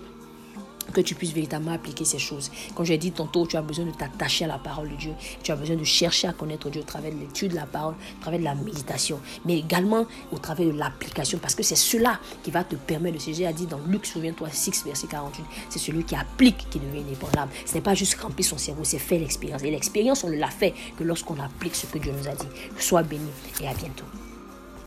que 0.95 1.01
tu 1.01 1.13
puisses 1.13 1.33
véritablement 1.33 1.73
appliquer 1.73 2.05
ces 2.05 2.19
choses. 2.19 2.49
Comme 2.73 2.85
j'ai 2.85 2.97
dit 2.97 3.11
tantôt, 3.11 3.45
tu 3.45 3.57
as 3.57 3.61
besoin 3.61 3.85
de 3.85 3.91
t'attacher 3.91 4.45
à 4.45 4.47
la 4.47 4.57
parole 4.57 4.89
de 4.89 4.95
Dieu. 4.95 5.13
Tu 5.43 5.51
as 5.51 5.55
besoin 5.55 5.75
de 5.75 5.83
chercher 5.83 6.27
à 6.27 6.33
connaître 6.33 6.69
Dieu 6.69 6.81
au 6.81 6.85
travers 6.85 7.11
de 7.11 7.19
l'étude 7.19 7.51
de 7.51 7.55
la 7.55 7.65
parole, 7.65 7.93
au 8.17 8.21
travers 8.21 8.39
de 8.39 8.45
la 8.45 8.55
méditation, 8.55 9.19
mais 9.45 9.59
également 9.59 10.05
au 10.31 10.37
travers 10.37 10.65
de 10.65 10.71
l'application, 10.71 11.37
parce 11.37 11.53
que 11.53 11.63
c'est 11.63 11.75
cela 11.75 12.19
qui 12.43 12.51
va 12.51 12.63
te 12.63 12.75
permettre 12.75 13.17
de 13.17 13.21
se 13.21 13.25
Jésus 13.35 13.45
a 13.45 13.51
dit 13.51 13.65
dans 13.65 13.79
Luc, 13.87 14.05
souviens-toi, 14.05 14.49
6, 14.49 14.85
verset 14.85 15.07
48, 15.07 15.43
c'est 15.69 15.79
celui 15.79 16.05
qui 16.05 16.15
applique 16.15 16.69
qui 16.69 16.79
devient 16.79 17.01
inébranlable. 17.01 17.51
Ce 17.65 17.73
n'est 17.73 17.81
pas 17.81 17.93
juste 17.93 18.15
remplir 18.15 18.45
son 18.45 18.57
cerveau, 18.57 18.85
c'est 18.85 18.99
faire 18.99 19.19
l'expérience. 19.19 19.61
Et 19.63 19.71
l'expérience, 19.71 20.23
on 20.23 20.29
ne 20.29 20.37
l'a 20.37 20.49
fait 20.49 20.73
que 20.97 21.03
lorsqu'on 21.03 21.37
applique 21.39 21.75
ce 21.75 21.85
que 21.85 21.97
Dieu 21.97 22.13
nous 22.17 22.27
a 22.27 22.33
dit. 22.33 22.47
Sois 22.79 23.03
béni 23.03 23.29
et 23.61 23.67
à 23.67 23.73
bientôt. 23.73 24.05